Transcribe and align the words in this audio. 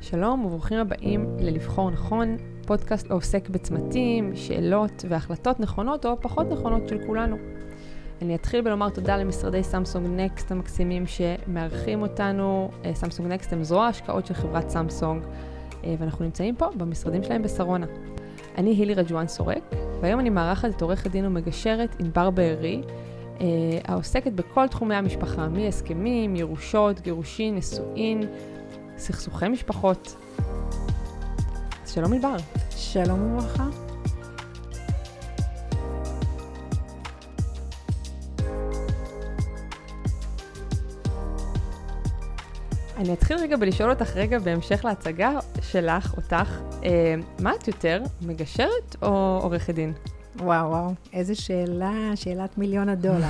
שלום 0.00 0.44
וברוכים 0.44 0.78
הבאים 0.78 1.36
ללבחור 1.38 1.90
נכון, 1.90 2.36
פודקאסט 2.66 3.10
העוסק 3.10 3.48
בצמתים, 3.48 4.36
שאלות 4.36 5.04
והחלטות 5.08 5.60
נכונות 5.60 6.06
או 6.06 6.20
פחות 6.20 6.46
נכונות 6.50 6.88
של 6.88 7.06
כולנו. 7.06 7.36
אני 8.22 8.34
אתחיל 8.34 8.60
בלומר 8.60 8.88
תודה 8.88 9.16
למשרדי 9.16 9.62
Samsung 9.62 10.06
Next 10.20 10.52
המקסימים 10.52 11.04
שמארחים 11.06 12.02
אותנו. 12.02 12.70
אה, 12.84 12.94
Samsung 12.94 13.32
Next 13.32 13.52
הם 13.52 13.64
זרוע 13.64 13.86
השקעות 13.86 14.26
של 14.26 14.34
חברת 14.34 14.68
סמסונג, 14.68 15.22
אה, 15.84 15.94
ואנחנו 15.98 16.24
נמצאים 16.24 16.56
פה 16.56 16.66
במשרדים 16.76 17.22
שלהם 17.22 17.42
בשרונה. 17.42 17.86
אני 18.58 18.70
הילי 18.70 18.94
רג'ואן 18.94 19.28
סורק, 19.28 19.62
והיום 20.00 20.20
אני 20.20 20.30
מארחת 20.30 20.70
את 20.76 20.82
עורכת 20.82 21.10
דין 21.10 21.26
ומגשרת 21.26 21.96
ענבר 22.00 22.30
בארי, 22.30 22.82
אה, 23.40 23.46
העוסקת 23.84 24.32
בכל 24.32 24.68
תחומי 24.68 24.94
המשפחה, 24.94 25.48
מהסכמים, 25.48 26.36
ירושות, 26.36 27.00
גירושין, 27.00 27.54
נישואין, 27.54 28.22
סכסוכי 29.00 29.48
משפחות. 29.48 30.16
שלום 31.86 32.12
ענבר. 32.12 32.36
שלום 32.70 33.22
וברכה. 33.22 33.68
אני 42.96 43.12
אתחיל 43.12 43.36
רגע 43.36 43.56
בלשאול 43.56 43.90
אותך 43.90 44.16
רגע 44.16 44.38
בהמשך 44.38 44.84
להצגה 44.84 45.38
שלך, 45.62 46.14
אותך, 46.16 46.60
אה, 46.84 47.14
מה 47.38 47.54
את 47.54 47.68
יותר, 47.68 48.02
מגשרת 48.22 48.96
או 49.02 49.38
עורכת 49.42 49.74
דין? 49.74 49.92
וואו, 50.36 50.70
וואו, 50.70 50.94
איזה 51.12 51.34
שאלה, 51.34 52.10
שאלת 52.14 52.58
מיליון 52.58 52.88
הדולר. 52.88 53.28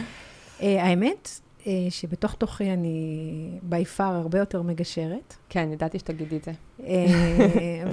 אה, 0.62 0.84
האמת, 0.84 1.40
שבתוך 1.90 2.34
תוכי 2.34 2.72
אני 2.72 3.58
בי 3.62 3.84
פאר 3.84 4.14
הרבה 4.14 4.38
יותר 4.38 4.62
מגשרת. 4.62 5.34
כן, 5.48 5.68
ידעתי 5.72 5.98
שתגידי 5.98 6.36
את 6.36 6.44
זה. 6.44 6.52
אה, 6.80 7.84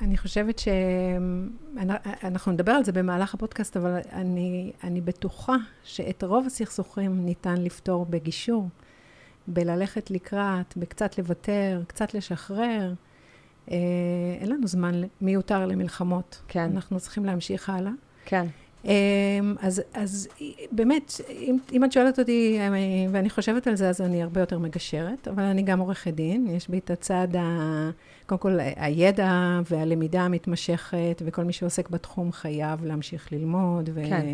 ואני 0.00 0.16
חושבת 0.16 0.58
שאנחנו 0.58 2.52
נדבר 2.52 2.72
על 2.72 2.84
זה 2.84 2.92
במהלך 2.92 3.34
הפודקאסט, 3.34 3.76
אבל 3.76 3.98
אני, 4.12 4.72
אני 4.84 5.00
בטוחה 5.00 5.56
שאת 5.84 6.24
רוב 6.24 6.46
הסכסוכים 6.46 7.24
ניתן 7.24 7.56
לפתור 7.56 8.06
בגישור, 8.10 8.68
בללכת 9.46 10.10
לקראת, 10.10 10.76
בקצת 10.76 11.18
לוותר, 11.18 11.82
קצת 11.86 12.14
לשחרר. 12.14 12.92
אה, 13.70 13.76
אין 14.40 14.48
לנו 14.48 14.66
זמן 14.66 15.02
מיותר 15.20 15.66
למלחמות. 15.66 16.42
כן. 16.48 16.70
אנחנו 16.74 17.00
צריכים 17.00 17.24
להמשיך 17.24 17.70
הלאה. 17.70 17.92
כן. 18.24 18.46
אמ, 18.88 19.54
אז, 19.60 19.82
אז 19.94 20.28
באמת, 20.72 21.20
אם, 21.30 21.56
אם 21.72 21.84
את 21.84 21.92
שואלת 21.92 22.18
אותי, 22.18 22.58
אמ, 22.60 22.74
ואני 23.12 23.30
חושבת 23.30 23.66
על 23.66 23.76
זה, 23.76 23.88
אז 23.88 24.00
אני 24.00 24.22
הרבה 24.22 24.40
יותר 24.40 24.58
מגשרת, 24.58 25.28
אבל 25.28 25.42
אני 25.42 25.62
גם 25.62 25.78
עורכת 25.78 26.14
דין, 26.14 26.46
יש 26.46 26.68
בי 26.68 26.78
את 26.78 26.90
הצד, 26.90 27.28
ה, 27.38 27.90
קודם 28.26 28.38
כל, 28.38 28.58
הידע 28.76 29.60
והלמידה 29.70 30.22
המתמשכת, 30.22 31.22
וכל 31.24 31.44
מי 31.44 31.52
שעוסק 31.52 31.88
בתחום 31.90 32.32
חייב 32.32 32.84
להמשיך 32.84 33.32
ללמוד. 33.32 33.90
ו... 33.94 34.02
כן. 34.08 34.26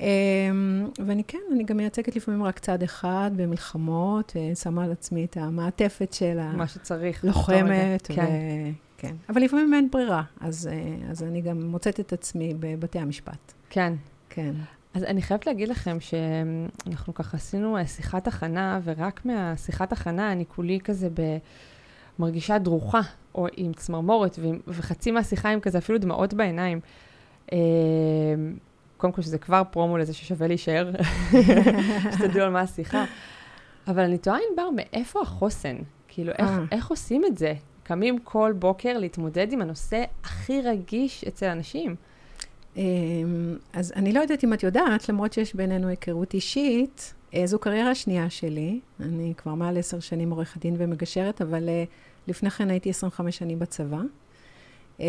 אמ, 0.00 0.88
ואני 1.06 1.24
כן, 1.24 1.38
אני 1.52 1.64
גם 1.64 1.76
מייצגת 1.76 2.16
לפעמים 2.16 2.42
רק 2.42 2.58
צד 2.58 2.82
אחד 2.82 3.30
במלחמות, 3.36 4.32
אה, 4.36 4.54
שמה 4.54 4.84
על 4.84 4.92
עצמי 4.92 5.24
את 5.24 5.36
המעטפת 5.36 6.12
של 6.12 6.38
ה... 6.38 6.52
מה 6.52 6.66
שצריך. 6.66 7.24
לוחמת. 7.24 8.06
כן. 8.06 8.72
כן. 9.04 9.16
אבל 9.28 9.42
לפעמים 9.42 9.74
אין 9.74 9.90
ברירה, 9.90 10.22
אז, 10.40 10.66
אה, 10.72 11.10
אז 11.10 11.22
אני 11.22 11.40
גם 11.40 11.62
מוצאת 11.62 12.00
את 12.00 12.12
עצמי 12.12 12.54
בבתי 12.60 12.98
המשפט. 12.98 13.52
כן. 13.70 13.92
כן. 14.28 14.52
אז 14.94 15.04
אני 15.04 15.22
חייבת 15.22 15.46
להגיד 15.46 15.68
לכם 15.68 15.96
שאנחנו 16.00 17.14
ככה 17.14 17.36
עשינו 17.36 17.76
אה, 17.76 17.86
שיחת 17.86 18.26
הכנה, 18.26 18.80
ורק 18.84 19.24
מהשיחת 19.24 19.92
הכנה 19.92 20.32
אני 20.32 20.44
כולי 20.46 20.80
כזה 20.80 21.08
ב... 21.14 21.38
מרגישה 22.18 22.58
דרוכה, 22.58 23.00
או 23.34 23.46
עם 23.56 23.72
צמרמורת, 23.72 24.38
ועם, 24.42 24.60
וחצי 24.66 25.10
מהשיחה 25.10 25.48
עם 25.48 25.60
כזה 25.60 25.78
אפילו 25.78 25.98
דמעות 25.98 26.34
בעיניים. 26.34 26.80
אה, 27.52 27.58
קודם 28.96 29.12
כל 29.12 29.22
שזה 29.22 29.38
כבר 29.38 29.62
פרומו 29.70 29.98
לזה 29.98 30.14
ששווה 30.14 30.46
להישאר, 30.46 30.90
שתדעו 32.12 32.42
על 32.42 32.50
מה 32.50 32.60
השיחה. 32.60 33.04
אבל 33.86 34.02
אני 34.02 34.18
תוהה, 34.18 34.38
ענבר, 34.50 34.68
מאיפה 34.76 35.20
החוסן? 35.22 35.76
כאילו, 36.08 36.32
איך, 36.38 36.50
איך 36.72 36.90
עושים 36.90 37.24
את 37.24 37.38
זה? 37.38 37.54
קמים 37.84 38.18
כל 38.18 38.52
בוקר 38.58 38.98
להתמודד 38.98 39.52
עם 39.52 39.62
הנושא 39.62 40.04
הכי 40.24 40.62
רגיש 40.62 41.24
אצל 41.24 41.46
אנשים. 41.46 41.96
אמ, 42.76 43.56
אז 43.72 43.92
אני 43.96 44.12
לא 44.12 44.20
יודעת 44.20 44.44
אם 44.44 44.52
את 44.52 44.62
יודעת, 44.62 45.08
למרות 45.08 45.32
שיש 45.32 45.54
בינינו 45.54 45.88
היכרות 45.88 46.34
אישית, 46.34 47.14
אה, 47.34 47.46
זו 47.46 47.58
קריירה 47.58 47.94
שנייה 47.94 48.30
שלי. 48.30 48.80
אני 49.00 49.32
כבר 49.36 49.54
מעל 49.54 49.78
עשר 49.78 50.00
שנים 50.00 50.30
עורכת 50.30 50.60
דין 50.60 50.76
ומגשרת, 50.78 51.42
אבל 51.42 51.68
אה, 51.68 51.84
לפני 52.28 52.50
כן 52.50 52.70
הייתי 52.70 52.90
25 52.90 53.38
שנים 53.38 53.58
בצבא. 53.58 54.00
אה, 55.00 55.06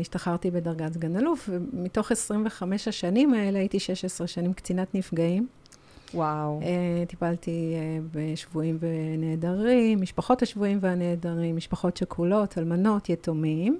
השתחררתי 0.00 0.50
בדרגת 0.50 0.92
סגן 0.92 1.16
אלוף, 1.16 1.48
ומתוך 1.52 2.12
25 2.12 2.88
השנים 2.88 3.34
האלה 3.34 3.58
הייתי 3.58 3.80
16 3.80 4.26
שנים 4.26 4.52
קצינת 4.52 4.94
נפגעים. 4.94 5.46
וואו. 6.14 6.60
Uh, 6.60 7.08
טיפלתי 7.08 7.74
uh, 7.74 8.08
בשבויים 8.12 8.78
ונעדרים, 8.80 10.00
משפחות 10.00 10.42
השבויים 10.42 10.78
והנעדרים, 10.80 11.56
משפחות 11.56 11.96
שכולות, 11.96 12.58
אלמנות, 12.58 13.08
יתומים. 13.08 13.78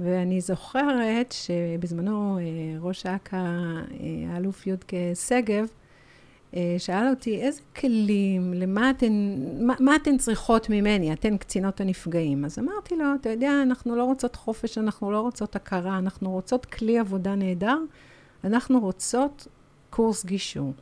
ואני 0.00 0.40
זוכרת 0.40 1.32
שבזמנו 1.32 2.38
uh, 2.38 2.40
ראש 2.84 3.06
אכ"א, 3.06 3.36
האלוף 4.28 4.66
יודקה 4.66 4.96
שגב, 5.28 5.66
uh, 6.52 6.56
שאל 6.78 7.08
אותי, 7.10 7.40
איזה 7.42 7.60
כלים, 7.76 8.54
למה 8.54 8.90
אתן, 8.90 9.36
מה, 9.60 9.74
מה 9.80 9.96
אתן 9.96 10.18
צריכות 10.18 10.70
ממני, 10.70 11.12
אתן 11.12 11.36
קצינות 11.36 11.80
הנפגעים? 11.80 12.44
אז 12.44 12.58
אמרתי 12.58 12.96
לו, 12.96 13.04
אתה 13.20 13.30
יודע, 13.30 13.52
אנחנו 13.62 13.96
לא 13.96 14.04
רוצות 14.04 14.36
חופש, 14.36 14.78
אנחנו 14.78 15.12
לא 15.12 15.20
רוצות 15.20 15.56
הכרה, 15.56 15.98
אנחנו 15.98 16.30
רוצות 16.30 16.66
כלי 16.66 16.98
עבודה 16.98 17.34
נהדר, 17.34 17.78
אנחנו 18.44 18.80
רוצות 18.80 19.46
קורס 19.90 20.24
גישור. 20.24 20.72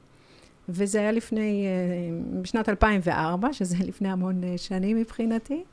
וזה 0.69 1.01
היה 1.01 1.13
לפני, 1.13 1.67
אה, 1.67 2.41
בשנת 2.43 2.69
2004, 2.69 3.53
שזה 3.53 3.77
לפני 3.89 4.09
המון 4.09 4.45
אה, 4.45 4.59
שנים 4.59 4.97
מבחינתי. 4.97 5.65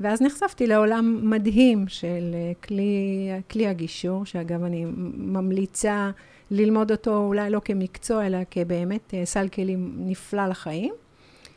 ואז 0.00 0.22
נחשפתי 0.22 0.66
לעולם 0.66 1.30
מדהים 1.30 1.88
של 1.88 2.30
אה, 2.34 2.52
כלי, 2.64 3.30
כלי 3.50 3.66
הגישור, 3.66 4.26
שאגב, 4.26 4.64
אני 4.64 4.84
ממליצה 5.16 6.10
ללמוד 6.50 6.90
אותו 6.90 7.16
אולי 7.16 7.50
לא 7.50 7.60
כמקצוע, 7.64 8.26
אלא 8.26 8.38
כבאמת 8.50 9.14
סל 9.24 9.48
כלים 9.48 9.94
נפלא 9.98 10.46
לחיים. 10.46 10.94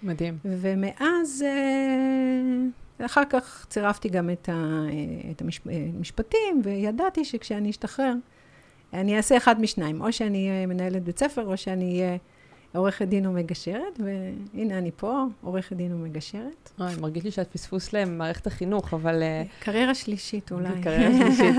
מדהים. 0.03 0.37
ומאז, 0.45 1.45
אחר 3.05 3.23
כך 3.29 3.65
צירפתי 3.69 4.09
גם 4.09 4.29
את, 4.29 4.49
ה, 4.49 4.85
את 5.31 5.41
המשפטים, 5.41 6.61
וידעתי 6.63 7.25
שכשאני 7.25 7.69
אשתחרר, 7.69 8.13
אני 8.93 9.17
אעשה 9.17 9.37
אחד 9.37 9.61
משניים, 9.61 10.01
או 10.01 10.13
שאני 10.13 10.49
אהיה 10.49 10.65
מנהלת 10.65 11.03
בית 11.03 11.19
ספר, 11.19 11.45
או 11.45 11.57
שאני 11.57 12.01
אהיה... 12.01 12.17
עורכת 12.75 13.07
דין 13.07 13.25
ומגשרת, 13.27 13.99
והנה 13.99 14.77
אני 14.77 14.91
פה, 14.95 15.23
עורכת 15.41 15.75
דין 15.75 15.93
ומגשרת. 15.93 16.71
אוי, 16.79 16.95
מרגיש 17.01 17.23
לי 17.23 17.31
שאת 17.31 17.51
פספוס 17.51 17.93
למערכת 17.93 18.47
החינוך, 18.47 18.93
אבל... 18.93 19.23
אה, 19.23 19.43
קריירה 19.59 19.95
שלישית 19.95 20.51
אולי. 20.51 20.81
קריירה 20.81 21.17
שלישית. 21.19 21.55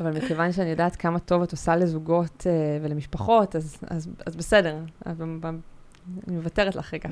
אבל 0.00 0.16
מכיוון 0.16 0.52
שאני 0.52 0.70
יודעת 0.70 0.96
כמה 0.96 1.18
טוב 1.18 1.42
את 1.42 1.52
עושה 1.52 1.76
לזוגות 1.76 2.40
uh, 2.46 2.84
ולמשפחות, 2.84 3.56
אז, 3.56 3.78
אז, 3.90 4.08
אז 4.26 4.36
בסדר, 4.36 4.76
אני 5.06 6.36
מוותרת 6.36 6.74
לך 6.76 6.94
רגע. 6.94 7.08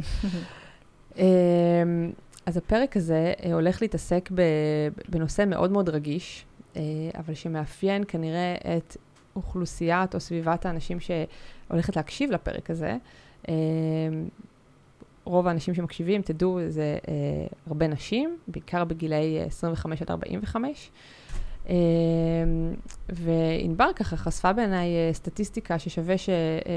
um, 1.12 1.18
אז 2.46 2.56
הפרק 2.56 2.96
הזה 2.96 3.32
uh, 3.36 3.46
הולך 3.52 3.82
להתעסק 3.82 4.30
בנושא 5.08 5.44
מאוד 5.46 5.72
מאוד 5.72 5.88
רגיש, 5.88 6.44
uh, 6.74 6.78
אבל 7.18 7.34
שמאפיין 7.34 8.04
כנראה 8.08 8.54
את 8.76 8.96
אוכלוסיית 9.36 10.14
או 10.14 10.20
סביבת 10.20 10.66
האנשים 10.66 10.98
שהולכת 11.00 11.96
להקשיב 11.96 12.30
לפרק 12.30 12.70
הזה. 12.70 12.96
אה, 13.48 13.54
רוב 15.24 15.46
האנשים 15.46 15.74
שמקשיבים, 15.74 16.22
תדעו, 16.22 16.58
זה 16.68 16.98
אה, 17.08 17.14
הרבה 17.66 17.86
נשים, 17.86 18.38
בעיקר 18.48 18.84
בגילאי 18.84 19.40
25 19.42 20.02
עד 20.02 20.10
45. 20.10 20.90
אה, 21.68 21.74
וענבר 23.08 23.90
ככה 23.96 24.16
חשפה 24.16 24.52
בעיניי 24.52 24.88
סטטיסטיקה 25.12 25.78
ששווה 25.78 26.18
ש, 26.18 26.30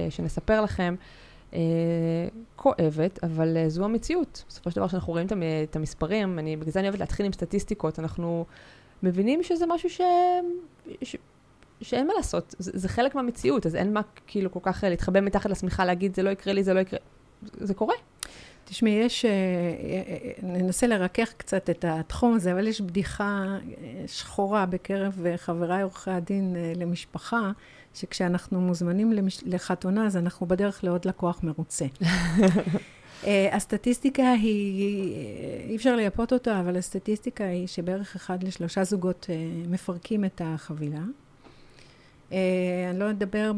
שנספר 0.10 0.62
לכם, 0.62 0.96
כואבת, 2.56 3.24
אבל 3.24 3.58
זו 3.68 3.86
המציאות. 3.86 4.44
בסופו 4.48 4.72
של 4.72 4.76
דבר, 4.76 4.88
כשאנחנו 4.88 5.14
רואים 5.14 5.28
את 5.64 5.76
המספרים, 5.76 6.40
אני, 6.40 6.58
בגלל 6.58 6.72
זה 6.72 6.80
אני 6.80 6.88
אוהבת 6.88 7.00
להתחיל 7.00 7.26
עם 7.26 7.34
סטטיסטיקות, 7.34 8.00
אנחנו 8.00 8.46
מבינים 9.04 9.44
שזה 9.44 9.66
משהו 9.66 9.90
ש... 9.90 10.02
ש... 11.04 11.16
שאין 11.82 12.08
מה 12.08 12.14
לעשות, 12.18 12.56
זה, 12.60 12.72
זה 12.74 12.90
חלק 12.90 13.16
מהמציאות, 13.16 13.66
אז 13.66 13.76
אין 13.76 13.94
מה 13.94 14.02
כאילו 14.28 14.52
כל 14.52 14.60
כך 14.64 14.84
להתחבא 14.88 15.22
מתחת 15.22 15.50
לשמיכה, 15.50 15.86
להגיד 15.86 16.16
זה 16.16 16.24
לא 16.24 16.30
יקרה 16.30 16.54
לי, 16.54 16.64
זה 16.64 16.74
לא 16.74 16.80
יקרה, 16.80 17.00
זה 17.58 17.74
קורה. 17.74 17.96
תשמעי, 18.66 18.92
יש, 18.92 19.26
אה, 19.26 19.32
אה, 19.32 20.32
ננסה 20.44 20.88
לרכך 20.88 21.34
קצת 21.38 21.70
את 21.70 21.86
התחום 21.88 22.34
הזה, 22.34 22.54
אבל 22.54 22.68
יש 22.68 22.82
בדיחה 22.82 23.46
אה, 23.56 24.08
שחורה 24.08 24.66
בקרב 24.66 25.26
חבריי 25.36 25.82
עורכי 25.82 26.12
הדין 26.12 26.56
למשפחה, 26.76 27.52
שכשאנחנו 27.94 28.62
מוזמנים 28.62 29.14
למש... 29.14 29.40
לחתונה, 29.46 30.06
אז 30.06 30.18
אנחנו 30.18 30.48
בדרך 30.48 30.84
לעוד 30.84 31.06
לקוח 31.06 31.44
מרוצה. 31.44 31.86
אה, 33.28 33.56
הסטטיסטיקה 33.56 34.32
היא, 34.32 35.16
אי 35.70 35.76
אפשר 35.76 35.96
לייפות 35.96 36.34
אותה, 36.34 36.60
אבל 36.60 36.78
הסטטיסטיקה 36.78 37.44
היא 37.44 37.68
שבערך 37.68 38.16
אחד 38.16 38.44
לשלושה 38.44 38.84
זוגות 38.84 39.28
אה, 39.30 39.36
מפרקים 39.68 40.26
את 40.26 40.42
החבילה. 40.46 41.02
אני 42.32 43.00
לא 43.00 43.10
אדבר 43.10 43.52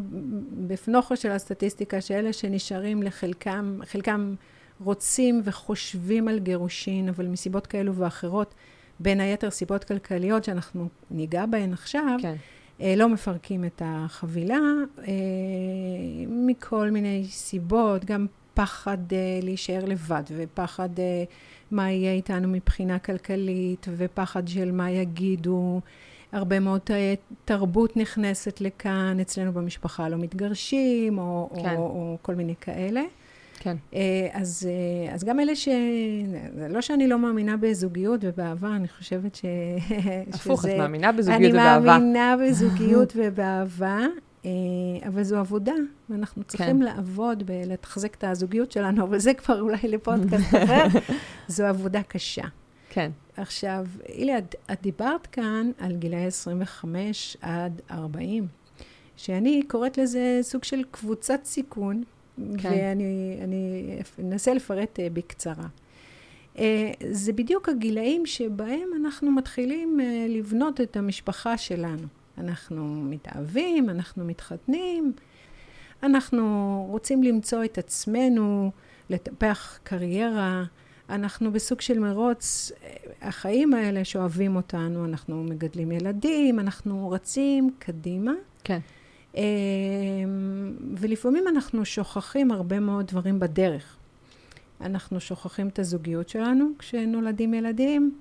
בפנוכו 0.68 1.18
של 1.18 1.32
הסטטיסטיקה, 1.32 2.02
שאלה 2.02 2.34
שנשארים 2.34 3.04
לחלקם, 3.04 3.80
חלקם 3.86 4.36
רוצים 4.84 5.42
וחושבים 5.44 6.28
על 6.28 6.40
גירושין, 6.40 7.10
אבל 7.10 7.28
מסיבות 7.28 7.68
כאלו 7.68 7.96
ואחרות, 7.96 8.54
בין 9.00 9.20
היתר 9.20 9.50
סיבות 9.50 9.84
כלכליות 9.84 10.44
שאנחנו 10.44 10.88
ניגע 11.12 11.46
בהן 11.46 11.74
עכשיו, 11.74 12.18
כן. 12.22 12.36
לא 12.98 13.10
מפרקים 13.10 13.66
את 13.66 13.82
החבילה 13.86 14.60
מכל 16.28 16.90
מיני 16.90 17.26
סיבות, 17.30 18.06
גם 18.06 18.26
פחד 18.54 18.98
להישאר 19.42 19.86
לבד, 19.86 20.24
ופחד 20.38 20.90
מה 21.72 21.92
יהיה 21.92 22.14
איתנו 22.14 22.48
מבחינה 22.48 23.00
כלכלית, 23.00 23.88
ופחד 23.98 24.48
של 24.48 24.72
מה 24.72 24.92
יגידו. 24.92 25.82
הרבה 26.32 26.60
מאוד 26.60 26.82
uh, 26.88 26.92
תרבות 27.46 27.98
נכנסת 27.98 28.62
לכאן, 28.62 29.18
אצלנו 29.22 29.54
במשפחה 29.54 30.10
לא 30.10 30.18
מתגרשים, 30.18 31.18
או, 31.18 31.50
כן. 31.64 31.76
או, 31.76 31.82
או 31.82 32.18
כל 32.22 32.36
מיני 32.36 32.54
כאלה. 32.62 33.02
כן. 33.60 33.78
Uh, 33.92 33.96
אז, 34.34 34.70
uh, 35.10 35.14
אז 35.14 35.24
גם 35.24 35.40
אלה 35.40 35.56
ש... 35.56 35.68
לא 36.70 36.82
שאני 36.82 37.08
לא 37.08 37.20
מאמינה 37.20 37.58
בזוגיות 37.58 38.20
ובאהבה, 38.24 38.76
אני 38.76 38.88
חושבת 38.88 39.36
ש... 39.36 39.46
הפוך, 40.34 40.62
שזה... 40.62 40.72
את 40.72 40.78
מאמינה 40.78 41.12
בזוגיות 41.12 41.52
ובאהבה. 41.54 41.96
אני 41.96 42.04
מאמינה 42.04 42.36
בזוגיות 42.46 43.14
ובאהבה. 43.16 44.06
אה, 44.46 44.52
אבל 45.08 45.24
זו 45.24 45.38
עבודה, 45.38 45.74
ואנחנו 46.10 46.44
צריכים 46.44 46.78
כן. 46.78 46.84
לעבוד 46.84 47.44
בלתחזק 47.44 48.16
את 48.16 48.24
הזוגיות 48.24 48.72
שלנו, 48.72 49.04
אבל 49.04 49.20
זה 49.20 49.34
כבר 49.34 49.62
אולי 49.62 49.78
לפודקאסט 49.84 50.56
אחר. 50.64 50.86
זו 51.48 51.66
עבודה 51.66 52.04
קשה. 52.04 52.44
כן. 52.94 53.12
עכשיו, 53.38 53.86
אילי, 54.10 54.38
את, 54.38 54.56
את 54.72 54.82
דיברת 54.82 55.28
כאן 55.28 55.72
על 55.78 55.96
גילאי 55.96 56.26
25 56.26 57.38
עד 57.42 57.82
40, 57.92 58.48
שאני 59.18 59.62
קוראת 59.68 59.98
לזה 59.98 60.40
סוג 60.42 60.64
של 60.64 60.84
קבוצת 60.92 61.40
סיכון, 61.44 62.04
כן. 62.58 62.70
ואני 62.70 63.98
אנסה 64.20 64.54
לפרט 64.54 65.00
uh, 65.00 65.14
בקצרה. 65.14 65.68
Uh, 66.56 66.60
זה 67.12 67.34
בדיוק 67.34 67.70
הגילאים 67.70 68.26
שבהם 68.26 68.90
אנחנו 69.02 69.32
מתחילים 69.32 70.00
uh, 70.00 70.04
לבנות 70.30 70.82
את 70.82 70.98
המשפחה 70.98 71.58
שלנו. 71.58 72.08
אנחנו 72.38 73.02
מתאהבים, 73.02 73.90
אנחנו 73.90 74.26
מתחתנים, 74.26 75.14
אנחנו 76.04 76.86
רוצים 76.90 77.24
למצוא 77.24 77.64
את 77.64 77.78
עצמנו, 77.78 78.72
לטפח 79.10 79.80
קריירה, 79.84 80.64
אנחנו 81.12 81.52
בסוג 81.52 81.82
של 81.82 82.00
מרוץ, 82.00 82.72
החיים 83.22 83.74
האלה 83.74 84.06
שאוהבים 84.06 84.56
אותנו, 84.56 85.06
אנחנו 85.06 85.44
מגדלים 85.44 85.92
ילדים, 85.92 86.60
אנחנו 86.60 87.12
רצים 87.12 87.72
קדימה. 87.80 88.32
כן. 88.64 88.80
אמ, 89.36 89.42
ולפעמים 90.98 91.48
אנחנו 91.48 91.86
שוכחים 91.86 92.52
הרבה 92.52 92.80
מאוד 92.80 93.08
דברים 93.08 93.40
בדרך. 93.40 93.98
אנחנו 94.82 95.20
שוכחים 95.20 95.68
את 95.68 95.80
הזוגיות 95.80 96.30
שלנו 96.30 96.66
כשנולדים 96.80 97.54
ילדים, 97.54 98.16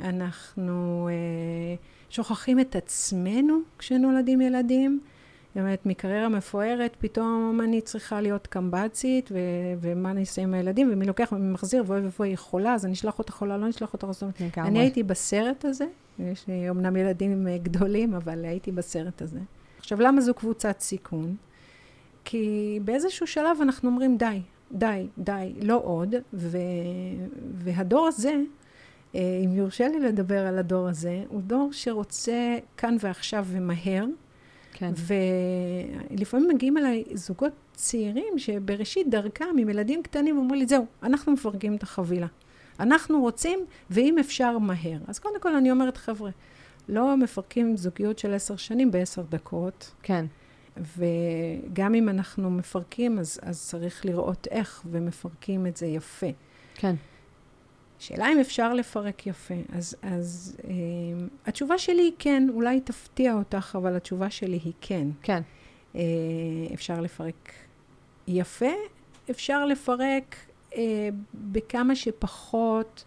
אנחנו... 0.00 1.08
אה, 1.10 1.76
שוכחים 2.10 2.60
את 2.60 2.76
עצמנו 2.76 3.58
כשנולדים 3.78 4.40
ילדים. 4.40 5.00
אומרת, 5.60 5.86
מקריירה 5.86 6.28
מפוארת, 6.28 6.96
פתאום 6.98 7.60
אני 7.64 7.80
צריכה 7.80 8.20
להיות 8.20 8.46
קמב"צית, 8.46 9.28
ו- 9.32 9.36
ומה 9.80 10.10
אני 10.10 10.20
אעשה 10.20 10.42
עם 10.42 10.54
הילדים, 10.54 10.90
ומי 10.92 11.06
לוקח 11.06 11.32
ומי 11.32 11.52
מחזיר, 11.52 11.84
ואוי 11.86 12.00
ואבוי 12.00 12.28
היא 12.28 12.36
חולה, 12.38 12.74
אז 12.74 12.84
אני 12.84 12.92
אשלח 12.92 13.18
אותה 13.18 13.32
חולה, 13.32 13.56
לא 13.56 13.68
אשלח 13.68 13.92
אותה 13.92 14.06
חולה. 14.06 14.30
אני 14.68 14.78
הייתי 14.78 15.02
בסרט 15.02 15.64
הזה, 15.64 15.86
יש 16.18 16.48
לי 16.48 16.70
אמנם 16.70 16.96
ילדים 16.96 17.46
גדולים, 17.62 18.14
אבל 18.14 18.44
הייתי 18.44 18.72
בסרט 18.72 19.22
הזה. 19.22 19.40
עכשיו, 19.78 20.00
למה 20.00 20.20
זו 20.20 20.34
קבוצת 20.34 20.80
סיכון? 20.80 21.36
כי 22.24 22.80
באיזשהו 22.84 23.26
שלב 23.26 23.58
אנחנו 23.62 23.88
אומרים, 23.88 24.16
די, 24.16 24.40
די, 24.72 25.06
די, 25.18 25.52
לא 25.62 25.80
עוד, 25.84 26.14
ו- 26.34 26.58
והדור 27.54 28.06
הזה, 28.06 28.34
אה, 29.14 29.20
אם 29.44 29.52
יורשה 29.52 29.88
לי 29.88 30.00
לדבר 30.00 30.46
על 30.46 30.58
הדור 30.58 30.88
הזה, 30.88 31.24
הוא 31.28 31.40
דור 31.42 31.68
שרוצה 31.72 32.56
כאן 32.76 32.96
ועכשיו 33.00 33.46
ומהר. 33.48 34.04
כן. 34.78 34.92
ולפעמים 36.10 36.48
מגיעים 36.48 36.78
אליי 36.78 37.04
זוגות 37.14 37.52
צעירים 37.74 38.38
שבראשית 38.38 39.10
דרכם, 39.10 39.44
עם 39.58 39.68
ילדים 39.68 40.02
קטנים, 40.02 40.38
אומרים 40.38 40.60
לי, 40.60 40.66
זהו, 40.66 40.86
אנחנו 41.02 41.32
מפרקים 41.32 41.76
את 41.76 41.82
החבילה. 41.82 42.26
אנחנו 42.80 43.20
רוצים, 43.20 43.60
ואם 43.90 44.18
אפשר, 44.18 44.58
מהר. 44.58 44.98
אז 45.08 45.18
קודם 45.18 45.40
כל 45.40 45.54
אני 45.54 45.70
אומרת, 45.70 45.96
חבר'ה, 45.96 46.30
לא 46.88 47.16
מפרקים 47.16 47.76
זוגיות 47.76 48.18
של 48.18 48.34
עשר 48.34 48.56
שנים 48.56 48.90
בעשר 48.90 49.22
דקות. 49.28 49.92
כן. 50.02 50.26
וגם 50.76 51.94
אם 51.94 52.08
אנחנו 52.08 52.50
מפרקים, 52.50 53.18
אז, 53.18 53.40
אז 53.42 53.66
צריך 53.66 54.06
לראות 54.06 54.48
איך, 54.50 54.82
ומפרקים 54.90 55.66
את 55.66 55.76
זה 55.76 55.86
יפה. 55.86 56.26
כן. 56.74 56.94
שאלה 57.98 58.32
אם 58.32 58.40
אפשר 58.40 58.74
לפרק 58.74 59.26
יפה. 59.26 59.54
אז, 59.72 59.96
אז 60.02 60.56
אה, 60.68 60.72
התשובה 61.46 61.78
שלי 61.78 62.02
היא 62.02 62.12
כן, 62.18 62.46
אולי 62.54 62.80
תפתיע 62.80 63.34
אותך, 63.34 63.76
אבל 63.78 63.96
התשובה 63.96 64.30
שלי 64.30 64.58
היא 64.64 64.72
כן. 64.80 65.08
כן. 65.22 65.42
אה, 65.96 66.00
אפשר 66.74 67.00
לפרק 67.00 67.52
יפה, 68.28 68.72
אפשר 69.30 69.66
לפרק 69.66 70.36
אה, 70.76 71.08
בכמה 71.34 71.96
שפחות 71.96 73.04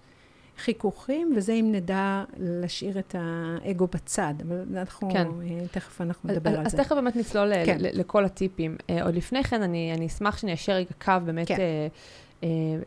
חיכוכים, 0.57 1.33
וזה 1.35 1.53
אם 1.53 1.69
נדע 1.71 2.23
להשאיר 2.37 2.99
את 2.99 3.15
האגו 3.19 3.87
בצד. 3.87 4.33
אבל 4.47 4.77
אנחנו, 4.77 5.09
כן. 5.11 5.27
אה, 5.27 5.67
תכף 5.71 6.01
אנחנו 6.01 6.29
נדבר 6.29 6.49
אז, 6.49 6.55
על 6.55 6.65
אז 6.65 6.71
זה. 6.71 6.77
אז 6.77 6.85
תכף 6.85 6.95
באמת 6.95 7.15
נצלול 7.15 7.65
כן. 7.65 7.77
לכל 7.79 8.25
הטיפים. 8.25 8.77
אה, 8.89 9.03
עוד 9.03 9.15
לפני 9.15 9.43
כן, 9.43 9.61
אני, 9.61 9.93
אני 9.93 10.07
אשמח 10.07 10.37
שאני 10.37 10.53
אשאר 10.53 10.73
רגע 10.73 10.89
קו 11.01 11.13
באמת. 11.25 11.47
כן. 11.47 11.59
אה, 11.59 11.87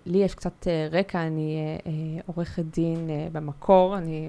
לי 0.06 0.18
יש 0.18 0.34
קצת 0.34 0.62
uh, 0.62 0.94
רקע, 0.94 1.26
אני 1.26 1.78
uh, 1.78 1.88
עורכת 2.26 2.64
דין 2.64 3.10
במקור, 3.32 3.98
אני, 3.98 4.28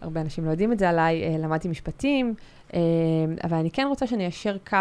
הרבה 0.00 0.20
אנשים 0.20 0.44
לא 0.44 0.50
יודעים 0.50 0.72
את 0.72 0.78
זה 0.78 0.88
עליי, 0.88 1.38
למדתי 1.38 1.68
משפטים, 1.68 2.34
אבל 3.44 3.56
אני 3.56 3.70
כן 3.70 3.86
רוצה 3.88 4.06
שאני 4.06 4.24
איישר 4.24 4.56
קו 4.68 4.76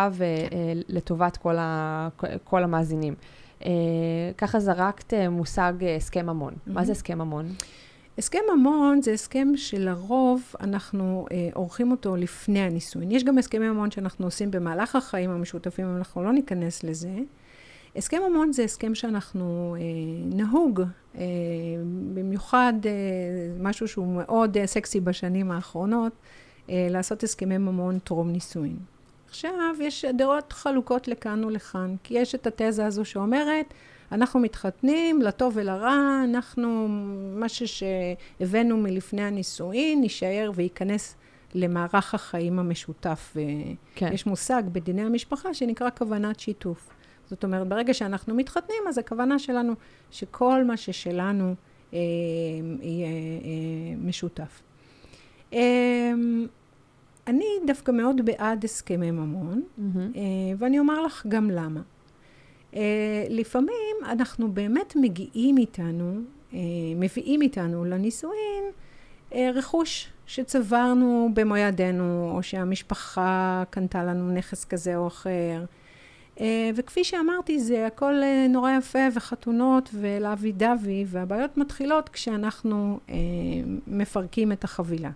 לטובת 0.89 1.37
כל, 1.37 1.55
ה, 1.57 2.07
כל 2.43 2.63
המאזינים. 2.63 3.15
ככה 4.37 4.59
זרקת 4.59 5.13
מושג 5.13 5.73
הסכם 5.97 6.25
ממון. 6.25 6.53
Mm-hmm. 6.53 6.71
מה 6.71 6.85
זה 6.85 6.91
הסכם 6.91 7.17
ממון? 7.17 7.45
הסכם 8.17 8.39
ממון 8.55 9.01
זה 9.01 9.11
הסכם 9.11 9.47
שלרוב 9.55 10.53
אנחנו 10.59 11.25
אה, 11.31 11.49
עורכים 11.53 11.91
אותו 11.91 12.15
לפני 12.15 12.59
הנישואין. 12.59 13.11
יש 13.11 13.23
גם 13.23 13.37
הסכמי 13.37 13.69
ממון 13.69 13.91
שאנחנו 13.91 14.25
עושים 14.25 14.51
במהלך 14.51 14.95
החיים 14.95 15.29
המשותפים, 15.29 15.85
אבל 15.85 15.95
אנחנו 15.95 16.23
לא 16.23 16.33
ניכנס 16.33 16.83
לזה. 16.83 17.15
הסכם 17.95 18.17
ממון 18.29 18.53
זה 18.53 18.63
הסכם 18.63 18.95
שאנחנו 18.95 19.75
אה, 19.79 19.81
נהוג, 20.35 20.81
אה, 21.17 21.23
במיוחד 22.13 22.73
אה, 22.85 22.91
משהו 23.59 23.87
שהוא 23.87 24.15
מאוד 24.15 24.57
אה, 24.57 24.67
סקסי 24.67 24.99
בשנים 24.99 25.51
האחרונות, 25.51 26.11
אה, 26.69 26.87
לעשות 26.89 27.23
הסכמי 27.23 27.57
ממון 27.57 27.99
טרום 27.99 28.31
נישואין. 28.31 28.77
עכשיו, 29.29 29.75
יש 29.79 30.05
דעות 30.05 30.53
חלוקות 30.53 31.07
לכאן 31.07 31.43
ולכאן, 31.43 31.95
כי 32.03 32.13
יש 32.13 32.35
את 32.35 32.47
התזה 32.47 32.85
הזו 32.85 33.05
שאומרת, 33.05 33.73
אנחנו 34.11 34.39
מתחתנים, 34.39 35.21
לטוב 35.21 35.53
ולרע, 35.55 36.21
אנחנו, 36.23 36.87
משהו 37.35 37.65
שהבאנו 37.67 38.77
מלפני 38.77 39.21
הנישואין, 39.21 40.01
נישאר 40.01 40.51
וייכנס 40.55 41.15
למערך 41.55 42.13
החיים 42.13 42.59
המשותף. 42.59 43.37
כן. 43.95 44.07
ויש 44.11 44.25
מושג 44.25 44.63
בדיני 44.71 45.01
המשפחה 45.01 45.53
שנקרא 45.53 45.89
כוונת 45.97 46.39
שיתוף. 46.39 46.92
זאת 47.33 47.43
אומרת, 47.43 47.67
ברגע 47.67 47.93
שאנחנו 47.93 48.35
מתחתנים, 48.35 48.83
אז 48.89 48.97
הכוונה 48.97 49.39
שלנו 49.39 49.73
שכל 50.11 50.63
מה 50.63 50.77
ששלנו 50.77 51.55
אה, 51.93 51.99
יהיה 52.81 53.07
אה, 53.07 53.95
משותף. 53.97 54.61
אה, 55.53 56.11
אני 57.27 57.45
דווקא 57.67 57.91
מאוד 57.91 58.25
בעד 58.25 58.63
הסכמי 58.63 59.11
ממון, 59.11 59.61
mm-hmm. 59.61 59.97
אה, 59.97 60.21
ואני 60.57 60.79
אומר 60.79 61.01
לך 61.01 61.25
גם 61.27 61.49
למה. 61.49 61.81
אה, 62.75 63.25
לפעמים 63.29 63.95
אנחנו 64.05 64.51
באמת 64.51 64.93
מגיעים 64.95 65.57
איתנו, 65.57 66.19
אה, 66.53 66.59
מביאים 66.95 67.41
איתנו 67.41 67.85
לנישואין 67.85 68.63
אה, 69.33 69.51
רכוש 69.53 70.09
שצברנו 70.25 71.29
במו 71.33 71.57
ידינו, 71.57 72.31
או 72.35 72.43
שהמשפחה 72.43 73.63
קנתה 73.69 74.03
לנו 74.03 74.31
נכס 74.31 74.65
כזה 74.65 74.95
או 74.95 75.07
אחר. 75.07 75.65
אה, 76.39 76.69
וכפי 76.75 77.03
שאמרתי, 77.03 77.59
זה 77.59 77.87
הכל 77.87 78.23
אה, 78.23 78.47
נורא 78.49 78.71
יפה 78.77 79.07
וחתונות 79.13 79.89
ולאבי 79.93 80.51
דווי, 80.51 81.05
והבעיות 81.07 81.57
מתחילות 81.57 82.09
כשאנחנו 82.09 82.99
אה, 83.09 83.15
מפרקים 83.87 84.51
את 84.51 84.63
החבילה. 84.63 85.09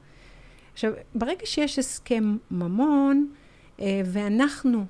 עכשיו, 0.73 0.91
ברגע 1.15 1.45
שיש 1.45 1.79
הסכם 1.79 2.37
ממון, 2.51 3.27
ואנחנו, 4.05 4.85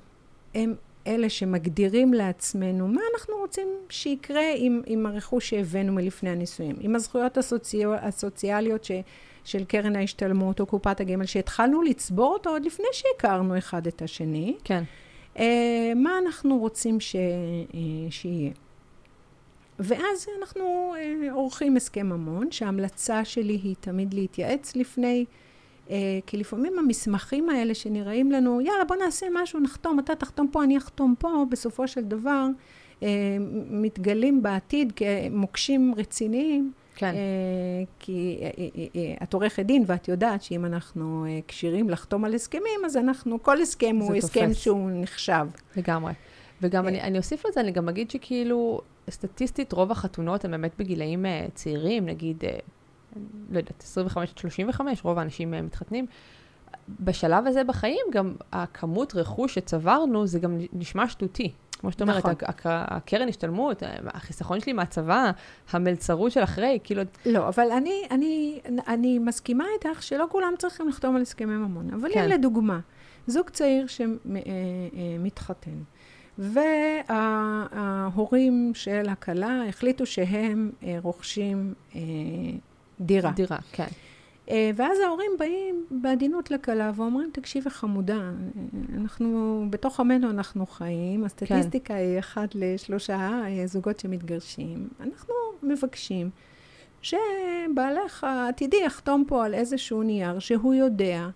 הם, 0.54 0.74
אלה 1.06 1.28
שמגדירים 1.28 2.14
לעצמנו 2.14 2.88
מה 2.88 3.00
אנחנו 3.14 3.36
רוצים 3.36 3.68
שיקרה 3.90 4.42
עם, 4.56 4.82
עם 4.86 5.06
הרכוש 5.06 5.50
שהבאנו 5.50 5.92
מלפני 5.92 6.30
הנישואים, 6.30 6.76
עם 6.80 6.96
הזכויות 6.96 7.38
הסוציאל, 7.38 7.90
הסוציאליות 7.92 8.84
ש, 8.84 8.90
של 9.44 9.64
קרן 9.64 9.96
ההשתלמות 9.96 10.60
או 10.60 10.66
קופת 10.66 11.00
הגמל, 11.00 11.26
שהתחלנו 11.26 11.82
לצבור 11.82 12.32
אותו 12.32 12.50
עוד 12.50 12.64
לפני 12.64 12.86
שהכרנו 12.92 13.58
אחד 13.58 13.86
את 13.86 14.02
השני. 14.02 14.56
כן. 14.64 14.84
אה, 15.38 15.92
מה 15.96 16.18
אנחנו 16.18 16.58
רוצים 16.58 17.00
ש, 17.00 17.16
אה, 17.16 18.10
שיהיה. 18.10 18.50
ואז 19.78 20.26
אנחנו 20.40 20.94
אה, 20.98 21.32
עורכים 21.32 21.76
הסכם 21.76 22.06
ממון, 22.06 22.50
שההמלצה 22.50 23.24
שלי 23.24 23.60
היא 23.62 23.74
תמיד 23.80 24.14
להתייעץ 24.14 24.76
לפני, 24.76 25.24
כי 26.26 26.36
לפעמים 26.36 26.78
המסמכים 26.78 27.48
האלה 27.48 27.74
שנראים 27.74 28.32
לנו, 28.32 28.60
יאללה 28.60 28.84
בוא 28.84 28.96
נעשה 28.96 29.26
משהו, 29.32 29.60
נחתום, 29.60 29.98
אתה 29.98 30.14
תחתום 30.14 30.48
פה, 30.48 30.64
אני 30.64 30.78
אחתום 30.78 31.14
פה, 31.18 31.44
בסופו 31.50 31.88
של 31.88 32.00
דבר 32.04 32.46
מתגלים 33.70 34.42
בעתיד 34.42 34.92
כמוקשים 34.96 35.94
רציניים. 35.96 36.72
כן. 36.98 37.14
כי 37.98 38.40
את 39.22 39.34
עורכת 39.34 39.66
דין 39.66 39.84
ואת 39.86 40.08
יודעת 40.08 40.42
שאם 40.42 40.64
אנחנו 40.64 41.26
כשירים 41.48 41.90
לחתום 41.90 42.24
על 42.24 42.34
הסכמים, 42.34 42.80
אז 42.86 42.96
אנחנו, 42.96 43.42
כל 43.42 43.62
הסכם 43.62 43.96
הוא 44.00 44.08
תופס. 44.08 44.24
הסכם 44.24 44.54
שהוא 44.54 44.90
נחשב. 44.92 45.46
לגמרי. 45.76 46.12
וגם 46.62 46.88
אני, 46.88 47.00
אני 47.00 47.18
אוסיף 47.18 47.46
לזה, 47.46 47.60
אני 47.60 47.70
גם 47.70 47.88
אגיד 47.88 48.10
שכאילו, 48.10 48.80
סטטיסטית 49.10 49.72
רוב 49.72 49.90
החתונות 49.90 50.44
הן 50.44 50.50
באמת 50.50 50.72
בגילאים 50.78 51.24
uh, 51.24 51.50
צעירים, 51.54 52.06
נגיד, 52.06 52.44
uh, 52.44 53.18
לא 53.50 53.58
יודעת, 53.58 53.82
25 53.82 54.30
עד 54.30 54.38
35, 54.38 55.04
רוב 55.04 55.18
האנשים 55.18 55.54
uh, 55.54 55.62
מתחתנים. 55.62 56.06
בשלב 57.00 57.46
הזה 57.46 57.64
בחיים, 57.64 58.06
גם 58.12 58.34
הכמות 58.52 59.14
רכוש 59.14 59.54
שצברנו, 59.54 60.26
זה 60.26 60.38
גם 60.38 60.58
נשמע 60.72 61.08
שטותי. 61.08 61.52
כמו 61.78 61.92
שאת 61.92 62.02
אומרת, 62.02 62.26
נכון. 62.26 62.34
הקרן 62.64 63.28
השתלמות, 63.28 63.82
החיסכון 64.06 64.60
שלי 64.60 64.72
מהצבא, 64.72 65.30
המלצרות 65.70 66.32
של 66.32 66.42
אחרי, 66.42 66.78
כאילו... 66.84 67.02
לא, 67.26 67.48
אבל 67.48 67.70
אני, 67.70 68.02
אני, 68.10 68.60
אני 68.88 69.18
מסכימה 69.18 69.64
איתך 69.74 70.02
שלא 70.02 70.26
כולם 70.30 70.52
צריכים 70.58 70.88
לחתום 70.88 71.16
על 71.16 71.22
הסכמי 71.22 71.56
ממון. 71.56 71.94
אבל 71.94 72.08
כן. 72.12 72.20
הנה 72.20 72.34
לדוגמה, 72.34 72.80
זוג 73.26 73.50
צעיר 73.50 73.86
שמתחתן. 75.26 75.78
וההורים 77.08 78.72
של 78.74 79.08
הכלה 79.08 79.62
החליטו 79.68 80.06
שהם 80.06 80.70
אה, 80.82 80.96
רוכשים 81.02 81.74
אה, 81.94 82.00
דירה. 83.00 83.30
דירה, 83.30 83.58
כן. 83.72 83.86
אה, 84.50 84.70
ואז 84.76 84.98
ההורים 84.98 85.30
באים 85.38 85.84
בעדינות 85.90 86.50
לכלה 86.50 86.92
ואומרים, 86.94 87.30
תקשיבי 87.32 87.70
חמודה, 87.70 88.30
אנחנו, 88.94 89.64
בתוך 89.70 90.00
עמנו 90.00 90.30
אנחנו 90.30 90.66
חיים, 90.66 91.24
הסטטיסטיקה 91.24 91.94
כן. 91.94 92.00
היא 92.00 92.18
אחת 92.18 92.54
לשלושה 92.54 93.42
זוגות 93.66 94.00
שמתגרשים. 94.00 94.88
אנחנו 95.00 95.34
מבקשים 95.62 96.30
שבעלך 97.02 98.24
העתידי 98.24 98.76
יחתום 98.84 99.24
פה 99.28 99.44
על 99.44 99.54
איזשהו 99.54 100.02
נייר 100.02 100.38
שהוא 100.38 100.74
יודע 100.74 101.28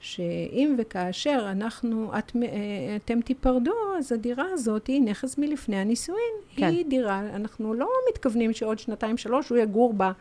שאם 0.00 0.74
וכאשר 0.78 1.46
אנחנו, 1.50 2.18
את, 2.18 2.32
אה, 2.36 2.96
אתם 2.96 3.20
תיפרדו, 3.20 3.74
אז 3.98 4.12
הדירה 4.12 4.44
הזאת 4.52 4.86
היא 4.86 5.02
נכס 5.02 5.38
מלפני 5.38 5.76
הנישואין. 5.76 6.34
כן. 6.56 6.68
היא 6.68 6.84
דירה, 6.86 7.20
אנחנו 7.20 7.74
לא 7.74 7.88
מתכוונים 8.10 8.52
שעוד 8.52 8.78
שנתיים, 8.78 9.16
שלוש 9.16 9.48
הוא 9.48 9.58
יגור 9.58 9.92
בה, 9.92 10.12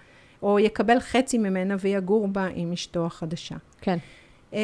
או 0.43 0.59
יקבל 0.59 0.99
חצי 0.99 1.37
ממנה 1.37 1.75
ויגור 1.79 2.27
בה 2.27 2.47
עם 2.55 2.71
אשתו 2.71 3.05
החדשה. 3.05 3.55
כן. 3.81 3.97
Uh, 4.51 4.55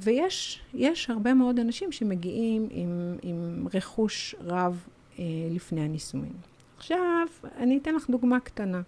ויש 0.00 0.60
הרבה 1.08 1.34
מאוד 1.34 1.58
אנשים 1.58 1.92
שמגיעים 1.92 2.68
עם, 2.70 3.16
עם 3.22 3.66
רכוש 3.74 4.34
רב 4.40 4.86
uh, 4.86 5.20
לפני 5.50 5.80
הנישואין. 5.80 6.32
עכשיו, 6.76 7.26
אני 7.56 7.78
אתן 7.78 7.94
לך 7.94 8.10
דוגמה 8.10 8.40
קטנה. 8.40 8.82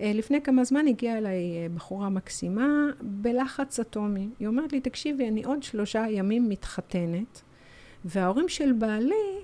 אה, 0.00 0.12
לפני 0.14 0.42
כמה 0.42 0.64
זמן 0.64 0.86
הגיעה 0.86 1.18
אליי 1.18 1.68
בחורה 1.74 2.08
מקסימה 2.08 2.86
בלחץ 3.00 3.80
אטומי. 3.80 4.28
היא 4.38 4.48
אומרת 4.48 4.72
לי, 4.72 4.80
תקשיבי, 4.80 5.28
אני 5.28 5.44
עוד 5.44 5.62
שלושה 5.62 6.04
ימים 6.10 6.48
מתחתנת, 6.48 7.42
וההורים 8.04 8.48
של 8.48 8.72
בעלי 8.72 9.38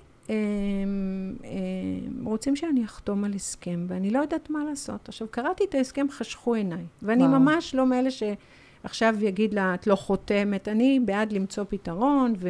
רוצים 2.23 2.55
שאני 2.55 2.85
אחתום 2.85 3.23
על 3.23 3.33
הסכם, 3.33 3.85
ואני 3.87 4.09
לא 4.09 4.19
יודעת 4.19 4.49
מה 4.49 4.63
לעשות. 4.63 5.09
עכשיו, 5.09 5.27
קראתי 5.31 5.63
את 5.69 5.75
ההסכם, 5.75 6.07
חשכו 6.09 6.53
עיניי, 6.53 6.85
ואני 7.01 7.23
וואו. 7.23 7.39
ממש 7.39 7.75
לא 7.75 7.85
מאלה 7.85 8.09
שעכשיו 8.11 9.15
יגיד 9.19 9.53
לה, 9.53 9.73
את 9.73 9.87
לא 9.87 9.95
חותמת, 9.95 10.67
אני 10.67 10.99
בעד 11.05 11.33
למצוא 11.33 11.63
פתרון, 11.69 12.33
ו... 12.39 12.49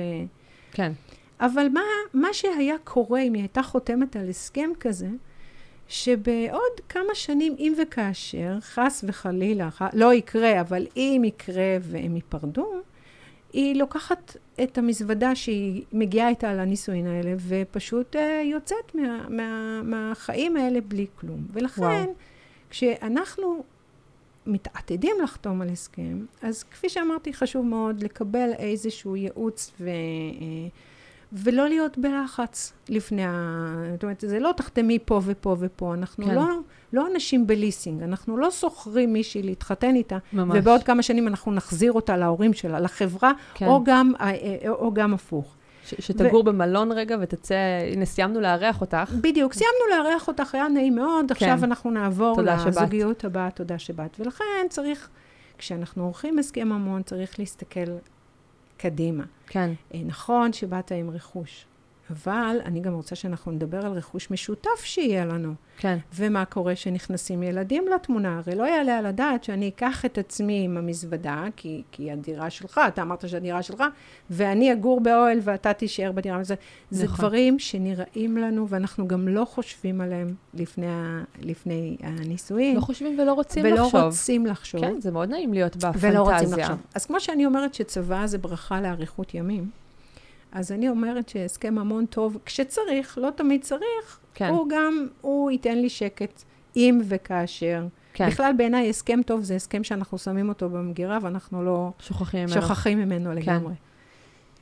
כן. 0.71 0.91
אבל 1.39 1.67
מה, 1.73 1.81
מה 2.13 2.27
שהיה 2.33 2.75
קורה 2.83 3.21
אם 3.21 3.33
היא 3.33 3.41
הייתה 3.41 3.63
חותמת 3.63 4.15
על 4.15 4.29
הסכם 4.29 4.69
כזה, 4.79 5.09
שבעוד 5.87 6.79
כמה 6.89 7.15
שנים, 7.15 7.55
אם 7.59 7.73
וכאשר, 7.81 8.57
חס 8.61 9.03
וחלילה, 9.07 9.69
לא 9.93 10.13
יקרה, 10.13 10.61
אבל 10.61 10.87
אם 10.97 11.21
יקרה 11.25 11.77
והם 11.81 12.15
ייפרדו, 12.15 12.73
היא 13.55 13.75
לוקחת 13.75 14.37
את 14.63 14.77
המזוודה 14.77 15.35
שהיא 15.35 15.83
מגיעה 15.93 16.29
איתה 16.29 16.53
לנישואין 16.53 17.07
האלה, 17.07 17.35
ופשוט 17.47 18.15
uh, 18.15 18.19
יוצאת 18.43 18.95
מה, 18.95 19.29
מה, 19.29 19.81
מהחיים 19.83 20.57
האלה 20.57 20.81
בלי 20.81 21.05
כלום. 21.19 21.39
ולכן, 21.53 21.81
וואו. 21.81 22.13
כשאנחנו 22.69 23.63
מתעתדים 24.45 25.15
לחתום 25.23 25.61
על 25.61 25.69
הסכם, 25.69 26.25
אז 26.41 26.63
כפי 26.63 26.89
שאמרתי, 26.89 27.33
חשוב 27.33 27.65
מאוד 27.65 28.03
לקבל 28.03 28.49
איזשהו 28.57 29.15
ייעוץ 29.15 29.71
ו... 29.79 29.89
Uh, 29.89 30.41
ולא 31.33 31.67
להיות 31.67 31.97
בלחץ 31.97 32.73
לפני 32.89 33.25
ה... 33.25 33.31
זאת 33.91 34.03
אומרת, 34.03 34.23
זה 34.27 34.39
לא 34.39 34.51
תחתמי 34.57 34.99
פה 35.05 35.21
ופה 35.25 35.55
ופה. 35.59 35.93
אנחנו 35.93 36.25
כן. 36.25 36.35
לא, 36.35 36.45
לא 36.93 37.07
אנשים 37.13 37.47
בליסינג, 37.47 38.03
אנחנו 38.03 38.37
לא 38.37 38.51
שוכרים 38.51 39.13
מישהי 39.13 39.43
להתחתן 39.43 39.95
איתה, 39.95 40.17
ממש. 40.33 40.57
ובעוד 40.59 40.83
כמה 40.83 41.03
שנים 41.03 41.27
אנחנו 41.27 41.51
נחזיר 41.51 41.91
אותה 41.91 42.17
להורים 42.17 42.53
שלה, 42.53 42.79
לחברה, 42.79 43.31
כן. 43.53 43.65
או, 43.65 43.83
גם, 43.83 44.11
אה, 44.19 44.29
אה, 44.29 44.69
או 44.69 44.93
גם 44.93 45.13
הפוך. 45.13 45.55
ש- 45.85 45.93
שתגור 45.99 46.39
ו... 46.41 46.43
במלון 46.43 46.91
רגע 46.91 47.17
ותצא, 47.21 47.55
הנה, 47.91 48.05
סיימנו 48.05 48.41
לארח 48.41 48.81
אותך. 48.81 49.13
בדיוק, 49.21 49.53
סיימנו 49.53 50.03
לארח 50.03 50.27
אותך, 50.27 50.55
היה 50.55 50.67
נעים 50.67 50.95
מאוד, 50.95 51.25
כן. 51.27 51.33
עכשיו 51.33 51.63
אנחנו 51.63 51.91
נעבור 51.91 52.41
לזוגיות. 52.41 53.25
הבאה, 53.25 53.49
תודה 53.51 53.79
שבאת. 53.79 54.19
ולכן 54.19 54.65
צריך, 54.69 55.09
כשאנחנו 55.57 56.03
עורכים 56.03 56.39
הסכם 56.39 56.69
ממון, 56.69 57.03
צריך 57.03 57.39
להסתכל 57.39 57.79
קדימה. 58.77 59.23
כן. 59.47 59.71
אה, 59.93 60.01
נכון 60.05 60.53
שבאת 60.53 60.91
עם 60.91 61.09
רכוש, 61.09 61.65
אבל 62.09 62.57
אני 62.65 62.79
גם 62.79 62.93
רוצה 62.93 63.15
שאנחנו 63.15 63.51
נדבר 63.51 63.85
על 63.85 63.91
רכוש 63.91 64.31
משותף 64.31 64.83
שיהיה 64.83 65.25
לנו. 65.25 65.53
כן. 65.77 65.97
ומה 66.15 66.45
קורה 66.45 66.75
שנכנסים 66.75 67.43
ילדים 67.43 67.85
לתמונה. 67.95 68.37
הרי 68.37 68.55
לא 68.55 68.63
יעלה 68.63 68.97
על 68.97 69.05
הדעת 69.05 69.43
שאני 69.43 69.67
אקח 69.67 70.05
את 70.05 70.17
עצמי 70.17 70.61
עם 70.65 70.77
המזוודה, 70.77 71.45
כי, 71.55 71.83
כי 71.91 72.11
הדירה 72.11 72.49
שלך, 72.49 72.81
אתה 72.87 73.01
אמרת 73.01 73.29
שהדירה 73.29 73.61
שלך, 73.61 73.83
ואני 74.29 74.73
אגור 74.73 75.01
באוהל 75.01 75.39
ואתה 75.41 75.73
תישאר 75.73 76.11
בדירה. 76.11 76.43
זה, 76.43 76.55
זה 76.89 77.05
נכון. 77.05 77.17
דברים 77.17 77.59
שנראים 77.59 78.37
לנו, 78.37 78.69
ואנחנו 78.69 79.07
גם 79.07 79.27
לא 79.27 79.45
חושבים 79.45 80.01
עליהם 80.01 80.33
לפני, 80.53 80.87
ה, 80.87 81.23
לפני 81.41 81.97
הנישואין. 81.99 82.75
לא 82.75 82.81
חושבים 82.81 83.19
ולא 83.19 83.33
רוצים 83.33 83.65
ולא 83.65 83.75
לחשוב. 83.75 83.95
ולא 83.95 84.05
רוצים 84.05 84.45
לחשוב. 84.45 84.81
כן, 84.81 85.01
זה 85.01 85.11
מאוד 85.11 85.29
נעים 85.29 85.53
להיות 85.53 85.75
בפנטזיה. 85.75 86.11
ולא 86.11 86.19
רוצים 86.19 86.59
לחשוב. 86.59 86.77
אז 86.95 87.05
כמו 87.05 87.19
שאני 87.19 87.45
אומרת 87.45 87.73
שצבא 87.73 88.27
זה 88.27 88.37
ברכה 88.37 88.81
לאריכות 88.81 89.33
ימים, 89.33 89.69
אז 90.55 90.71
אני 90.71 90.89
אומרת 90.89 91.29
שהסכם 91.29 91.75
ממון 91.75 92.05
טוב, 92.05 92.37
כשצריך, 92.45 93.17
לא 93.21 93.29
תמיד 93.35 93.61
צריך, 93.61 94.19
כן. 94.33 94.49
הוא 94.49 94.69
גם, 94.69 95.07
הוא 95.21 95.51
ייתן 95.51 95.77
לי 95.77 95.89
שקט, 95.89 96.43
אם 96.75 97.01
וכאשר. 97.03 97.87
כן. 98.13 98.27
בכלל, 98.27 98.51
בעיניי, 98.57 98.89
הסכם 98.89 99.21
טוב 99.25 99.43
זה 99.43 99.55
הסכם 99.55 99.83
שאנחנו 99.83 100.17
שמים 100.17 100.49
אותו 100.49 100.69
במגירה, 100.69 101.17
ואנחנו 101.21 101.63
לא... 101.63 101.91
שוכחים 101.99 102.39
ממנו. 102.39 102.61
שוכחים 102.61 102.99
ממנו 102.99 103.29
כן. 103.29 103.35
לגמרי. 103.35 103.73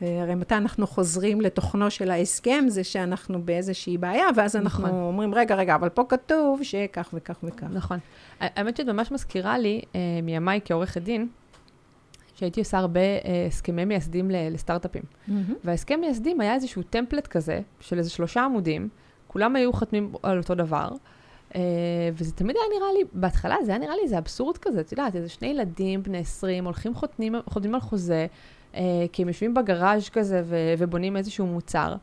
אה, 0.02 0.22
הרי 0.22 0.36
מתי 0.36 0.56
אנחנו 0.56 0.88
חוזרים 0.88 1.42
לתוכנו 1.42 1.92
של 1.92 2.12
ההסכם, 2.12 2.66
זה 2.68 2.84
שאנחנו 2.84 3.42
באיזושהי 3.42 3.98
בעיה, 3.98 4.26
ואז 4.36 4.56
אנחנו 4.56 4.88
נכון. 4.88 5.00
אומרים, 5.00 5.36
רגע, 5.36 5.56
רגע, 5.56 5.76
אבל 5.76 5.90
פה 5.90 6.04
כתוב 6.10 6.64
שכך 6.64 7.10
וכך 7.14 7.38
וכך. 7.44 7.68
נכון. 7.72 7.98
האמת 8.40 8.78
שאת 8.78 8.88
ממש 8.88 9.12
מזכירה 9.12 9.58
לי, 9.58 9.82
אה, 9.96 10.00
מימיי 10.24 10.60
כעורכת 10.66 11.02
דין, 11.02 11.28
שהייתי 12.36 12.60
עושה 12.60 12.78
הרבה 12.78 13.00
אה, 13.00 13.46
הסכמי 13.48 13.86
מייסדים 13.86 14.32
לסטארט-אפים. 14.32 15.04
Mm-hmm. 15.04 15.32
וההסכם 15.64 16.00
מייסדים 16.00 16.42
היה 16.42 16.54
איזשהו 16.54 16.84
טמפלט 16.84 17.28
כזה, 17.28 17.60
של 17.80 17.98
איזה 17.98 18.10
שלושה 18.10 18.42
עמודים, 18.42 18.90
כולם 19.28 19.56
היו 19.56 19.74
חתמים 19.74 20.14
על 20.24 20.38
אותו 20.38 20.56
דבר, 20.56 20.90
אה, 21.56 21.62
וזה 22.14 22.32
תמיד 22.32 22.56
היה 22.56 22.80
נראה 22.80 22.94
לי, 22.94 23.04
בהתחלה 23.14 23.56
זה 23.66 23.72
היה 23.72 23.80
נראה 23.80 23.96
לי 23.96 24.02
איזה 24.04 24.18
אבסורד 24.18 24.58
כזה, 24.58 24.82
את 24.82 24.92
יודעת, 24.92 25.16
איזה 25.16 25.30
שני 25.30 25.48
ילדים 25.48 26.04
בני 26.04 26.18
20, 26.18 26.66
הולכים 26.66 26.96
חותמים, 26.96 27.36
חותמים 27.46 27.76
על 27.76 27.82
חוזה, 27.82 28.28
אה, 28.76 28.82
כי 29.12 29.22
הם 29.22 29.28
יושבים 29.28 29.54
בגראז' 29.54 30.10
כזה 30.10 30.42
ו- 30.46 30.74
ובונים 30.78 31.18
איזשהו 31.18 31.46
מוצר. 31.46 31.96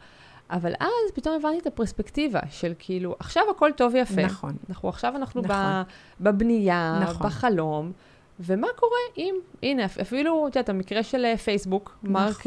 אבל 0.50 0.72
אז 0.80 1.12
פתאום 1.14 1.36
הבנתי 1.36 1.58
את 1.58 1.66
הפרספקטיבה 1.66 2.40
של 2.50 2.72
כאילו, 2.78 3.16
עכשיו 3.18 3.42
הכל 3.50 3.70
טוב 3.76 3.94
ויפה. 3.94 4.22
נכון. 4.22 4.56
אנחנו 4.68 4.88
עכשיו 4.88 5.16
אנחנו 5.16 5.40
נכון. 5.40 5.82
בבנייה, 6.20 6.98
נכון. 7.02 7.26
בחלום. 7.26 7.92
ומה 8.40 8.66
קורה 8.76 8.98
אם, 9.18 9.34
הנה, 9.62 9.84
אפילו, 9.84 10.46
את 10.48 10.56
יודעת, 10.56 10.68
המקרה 10.68 11.02
של 11.02 11.24
אה, 11.24 11.36
פייסבוק, 11.36 11.98
נכון. 12.02 12.12
מרק, 12.12 12.46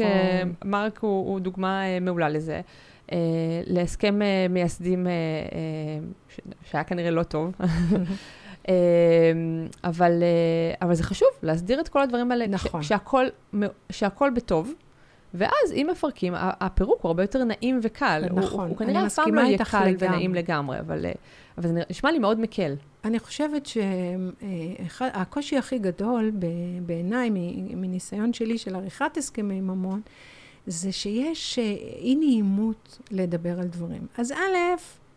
מרק 0.64 0.98
הוא, 0.98 1.28
הוא 1.30 1.40
דוגמה 1.40 2.00
מעולה 2.00 2.28
לזה. 2.28 2.60
אה, 3.12 3.18
להסכם 3.66 4.22
אה, 4.22 4.46
מייסדים 4.50 5.06
אה, 5.06 5.12
אה, 5.12 6.38
שהיה 6.70 6.84
כנראה 6.84 7.10
לא 7.10 7.22
טוב. 7.22 7.52
אה, 8.68 8.74
אבל, 9.84 10.22
אה, 10.22 10.86
אבל 10.86 10.94
זה 10.94 11.02
חשוב, 11.02 11.28
להסדיר 11.42 11.80
את 11.80 11.88
כל 11.88 12.02
הדברים 12.02 12.32
האלה, 12.32 12.46
נכון. 12.46 12.82
ש- 12.82 12.88
שהכל, 12.88 13.26
שהכל 13.92 14.30
בטוב. 14.36 14.74
ואז 15.34 15.72
אם 15.72 15.86
מפרקים, 15.90 16.32
הפירוק 16.36 17.02
הוא 17.02 17.08
הרבה 17.08 17.22
יותר 17.22 17.44
נעים 17.44 17.80
וקל. 17.82 18.24
נכון, 18.34 18.60
הוא, 18.60 18.68
הוא 18.68 18.76
כנראה 18.76 19.06
אף 19.06 19.14
פעם 19.14 19.34
לא 19.34 19.40
יהיה 19.40 19.64
קל 19.64 19.84
לגמרי. 19.84 20.08
ונעים 20.08 20.34
לגמרי, 20.34 20.80
אבל, 20.80 21.06
אה, 21.06 21.12
אבל 21.58 21.68
זה 21.68 21.82
נשמע 21.90 22.12
לי 22.12 22.18
מאוד 22.18 22.40
מקל. 22.40 22.74
אני 23.04 23.18
חושבת 23.18 23.66
שהקושי 23.66 25.56
הכי 25.56 25.78
גדול 25.78 26.32
בעיניי, 26.86 27.30
מניסיון 27.76 28.32
שלי 28.32 28.58
של 28.58 28.74
עריכת 28.74 29.16
הסכמי 29.16 29.60
ממון, 29.60 30.00
זה 30.66 30.92
שיש 30.92 31.58
אה, 31.58 31.64
אי 31.98 32.14
נעימות 32.14 32.98
לדבר 33.10 33.60
על 33.60 33.66
דברים. 33.66 34.06
אז 34.18 34.32
א', 34.32 34.56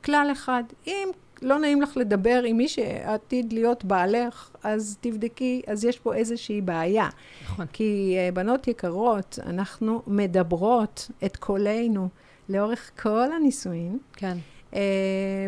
כלל 0.06 0.30
אחד, 0.32 0.64
אם 0.88 1.10
לא 1.42 1.60
נעים 1.60 1.82
לך 1.82 1.98
לדבר 1.98 2.42
עם 2.46 2.58
מי 2.58 2.68
שעתיד 2.68 3.54
להיות 3.54 3.84
בעלך, 3.84 4.50
אז 4.64 4.98
תבדקי, 5.02 5.62
אז 5.68 5.86
יש 5.86 6.00
פה 6.00 6.16
איזושהי 6.16 6.62
בעיה. 6.62 7.10
נכון. 7.44 7.66
כי 7.74 8.16
אה, 8.18 8.30
בנות 8.34 8.68
יקרות, 8.68 9.40
אנחנו 9.46 10.02
מדברות 10.08 11.12
את 11.26 11.38
קולנו 11.38 12.10
לאורך 12.50 12.92
כל 13.02 13.32
הנישואין. 13.36 13.98
כן. 14.14 14.38
Uh, 14.72 14.76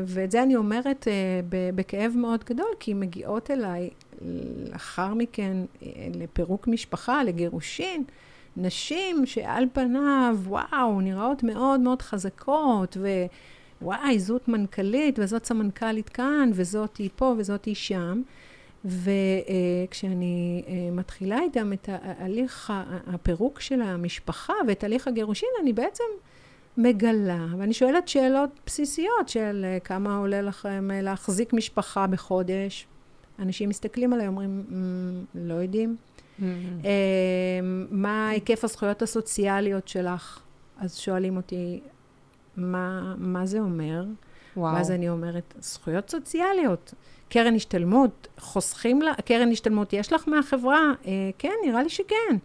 ואת 0.05 0.31
זה 0.31 0.43
אני 0.43 0.55
אומרת 0.55 1.07
uh, 1.07 1.45
בכאב 1.75 2.13
מאוד 2.15 2.43
גדול, 2.43 2.69
כי 2.79 2.93
מגיעות 2.93 3.51
אליי 3.51 3.89
לאחר 4.71 5.13
מכן 5.13 5.57
uh, 5.63 5.85
לפירוק 6.13 6.67
משפחה, 6.67 7.23
לגירושין, 7.23 8.03
נשים 8.57 9.25
שעל 9.25 9.65
פניו, 9.73 10.37
וואו, 10.43 11.01
נראות 11.01 11.43
מאוד 11.43 11.79
מאוד 11.79 12.01
חזקות, 12.01 12.97
ווואי, 13.81 14.19
זאת 14.19 14.47
מנכ"לית, 14.47 15.19
וזאת 15.19 15.45
סמנכ"לית 15.45 16.09
כאן, 16.09 16.49
וזאת 16.53 16.97
היא 16.97 17.09
פה, 17.15 17.35
וזאת 17.37 17.65
היא 17.65 17.75
שם. 17.75 18.21
וכשאני 18.85 20.63
uh, 20.65 20.69
מתחילה 20.91 21.39
איתם 21.39 21.73
את 21.73 21.89
הליך 22.01 22.73
הפירוק 23.07 23.59
של 23.59 23.81
המשפחה 23.81 24.53
ואת 24.67 24.83
הליך 24.83 25.07
הגירושין, 25.07 25.49
אני 25.61 25.73
בעצם 25.73 26.03
מגלה, 26.79 27.45
ואני 27.57 27.73
שואלת 27.73 28.07
שאלות 28.07 28.49
בסיסיות 28.65 29.29
של 29.29 29.65
אה, 29.65 29.79
כמה 29.79 30.17
עולה 30.17 30.41
לכם 30.41 30.89
אה, 30.93 31.01
להחזיק 31.01 31.53
משפחה 31.53 32.07
בחודש. 32.07 32.87
אנשים 33.39 33.69
מסתכלים 33.69 34.13
עליי, 34.13 34.27
אומרים, 34.27 34.63
"מ, 34.69 35.25
לא 35.35 35.53
יודעים. 35.53 35.95
Mm. 35.95 36.43
אה, 36.85 37.59
מה 37.91 38.29
היקף 38.29 38.63
הזכויות 38.63 39.01
הסוציאליות 39.01 39.87
שלך? 39.87 40.39
אז 40.77 40.97
שואלים 40.97 41.37
אותי, 41.37 41.79
מה, 42.59 43.13
מה 43.17 43.45
זה 43.45 43.59
אומר? 43.59 44.03
וואו. 44.57 44.75
ואז 44.75 44.91
אני 44.91 45.09
אומרת, 45.09 45.53
זכויות 45.59 46.09
סוציאליות. 46.09 46.93
קרן 47.29 47.55
השתלמות, 47.55 48.27
חוסכים 48.39 49.01
לה, 49.01 49.13
קרן 49.25 49.51
השתלמות 49.51 49.93
יש 49.93 50.13
לך 50.13 50.27
מהחברה? 50.27 50.93
אה, 51.05 51.11
כן, 51.37 51.53
נראה 51.65 51.83
לי 51.83 51.89
שכן. 51.89 52.37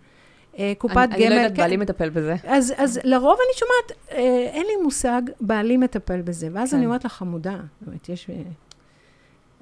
אה, 0.59 0.73
קופת 0.79 0.97
אני, 0.97 1.07
גמל, 1.07 1.25
אני 1.25 1.29
לא 1.29 1.35
יודעת, 1.35 1.57
כן. 1.57 1.63
בעלי 1.63 1.77
מטפל 1.77 2.11
בזה. 2.11 2.37
אז, 2.45 2.73
אז 2.77 3.01
לרוב 3.05 3.39
אני 3.47 3.59
שומעת, 3.59 4.09
אה, 4.11 4.51
אין 4.53 4.67
לי 4.67 4.83
מושג, 4.83 5.23
בעלי 5.41 5.77
מטפל 5.77 6.23
בזה. 6.23 6.49
ואז 6.53 6.71
כן. 6.71 6.77
אני 6.77 6.87
אומרת 6.87 7.05
לה, 7.05 7.11
חמודה. 7.11 7.57
זאת 7.81 7.87
אומרת, 7.89 8.09
יש... 8.09 8.31
אה, 8.31 8.43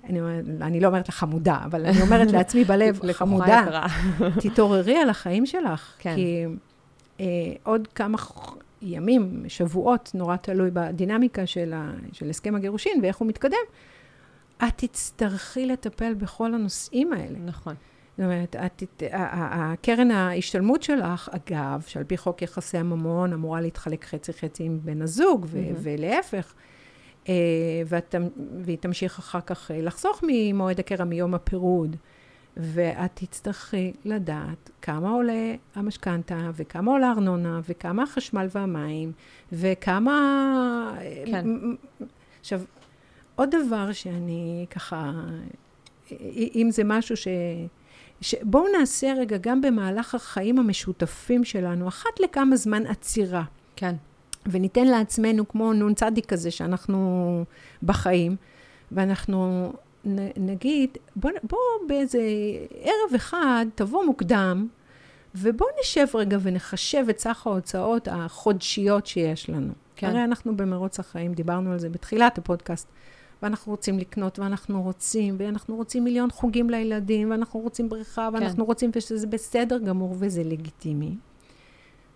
אני, 0.08 0.20
אומרת, 0.20 0.44
אני 0.60 0.80
לא 0.80 0.88
אומרת 0.88 1.08
לה 1.08 1.12
חמודה, 1.12 1.58
אבל 1.64 1.86
אני 1.86 2.02
אומרת 2.02 2.32
לעצמי 2.36 2.64
בלב, 2.64 3.12
חמודה. 3.12 3.86
תתעוררי 4.40 4.96
על 4.96 5.10
החיים 5.10 5.46
שלך. 5.46 5.94
כן. 5.98 6.14
כי 6.14 6.46
אה, 7.20 7.26
עוד 7.62 7.88
כמה 7.94 8.18
ימים, 8.82 9.44
שבועות, 9.48 10.10
נורא 10.14 10.36
תלוי 10.36 10.70
בדינמיקה 10.72 11.46
של, 11.46 11.72
ה, 11.72 11.92
של 12.12 12.30
הסכם 12.30 12.54
הגירושין 12.54 13.00
ואיך 13.02 13.16
הוא 13.16 13.28
מתקדם, 13.28 13.56
את 14.58 14.72
תצטרכי 14.76 15.66
לטפל 15.66 16.14
בכל 16.14 16.54
הנושאים 16.54 17.12
האלה. 17.12 17.38
נכון. 17.38 17.74
זאת 18.18 18.24
אומרת, 18.24 18.56
את, 18.56 18.82
הקרן 19.12 20.10
ההשתלמות 20.10 20.82
שלך, 20.82 21.30
אגב, 21.32 21.82
שעל 21.86 22.04
פי 22.04 22.16
חוק 22.16 22.42
יחסי 22.42 22.78
הממון 22.78 23.32
אמורה 23.32 23.60
להתחלק 23.60 24.04
חצי-חצי 24.04 24.64
עם 24.64 24.78
בן 24.82 25.02
הזוג, 25.02 25.46
ו- 25.48 25.60
מהמם. 25.60 25.74
ולהפך, 25.78 26.54
אה, 27.28 27.34
ואת, 27.86 28.14
והיא 28.64 28.78
תמשיך 28.78 29.18
אחר 29.18 29.40
כך 29.40 29.70
אה, 29.70 29.82
לחסוך 29.82 30.24
ממועד 30.26 30.80
הקרע 30.80 31.04
מיום 31.04 31.34
הפירוד, 31.34 31.96
ואת 32.56 33.10
תצטרכי 33.14 33.92
לדעת 34.04 34.70
כמה 34.82 35.10
עולה 35.10 35.54
המשכנתה, 35.74 36.50
וכמה 36.54 36.90
עולה 36.90 37.08
הארנונה, 37.08 37.60
וכמה 37.68 38.02
החשמל 38.02 38.46
והמים, 38.50 39.12
וכמה... 39.52 40.94
כן. 41.26 41.46
עכשיו, 42.40 42.60
עוד 43.34 43.54
דבר 43.64 43.92
שאני 43.92 44.66
ככה, 44.70 45.12
אם 46.32 46.68
זה 46.70 46.84
משהו 46.84 47.16
ש... 47.16 47.28
ש... 48.20 48.34
בואו 48.42 48.64
נעשה 48.78 49.12
רגע 49.18 49.36
גם 49.40 49.60
במהלך 49.60 50.14
החיים 50.14 50.58
המשותפים 50.58 51.44
שלנו, 51.44 51.88
אחת 51.88 52.20
לכמה 52.20 52.56
זמן 52.56 52.86
עצירה, 52.86 53.42
כן. 53.76 53.94
וניתן 54.46 54.86
לעצמנו 54.86 55.48
כמו 55.48 55.72
נ"צ 55.72 56.02
כזה 56.28 56.50
שאנחנו 56.50 57.44
בחיים, 57.82 58.36
ואנחנו. 58.92 59.72
נגיד, 60.36 60.98
בואו 61.16 61.34
בוא 61.42 61.58
באיזה 61.88 62.20
ערב 62.74 63.14
אחד, 63.16 63.66
תבוא 63.74 64.04
מוקדם, 64.04 64.68
ובואו 65.34 65.70
נשב 65.80 66.06
רגע 66.14 66.38
ונחשב 66.42 67.04
את 67.10 67.18
סך 67.18 67.46
ההוצאות 67.46 68.08
החודשיות 68.10 69.06
שיש 69.06 69.50
לנו. 69.50 69.72
כן. 69.96 70.06
הרי 70.06 70.24
אנחנו 70.24 70.56
במרוץ 70.56 71.00
החיים, 71.00 71.34
דיברנו 71.34 71.72
על 71.72 71.78
זה 71.78 71.88
בתחילת 71.88 72.38
הפודקאסט. 72.38 72.88
ואנחנו 73.42 73.72
רוצים 73.72 73.98
לקנות, 73.98 74.38
ואנחנו 74.38 74.82
רוצים, 74.82 75.36
ואנחנו 75.38 75.76
רוצים 75.76 76.04
מיליון 76.04 76.30
חוגים 76.30 76.70
לילדים, 76.70 77.30
ואנחנו 77.30 77.60
רוצים 77.60 77.88
בריכה, 77.88 78.28
ואנחנו 78.32 78.56
כן. 78.56 78.62
רוצים, 78.62 78.90
ושזה 78.94 79.26
בסדר 79.26 79.78
גמור 79.78 80.16
וזה 80.18 80.44
לגיטימי. 80.44 81.16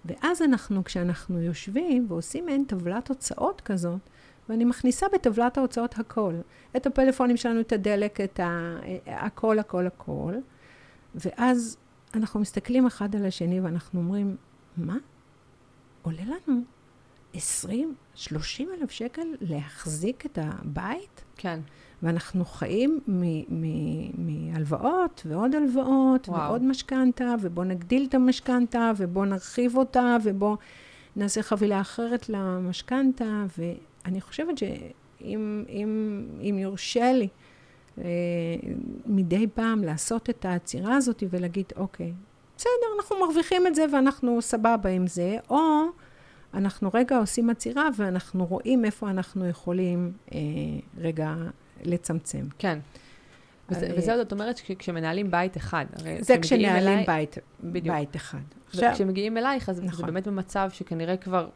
ואז 0.04 0.42
אנחנו, 0.42 0.84
כשאנחנו 0.84 1.42
יושבים 1.42 2.06
ועושים 2.08 2.46
מעין 2.46 2.64
טבלת 2.64 3.08
הוצאות 3.08 3.60
כזאת, 3.60 4.00
ואני 4.48 4.64
מכניסה 4.64 5.06
בטבלת 5.14 5.58
ההוצאות 5.58 5.98
הכל. 5.98 6.34
את 6.76 6.86
הפלאפונים 6.86 7.36
שלנו, 7.36 7.60
את 7.60 7.72
הדלק, 7.72 8.20
את 8.20 8.40
ה... 8.40 8.76
הכל, 9.06 9.58
הכל, 9.58 9.86
הכל. 9.86 10.34
ואז 11.14 11.76
אנחנו 12.14 12.40
מסתכלים 12.40 12.86
אחד 12.86 13.16
על 13.16 13.26
השני 13.26 13.60
ואנחנו 13.60 14.00
אומרים, 14.00 14.36
מה? 14.76 14.96
עולה 16.02 16.22
לנו 16.22 16.60
20, 17.34 17.94
30 18.14 18.68
אלף 18.80 18.90
שקל 18.90 19.26
להחזיק 19.40 20.26
את 20.26 20.38
הבית? 20.42 21.24
כן. 21.36 21.60
ואנחנו 22.02 22.44
חיים 22.44 23.00
מהלוואות 24.18 25.22
ועוד 25.26 25.54
הלוואות 25.54 26.28
וואו. 26.28 26.48
ועוד 26.50 26.62
משכנתה, 26.62 27.34
ובואו 27.42 27.66
נגדיל 27.66 28.06
את 28.08 28.14
המשכנתה, 28.14 28.92
ובואו 28.96 29.24
נרחיב 29.24 29.76
אותה, 29.76 30.16
ובואו 30.24 30.56
נעשה 31.16 31.42
חבילה 31.42 31.80
אחרת 31.80 32.28
למשכנתה, 32.28 33.44
ואני 34.06 34.20
חושבת 34.20 34.58
שאם 34.58 35.64
אם, 35.68 36.22
אם 36.40 36.58
יורשה 36.58 37.12
לי 37.12 37.28
אה, 37.98 38.04
מדי 39.06 39.46
פעם 39.54 39.84
לעשות 39.84 40.30
את 40.30 40.44
העצירה 40.44 40.96
הזאת 40.96 41.22
ולהגיד, 41.30 41.66
אוקיי, 41.76 42.12
בסדר, 42.56 42.70
אנחנו 42.98 43.16
מרוויחים 43.26 43.66
את 43.66 43.74
זה 43.74 43.84
ואנחנו 43.92 44.42
סבבה 44.42 44.90
עם 44.90 45.06
זה, 45.06 45.36
או 45.50 45.58
אנחנו 46.54 46.90
רגע 46.94 47.18
עושים 47.18 47.50
עצירה 47.50 47.88
ואנחנו 47.96 48.46
רואים 48.46 48.84
איפה 48.84 49.10
אנחנו 49.10 49.48
יכולים 49.48 50.12
אה, 50.32 50.38
רגע 50.98 51.34
לצמצם. 51.82 52.44
כן. 52.58 52.78
וזה, 53.70 53.86
אני- 53.86 53.94
וזה 53.98 54.12
עוד 54.12 54.20
את 54.20 54.32
אומרת 54.32 54.56
שכ- 54.58 54.78
כשמנהלים 54.78 55.30
בית 55.30 55.56
אחד. 55.56 55.84
זה 56.20 56.38
כשמגיעים 56.38 56.40
כשנהלים 56.42 56.88
אליי- 56.98 57.06
בית, 57.06 57.36
בדיוק. 57.64 57.94
בית 57.96 58.16
אחד. 58.16 58.38
עכשיו, 58.68 58.90
וכשמגיעים 58.92 59.36
אלייך, 59.36 59.68
אז 59.68 59.76
זה 59.76 59.82
נכון. 59.82 60.06
באמת 60.06 60.28
במצב 60.28 60.68
שכנראה 60.72 61.16
כבר, 61.16 61.48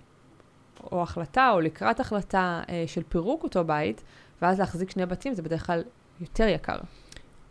או 0.93 1.03
החלטה, 1.03 1.51
או 1.51 1.61
לקראת 1.61 2.01
החלטה 2.01 2.63
אה, 2.69 2.85
של 2.87 3.03
פירוק 3.09 3.43
אותו 3.43 3.65
בית, 3.65 4.03
ואז 4.43 4.59
להחזיק 4.59 4.91
שני 4.91 5.07
בתים 5.07 5.35
זה 5.35 5.43
בדרך 5.43 5.67
כלל 5.67 5.83
יותר 6.21 6.49
יקר. 6.49 6.79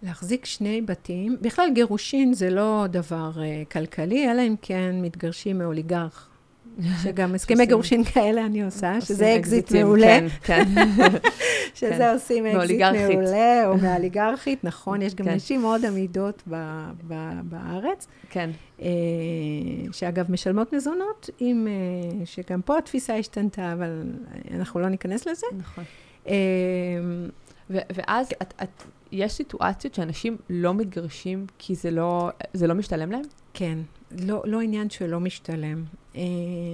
להחזיק 0.04 0.46
שני 0.46 0.82
בתים, 0.82 1.38
בכלל 1.42 1.70
גירושין 1.74 2.34
זה 2.34 2.50
לא 2.50 2.86
דבר 2.90 3.32
אה, 3.36 3.72
כלכלי, 3.72 4.32
אלא 4.32 4.42
אם 4.42 4.56
כן 4.62 4.96
מתגרשים 5.02 5.58
מאוליגרך. 5.58 6.30
שגם 7.04 7.36
הסכמי 7.36 7.66
גירושין 7.66 8.04
כאלה 8.04 8.46
אני 8.46 8.64
עושה, 8.64 9.02
שזה 9.02 9.36
אקזיט 9.36 9.64
אקזיטים, 9.64 9.86
מעולה. 9.86 10.08
כן, 10.08 10.28
כן. 10.46 10.64
שזה 11.74 11.90
כן. 11.98 12.12
עושים 12.14 12.46
אקזיט. 12.46 12.82
מעולה, 12.82 13.68
או 13.68 13.78
מאליגרכית, 13.78 14.64
נכון, 14.64 15.02
יש 15.02 15.16
גם 15.16 15.26
כן. 15.26 15.34
נשים 15.34 15.62
מאוד 15.62 15.86
עמידות 15.86 16.44
ב- 16.50 16.56
ב- 17.08 17.40
בארץ, 17.44 18.08
כן, 18.30 18.50
אה, 18.82 18.88
שאגב 19.92 20.32
משלמות 20.32 20.74
מזונות, 20.74 21.30
אה, 21.42 21.48
שגם 22.26 22.62
פה 22.62 22.78
התפיסה 22.78 23.16
השתנתה, 23.16 23.74
אבל 23.74 24.04
אנחנו 24.56 24.80
לא 24.80 24.90
ניכנס 24.90 25.28
לזה. 25.28 25.48
נכון. 25.58 25.84
אה, 26.28 26.34
ו- 27.70 27.78
ואז 27.96 28.28
את, 28.42 28.54
את, 28.64 28.84
יש 29.12 29.32
סיטואציות 29.32 29.94
שאנשים 29.94 30.38
לא 30.50 30.74
מתגרשים 30.74 31.46
כי 31.60 31.76
זה 31.76 31.92
לא, 31.92 32.30
זה 32.54 32.68
לא 32.68 32.76
משתלם 32.76 33.12
להם? 33.12 33.22
כן, 33.54 33.78
לא, 34.12 34.42
לא 34.46 34.62
עניין 34.62 34.90
שלא 34.90 35.20
משתלם. 35.20 35.84
אה, 36.16 36.22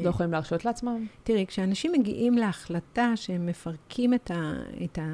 לא 0.04 0.10
יכולים 0.10 0.32
להרשות 0.32 0.65
לעצמם? 0.65 1.06
תראי, 1.24 1.45
כשאנשים 1.48 1.91
מגיעים 1.91 2.38
להחלטה 2.38 3.12
שהם 3.15 3.45
מפרקים 3.45 4.13
את, 4.13 4.32
ה, 4.32 4.54
את, 4.84 4.98
ה, 4.98 5.08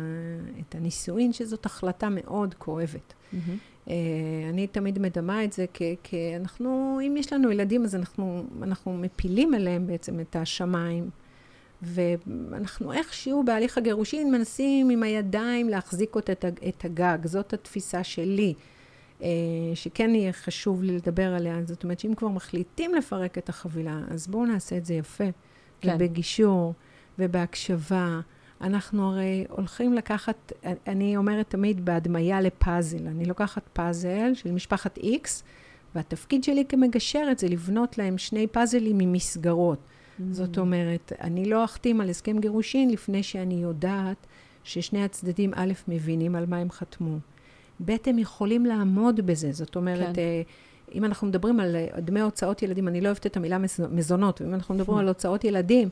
את 0.60 0.76
הנישואין, 0.76 1.34
שזאת 1.34 1.66
החלטה 1.66 2.10
מאוד 2.10 2.54
כואבת. 2.54 3.14
Mm-hmm. 3.34 3.88
אני 4.50 4.68
תמיד 4.68 5.00
מדמה 5.00 5.44
את 5.44 5.54
זה 5.54 5.66
כי 6.04 6.36
אנחנו, 6.36 7.00
אם 7.08 7.16
יש 7.18 7.34
לנו 7.34 7.52
ילדים, 7.52 7.84
אז 7.84 7.96
אנחנו, 7.96 8.44
אנחנו 8.62 8.98
מפילים 8.98 9.54
עליהם 9.54 9.88
בעצם 9.88 10.20
את 10.20 10.36
השמיים. 10.36 11.10
ואנחנו 11.82 12.94
איכשהו 12.94 13.44
בהליך 13.44 13.78
הגירושין 13.78 14.32
מנסים 14.32 14.90
עם 14.90 15.04
הידיים 15.04 15.70
להחזיק 15.70 16.18
את 16.68 16.86
הגג. 16.86 17.18
זאת 17.26 17.54
התפיסה 17.54 18.04
שלי. 18.04 18.54
אה, 19.22 19.28
שכן 19.74 20.16
יהיה 20.16 20.34
חשוב 20.34 20.84
לי 20.84 20.96
לדבר 20.96 21.34
עליה. 21.34 21.60
זאת 21.66 21.84
אומרת 21.84 22.00
שאם 22.00 22.14
כבר 22.16 22.28
מחליטים 22.28 22.96
לפרק 22.96 23.38
את 23.38 23.50
החבילה, 23.50 24.00
אז 24.10 24.28
בואו 24.28 24.46
נעשה 24.46 24.78
את 24.78 24.86
זה 24.86 24.94
יפה. 24.94 25.24
כן. 25.82 25.96
ובגישור, 25.96 26.74
ובהקשבה. 27.20 28.20
אנחנו 28.62 29.12
הרי 29.12 29.46
הולכים 29.50 29.94
לקחת, 29.94 30.52
אני 30.88 31.18
אומרת 31.18 31.50
תמיד 31.50 31.86
בהדמיה 31.86 32.42
לפאזל. 32.42 33.08
אני 33.08 33.26
לוקחת 33.26 33.64
פאזל 33.74 34.34
של 34.34 34.52
משפחת 34.52 34.98
איקס, 34.98 35.44
והתפקיד 35.96 36.44
שלי 36.44 36.66
כמגשרת 36.70 37.40
זה 37.40 37.48
לבנות 37.48 37.98
להם 37.98 38.18
שני 38.18 38.48
פאזלים 38.48 38.98
ממסגרות. 38.98 39.80
Mm-hmm. 39.80 40.24
זאת 40.32 40.58
אומרת, 40.58 41.14
אני 41.22 41.46
לא 41.46 41.64
אחתים 41.64 42.02
על 42.02 42.10
הסכם 42.10 42.40
גירושין 42.40 42.90
לפני 42.90 43.24
שאני 43.24 43.56
יודעת 43.56 44.28
ששני 44.64 45.04
הצדדים, 45.04 45.52
א', 45.56 45.74
מבינים 45.88 46.36
על 46.36 46.46
מה 46.46 46.58
הם 46.58 46.72
חתמו. 46.72 47.18
ב', 47.86 47.96
הם 48.06 48.20
יכולים 48.20 48.66
לעמוד 48.66 49.20
בזה. 49.26 49.52
זאת 49.52 49.76
אומרת, 49.76 50.16
כן. 50.16 50.22
אה, 50.22 50.42
אם 50.96 51.06
אנחנו 51.06 51.28
מדברים 51.28 51.60
על 51.60 51.76
אה, 51.76 52.02
דמי 52.02 52.22
הוצאות 52.22 52.64
ילדים, 52.64 52.88
אני 52.88 53.02
לא 53.02 53.08
אוהבת 53.08 53.26
את 53.26 53.38
המילה 53.38 53.58
מזונות, 53.92 54.42
ואם 54.42 54.54
אנחנו 54.54 54.76
מדברים 54.76 54.98
על 54.98 55.08
הוצאות 55.08 55.44
ילדים, 55.44 55.90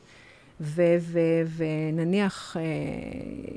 ונניח 1.56 2.56
אה, 2.56 2.62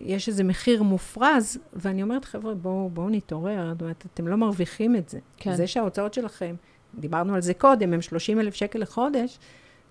יש 0.05 0.29
איזה 0.29 0.43
מחיר 0.43 0.83
מופרז, 0.83 1.57
ואני 1.73 2.03
אומרת, 2.03 2.25
חבר'ה, 2.25 2.53
בואו 2.55 2.89
בוא 2.89 3.09
נתעורר, 3.09 3.69
זאת 3.73 3.81
אומרת, 3.81 4.05
אתם 4.13 4.27
לא 4.27 4.35
מרוויחים 4.35 4.95
את 4.95 5.09
זה. 5.09 5.19
כן. 5.37 5.55
זה 5.55 5.67
שההוצאות 5.67 6.13
שלכם, 6.13 6.55
דיברנו 6.99 7.35
על 7.35 7.41
זה 7.41 7.53
קודם, 7.53 7.93
הם 7.93 8.01
30 8.01 8.39
אלף 8.39 8.53
שקל 8.55 8.79
לחודש, 8.79 9.39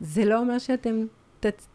זה 0.01 0.25
לא 0.25 0.39
אומר 0.39 0.59
שאתם 0.59 1.05
ת- 1.41 1.67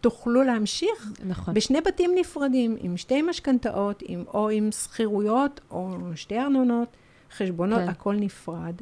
תוכלו 0.00 0.42
להמשיך 0.42 1.12
נכון. 1.26 1.54
בשני 1.54 1.80
בתים 1.80 2.10
נפרדים, 2.14 2.76
עם 2.80 2.96
שתי 2.96 3.22
משכנתאות, 3.22 4.02
או 4.26 4.48
עם 4.50 4.72
שכירויות, 4.72 5.60
או 5.70 5.96
שתי 6.14 6.38
ארנונות, 6.38 6.96
חשבונות, 7.36 7.80
כן. 7.80 7.88
הכל 7.88 8.14
נפרד. 8.14 8.74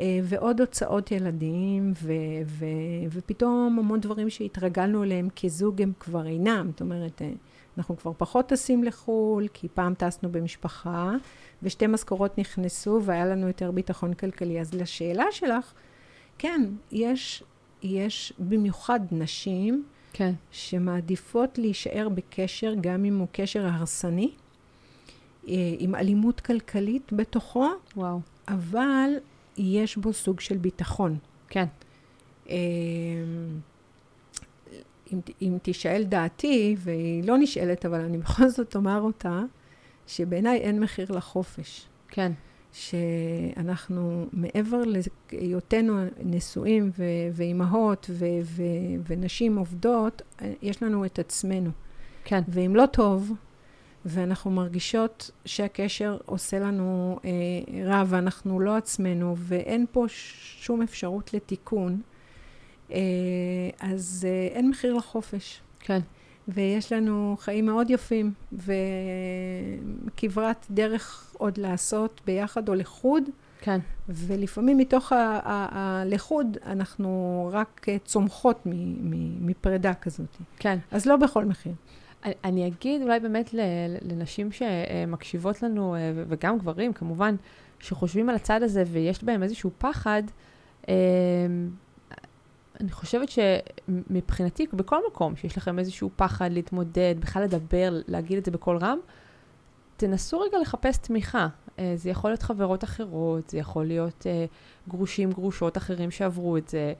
אה, 0.00 0.18
ועוד 0.22 0.60
הוצאות 0.60 1.10
ילדים, 1.10 1.92
ו- 2.02 2.12
ו- 2.46 2.64
ופתאום 3.10 3.78
המון 3.78 4.00
דברים 4.00 4.30
שהתרגלנו 4.30 5.02
אליהם 5.02 5.28
כזוג 5.42 5.82
הם 5.82 5.92
כבר 6.00 6.26
אינם. 6.26 6.66
זאת 6.70 6.80
אומרת, 6.80 7.22
אה, 7.22 7.30
אנחנו 7.78 7.96
כבר 7.96 8.12
פחות 8.16 8.46
טסים 8.48 8.84
לחו"ל, 8.84 9.48
כי 9.52 9.68
פעם 9.74 9.94
טסנו 9.94 10.32
במשפחה, 10.32 11.12
ושתי 11.62 11.86
משכורות 11.86 12.38
נכנסו 12.38 13.00
והיה 13.02 13.26
לנו 13.26 13.46
יותר 13.46 13.70
ביטחון 13.70 14.14
כלכלי. 14.14 14.60
אז 14.60 14.74
לשאלה 14.74 15.24
שלך, 15.30 15.72
כן, 16.38 16.62
יש, 16.92 17.42
יש 17.82 18.32
במיוחד 18.38 19.00
נשים 19.12 19.84
כן. 20.16 20.32
שמעדיפות 20.50 21.58
להישאר 21.58 22.08
בקשר, 22.08 22.74
גם 22.80 23.04
אם 23.04 23.18
הוא 23.18 23.26
קשר 23.32 23.66
הרסני, 23.66 24.30
אה, 25.48 25.54
עם 25.78 25.94
אלימות 25.94 26.40
כלכלית 26.40 27.12
בתוכו, 27.12 27.68
וואו. 27.96 28.20
אבל 28.48 29.10
יש 29.56 29.96
בו 29.96 30.12
סוג 30.12 30.40
של 30.40 30.56
ביטחון. 30.56 31.18
כן. 31.48 31.66
אה, 32.50 32.56
אם, 35.12 35.20
אם 35.42 35.58
תשאל 35.62 36.04
דעתי, 36.04 36.76
והיא 36.78 37.24
לא 37.24 37.38
נשאלת, 37.38 37.86
אבל 37.86 38.00
אני 38.00 38.18
בכל 38.18 38.48
זאת 38.48 38.76
אומר 38.76 39.00
אותה, 39.00 39.42
שבעיניי 40.06 40.58
אין 40.58 40.80
מחיר 40.80 41.12
לחופש. 41.12 41.86
כן. 42.08 42.32
שאנחנו, 42.74 44.26
מעבר 44.32 44.82
להיותנו 45.32 46.04
נשואים 46.24 46.90
ו- 46.98 47.04
ואימהות 47.32 48.06
ו- 48.10 48.24
ו- 48.42 48.62
ונשים 49.06 49.56
עובדות, 49.56 50.22
יש 50.62 50.82
לנו 50.82 51.04
את 51.04 51.18
עצמנו. 51.18 51.70
כן. 52.24 52.40
ואם 52.48 52.76
לא 52.76 52.86
טוב, 52.86 53.32
ואנחנו 54.04 54.50
מרגישות 54.50 55.30
שהקשר 55.44 56.18
עושה 56.26 56.58
לנו 56.58 57.18
אה, 57.24 57.30
רע 57.84 58.04
ואנחנו 58.06 58.60
לא 58.60 58.76
עצמנו, 58.76 59.34
ואין 59.38 59.86
פה 59.92 60.04
שום 60.60 60.82
אפשרות 60.82 61.34
לתיקון, 61.34 62.00
אה, 62.90 62.98
אז 63.80 64.26
אה, 64.28 64.56
אין 64.56 64.70
מחיר 64.70 64.94
לחופש. 64.94 65.60
כן. 65.80 66.00
ויש 66.48 66.92
לנו 66.92 67.36
חיים 67.38 67.66
מאוד 67.66 67.90
יפים, 67.90 68.32
וכברת 70.12 70.66
דרך 70.70 71.34
עוד 71.38 71.58
לעשות 71.58 72.20
ביחד 72.26 72.68
או 72.68 72.74
לחוד. 72.74 73.22
כן. 73.60 73.80
ולפעמים 74.08 74.78
מתוך 74.78 75.12
הלחוד 75.46 76.56
אנחנו 76.66 77.48
רק 77.52 77.86
צומחות 78.04 78.60
מפרידה 79.40 79.94
כזאת. 79.94 80.36
כן. 80.58 80.78
אז 80.90 81.06
לא 81.06 81.16
בכל 81.16 81.44
מחיר. 81.44 81.72
אני 82.44 82.66
אגיד 82.66 83.02
אולי 83.02 83.20
באמת 83.20 83.54
לנשים 84.02 84.52
שמקשיבות 84.52 85.62
לנו, 85.62 85.94
אה, 85.94 86.12
וגם 86.28 86.58
גברים 86.58 86.92
כמובן, 86.92 87.36
שחושבים 87.78 88.28
על 88.28 88.34
הצד 88.34 88.62
הזה 88.62 88.82
ויש 88.86 89.24
בהם 89.24 89.42
איזשהו 89.42 89.70
פחד, 89.78 90.22
אה, 90.88 90.94
אני 92.80 92.90
חושבת 92.90 93.28
שמבחינתי, 93.28 94.66
בכל 94.72 94.98
מקום 95.10 95.36
שיש 95.36 95.56
לכם 95.56 95.78
איזשהו 95.78 96.10
פחד 96.16 96.52
להתמודד, 96.52 97.14
בכלל 97.20 97.42
לדבר, 97.42 98.00
להגיד 98.08 98.38
את 98.38 98.44
זה 98.44 98.50
בקול 98.50 98.76
רם, 98.76 98.98
תנסו 99.96 100.40
רגע 100.40 100.58
לחפש 100.58 100.98
תמיכה. 100.98 101.48
אה, 101.78 101.92
זה 101.96 102.10
יכול 102.10 102.30
להיות 102.30 102.42
חברות 102.42 102.84
אחרות, 102.84 103.50
זה 103.50 103.58
יכול 103.58 103.86
להיות 103.86 104.26
גרושים, 104.88 105.30
גרושות 105.32 105.76
אחרים 105.76 106.10
שעברו 106.10 106.56
את 106.56 106.68
זה, 106.68 106.92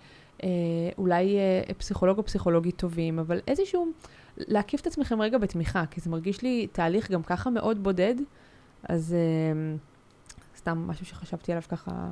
אולי 0.98 1.36
פסיכולוג 1.78 2.18
או 2.18 2.24
פסיכולוגית 2.24 2.76
טובים, 2.76 3.18
אבל 3.18 3.40
איזשהו... 3.48 3.92
להקיף 4.36 4.80
את 4.80 4.86
עצמכם 4.86 5.22
רגע 5.22 5.38
בתמיכה, 5.38 5.86
כי 5.90 6.00
זה 6.00 6.10
מרגיש 6.10 6.42
לי 6.42 6.66
תהליך 6.72 7.10
גם 7.10 7.22
ככה 7.22 7.50
מאוד 7.50 7.82
בודד, 7.82 8.14
אז 8.88 9.16
סתם 10.56 10.78
משהו 10.78 11.06
שחשבתי 11.06 11.52
עליו 11.52 11.62
ככה, 11.68 12.10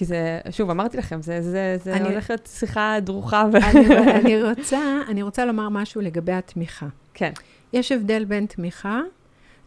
כי 0.00 0.04
זה, 0.04 0.40
שוב, 0.50 0.70
אמרתי 0.70 0.96
לכם, 0.96 1.22
זה, 1.22 1.42
זה, 1.42 1.76
זה 1.84 1.96
אני, 1.96 2.08
הולך 2.08 2.30
להיות 2.30 2.46
שיחה 2.46 2.96
דרוכה. 3.02 3.44
ו... 3.52 3.56
אני, 3.56 3.96
אני, 4.20 4.42
רוצה, 4.42 4.78
אני 5.08 5.22
רוצה 5.22 5.44
לומר 5.44 5.68
משהו 5.68 6.00
לגבי 6.00 6.32
התמיכה. 6.32 6.86
כן. 7.14 7.32
יש 7.72 7.92
הבדל 7.92 8.24
בין 8.24 8.46
תמיכה 8.46 9.00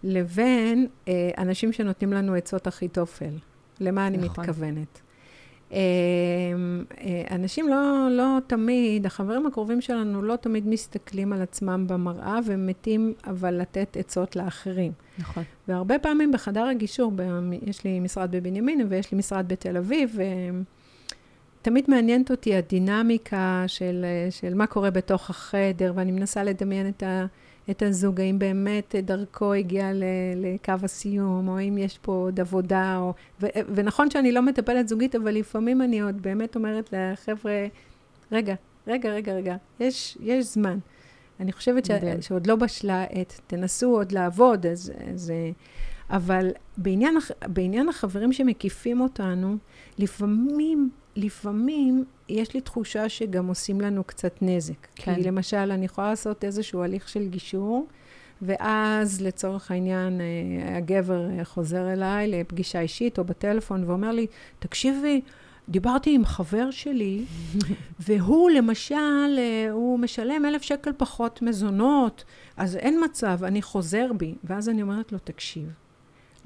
לבין 0.03 0.87
אה, 1.07 1.13
אנשים 1.37 1.73
שנותנים 1.73 2.13
לנו 2.13 2.35
עצות 2.35 2.67
אחיתופל. 2.67 3.37
למה 3.79 4.07
אני 4.07 4.17
נכון. 4.17 4.43
מתכוונת? 4.43 5.01
אה, 5.73 7.35
אנשים 7.35 7.67
לא, 7.67 8.07
לא 8.11 8.37
תמיד, 8.47 9.05
החברים 9.05 9.45
הקרובים 9.45 9.81
שלנו 9.81 10.21
לא 10.21 10.35
תמיד 10.35 10.67
מסתכלים 10.67 11.33
על 11.33 11.41
עצמם 11.41 11.85
במראה 11.87 12.39
והם 12.45 12.67
מתים 12.67 13.13
אבל 13.25 13.53
לתת 13.61 13.97
עצות 13.99 14.35
לאחרים. 14.35 14.91
נכון. 15.19 15.43
והרבה 15.67 15.99
פעמים 15.99 16.31
בחדר 16.31 16.65
הגישור, 16.65 17.11
ב, 17.15 17.21
יש 17.61 17.83
לי 17.83 17.99
משרד 17.99 18.31
בבנימין 18.31 18.87
ויש 18.89 19.11
לי 19.11 19.17
משרד 19.17 19.47
בתל 19.47 19.77
אביב, 19.77 20.17
תמיד 21.61 21.85
מעניינת 21.87 22.31
אותי 22.31 22.55
הדינמיקה 22.55 23.63
של, 23.67 24.05
של 24.29 24.53
מה 24.53 24.67
קורה 24.67 24.91
בתוך 24.91 25.29
החדר, 25.29 25.93
ואני 25.95 26.11
מנסה 26.11 26.43
לדמיין 26.43 26.87
את 26.87 27.03
ה... 27.03 27.25
את 27.69 27.81
הזוג, 27.81 28.21
האם 28.21 28.39
באמת 28.39 28.95
דרכו 29.03 29.53
הגיע 29.53 29.91
לקו 30.35 30.73
הסיום, 30.83 31.47
או 31.47 31.57
האם 31.57 31.77
יש 31.77 31.97
פה 31.97 32.11
עוד 32.11 32.39
עבודה, 32.39 32.97
או... 32.97 33.13
ו, 33.41 33.47
ונכון 33.75 34.09
שאני 34.09 34.31
לא 34.31 34.41
מטפלת 34.41 34.87
זוגית, 34.87 35.15
אבל 35.15 35.31
לפעמים 35.31 35.81
אני 35.81 36.01
עוד 36.01 36.21
באמת 36.21 36.55
אומרת 36.55 36.93
לחבר'ה, 36.93 37.67
רגע, 38.31 38.55
רגע, 38.87 39.09
רגע, 39.09 39.33
רגע, 39.33 39.55
יש, 39.79 40.17
יש 40.21 40.45
זמן. 40.45 40.77
אני 41.39 41.51
חושבת 41.51 41.85
ש, 41.85 41.91
שעוד 42.21 42.47
לא 42.47 42.55
בשלה 42.55 43.03
עת, 43.09 43.41
תנסו 43.47 43.89
עוד 43.95 44.11
לעבוד, 44.11 44.65
אז... 44.65 44.91
אז 45.13 45.33
אבל 46.09 46.51
בעניין, 46.77 47.17
בעניין 47.47 47.89
החברים 47.89 48.33
שמקיפים 48.33 49.01
אותנו, 49.01 49.57
לפעמים 49.97 50.89
לפעמים 51.15 52.05
יש 52.29 52.53
לי 52.53 52.61
תחושה 52.61 53.09
שגם 53.09 53.47
עושים 53.47 53.81
לנו 53.81 54.03
קצת 54.03 54.37
נזק. 54.41 54.87
כן. 54.95 55.15
כי 55.15 55.23
למשל, 55.23 55.71
אני 55.71 55.85
יכולה 55.85 56.09
לעשות 56.09 56.43
איזשהו 56.43 56.83
הליך 56.83 57.09
של 57.09 57.27
גישור, 57.27 57.87
ואז 58.41 59.21
לצורך 59.21 59.71
העניין 59.71 60.21
אה, 60.21 60.77
הגבר 60.77 61.43
חוזר 61.43 61.93
אליי 61.93 62.27
לפגישה 62.27 62.79
אישית 62.79 63.19
או 63.19 63.23
בטלפון 63.23 63.83
ואומר 63.83 64.11
לי, 64.11 64.27
תקשיבי, 64.59 65.21
דיברתי 65.69 66.15
עם 66.15 66.25
חבר 66.25 66.71
שלי, 66.71 67.25
והוא 68.07 68.49
למשל, 68.49 68.95
אה, 69.37 69.71
הוא 69.71 69.99
משלם 69.99 70.45
אלף 70.45 70.61
שקל 70.61 70.91
פחות 70.97 71.41
מזונות, 71.41 72.23
אז 72.57 72.75
אין 72.75 73.03
מצב, 73.05 73.43
אני 73.43 73.61
חוזר 73.61 74.11
בי. 74.17 74.35
ואז 74.43 74.69
אני 74.69 74.81
אומרת 74.81 75.11
לו, 75.11 75.17
תקשיב, 75.23 75.69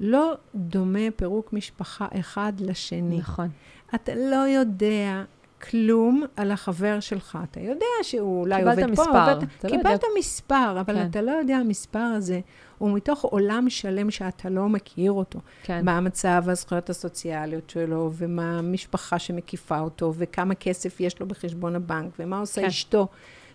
לא 0.00 0.34
דומה 0.54 1.10
פירוק 1.16 1.52
משפחה 1.52 2.06
אחד 2.20 2.52
לשני. 2.60 3.18
נכון. 3.18 3.48
אתה 3.94 4.14
לא 4.14 4.36
יודע 4.36 5.22
כלום 5.70 6.24
על 6.36 6.50
החבר 6.50 7.00
שלך. 7.00 7.38
אתה 7.50 7.60
יודע 7.60 7.86
שהוא 8.02 8.40
אולי 8.40 8.62
עובד 8.62 8.74
קיבלת 8.74 8.96
פה, 8.96 9.02
מספר, 9.02 9.32
עובד... 9.32 9.46
לא 9.64 9.68
קיבלת 9.68 10.02
יודע. 10.02 10.06
מספר, 10.18 10.76
אבל 10.80 10.94
כן. 10.94 11.06
אתה 11.10 11.22
לא 11.22 11.30
יודע 11.30 11.56
המספר 11.56 11.98
הזה 11.98 12.40
הוא 12.78 12.90
מתוך 12.90 13.24
עולם 13.24 13.70
שלם 13.70 14.10
שאתה 14.10 14.48
לא 14.48 14.68
מכיר 14.68 15.12
אותו. 15.12 15.38
כן. 15.62 15.84
מה 15.84 15.96
המצב 15.96 16.42
והזכויות 16.46 16.90
הסוציאליות 16.90 17.70
שלו, 17.70 18.10
ומה 18.14 18.58
המשפחה 18.58 19.18
שמקיפה 19.18 19.80
אותו, 19.80 20.12
וכמה 20.16 20.54
כסף 20.54 21.00
יש 21.00 21.20
לו 21.20 21.28
בחשבון 21.28 21.76
הבנק, 21.76 22.12
ומה 22.18 22.38
עושה 22.38 22.60
כן. 22.60 22.66
אשתו. 22.66 23.08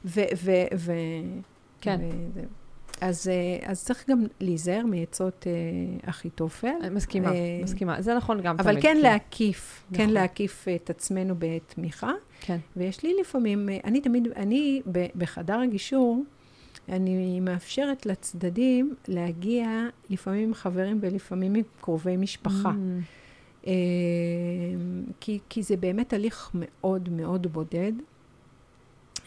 ו... 0.06 0.22
ו, 0.38 0.52
ו 0.78 0.92
כן. 1.82 2.00
וזה. 2.02 2.42
אז, 3.04 3.28
אה, 3.28 3.70
אז 3.72 3.84
צריך 3.86 4.10
גם 4.10 4.24
להיזהר 4.40 4.86
מעצות 4.86 5.48
אה, 5.48 5.52
אחיתופל. 6.10 6.68
אני 6.82 6.90
מסכימה, 6.96 7.32
אה, 7.32 7.60
מסכימה. 7.64 8.02
זה 8.02 8.16
נכון 8.16 8.42
גם 8.42 8.56
אבל 8.60 8.72
תמיד. 8.72 8.84
כן 8.84 8.96
כי- 8.96 9.02
להקיף, 9.02 9.84
כן 9.94 10.02
נכון. 10.04 10.14
להקיף 10.14 10.66
את 10.76 10.90
עצמנו 10.90 11.36
בתמיכה. 11.40 12.12
כן. 12.42 12.58
ויש 12.78 13.04
לי 13.04 13.14
לפעמים, 13.22 13.70
אה, 13.70 13.78
אני 13.84 14.02
תמיד, 14.02 14.28
אני 14.36 14.82
בחדר 15.16 15.60
הגישור, 15.60 16.24
אני 16.90 17.40
מאפשרת 17.40 18.06
לצדדים 18.06 18.96
להגיע 19.08 19.68
לפעמים 20.10 20.48
עם 20.48 20.54
חברים 20.54 20.98
ולפעמים 21.02 21.56
עם 21.56 21.64
קרובי 21.82 22.18
משפחה. 22.18 22.70
Mm, 22.72 23.68
אה, 23.68 23.74
כי, 25.20 25.40
כי 25.50 25.64
זה 25.64 25.78
באמת 25.78 26.14
הליך 26.14 26.52
מאוד 26.54 27.10
מאוד 27.10 27.48
בודד, 27.48 27.92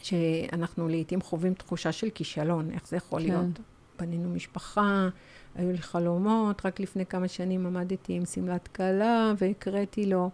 שאנחנו 0.07 0.89
לעיתים 0.89 1.21
חווים 1.21 1.55
תחושה 1.55 1.93
של 1.93 2.11
כישלון, 2.11 2.71
איך 2.71 2.89
זה 2.89 2.97
יכול 2.97 3.23
כן. 3.23 3.29
להיות? 3.29 3.59
בנינו 3.99 4.29
משפחה, 4.29 5.09
היו 5.55 5.73
לי 5.73 5.79
חלומות, 5.79 6.67
רק 6.67 6.81
לפני 6.81 7.07
כמה 7.07 7.29
שנים 7.29 7.67
עמדתי 7.67 8.13
עם 8.13 8.25
שמלת 8.25 8.69
כלה 8.69 9.33
והקראתי 9.39 10.07
לו 10.07 10.31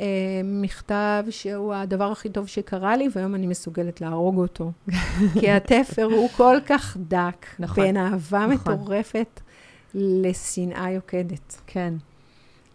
אה, 0.00 0.40
מכתב 0.44 1.24
שהוא 1.30 1.74
הדבר 1.74 2.12
הכי 2.12 2.28
טוב 2.28 2.46
שקרה 2.46 2.96
לי, 2.96 3.08
והיום 3.12 3.34
אני 3.34 3.46
מסוגלת 3.46 4.00
להרוג 4.00 4.38
אותו. 4.38 4.72
כי 5.40 5.50
התפר 5.50 6.04
הוא 6.04 6.28
כל 6.36 6.56
כך 6.66 6.96
דק, 7.00 7.46
נכון, 7.58 7.84
בין 7.84 7.96
אהבה 7.96 8.46
נכון. 8.46 8.74
מטורפת 8.74 9.40
לשנאה 9.94 10.90
יוקדת. 10.90 11.60
כן, 11.66 11.94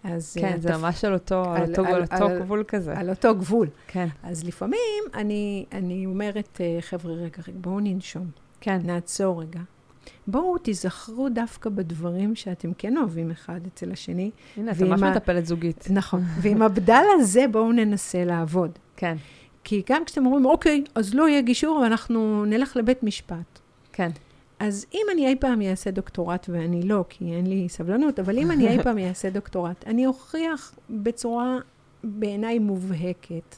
אז 0.04 0.38
כן, 0.40 0.46
אה, 0.54 0.60
זה 0.60 0.70
התפ- 0.76 0.78
ממש 0.78 1.06
על 1.06 1.14
אותו, 1.14 1.44
על 1.44 1.62
על- 1.62 1.70
אותו 1.70 1.82
על- 1.86 1.94
על 1.96 2.02
אותו 2.02 2.26
על- 2.26 2.40
גבול 2.40 2.64
כזה. 2.68 2.98
על 2.98 3.10
אותו 3.10 3.36
גבול. 3.36 3.68
כן, 3.88 4.08
אז 4.24 4.44
לפעמים 4.44 4.80
אני, 5.14 5.66
אני 5.72 6.06
אומרת, 6.06 6.62
אה, 6.62 6.78
חבר'ה, 6.82 7.14
רגע, 7.14 7.24
רגע, 7.48 7.58
בואו 7.62 7.80
ננשום, 7.80 8.28
כן, 8.62 8.80
נעצור 8.84 9.42
רגע. 9.42 9.60
בואו 10.28 10.58
תיזכרו 10.58 11.30
דווקא 11.30 11.70
בדברים 11.70 12.36
שאתם 12.36 12.74
כן 12.78 12.98
אוהבים 12.98 13.32
אחד 13.32 13.60
אצל 13.68 13.92
השני. 13.92 14.32
הנה, 14.58 14.72
את 14.72 14.82
ממש 14.82 15.02
ה- 15.04 15.12
מטפלת 15.12 15.46
זוגית. 15.46 15.88
נכון. 15.90 16.22
ועם 16.42 16.62
הבדל 16.62 17.04
הזה 17.20 17.46
בואו 17.52 17.72
ננסה 17.72 18.26
לעבוד. 18.26 18.72
כן, 18.98 19.16
כי 19.64 19.82
גם 19.90 20.06
כשאתם 20.06 20.26
אומרים, 20.26 20.46
אוקיי, 20.46 20.84
אז 20.96 21.14
לא 21.14 21.30
יהיה 21.30 21.42
גישור 21.42 21.78
ואנחנו 21.78 22.46
נלך 22.46 22.78
לבית 22.78 23.04
משפט. 23.04 23.60
כן, 23.94 24.10
אז 24.60 24.86
אם 24.94 25.06
אני 25.12 25.28
אי 25.28 25.36
פעם 25.36 25.62
אעשה 25.62 25.92
דוקטורט, 25.92 26.50
ואני 26.50 26.84
לא, 26.84 27.06
כי 27.10 27.26
אין 27.26 27.48
לי 27.48 27.70
סבלנות, 27.70 28.20
אבל 28.20 28.38
אם 28.38 28.52
אני 28.52 28.68
אי 28.68 28.84
פעם 28.84 28.98
אעשה 28.98 29.30
דוקטורט, 29.30 29.88
אני 29.88 30.06
אוכיח 30.06 30.76
בצורה 30.90 31.58
בעיניי 32.04 32.60
מובהקת, 32.60 33.56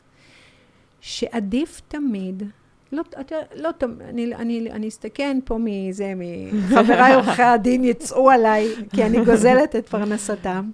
שעדיף 1.01 1.81
תמיד, 1.88 2.43
לא, 2.91 3.03
אתה, 3.19 3.36
לא 3.55 3.69
אני, 4.01 4.36
אני, 4.36 4.71
אני 4.71 4.88
אסתכן 4.88 5.39
פה 5.45 5.58
מזה, 5.60 6.13
מחבריי 6.53 7.13
עורכי 7.13 7.41
הדין 7.41 7.84
יצאו 7.84 8.31
עליי, 8.31 8.75
כי 8.93 9.03
אני 9.03 9.25
גוזלת 9.25 9.75
את 9.75 9.89
פרנסתם. 9.89 10.71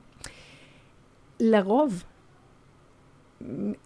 לרוב, 1.39 2.03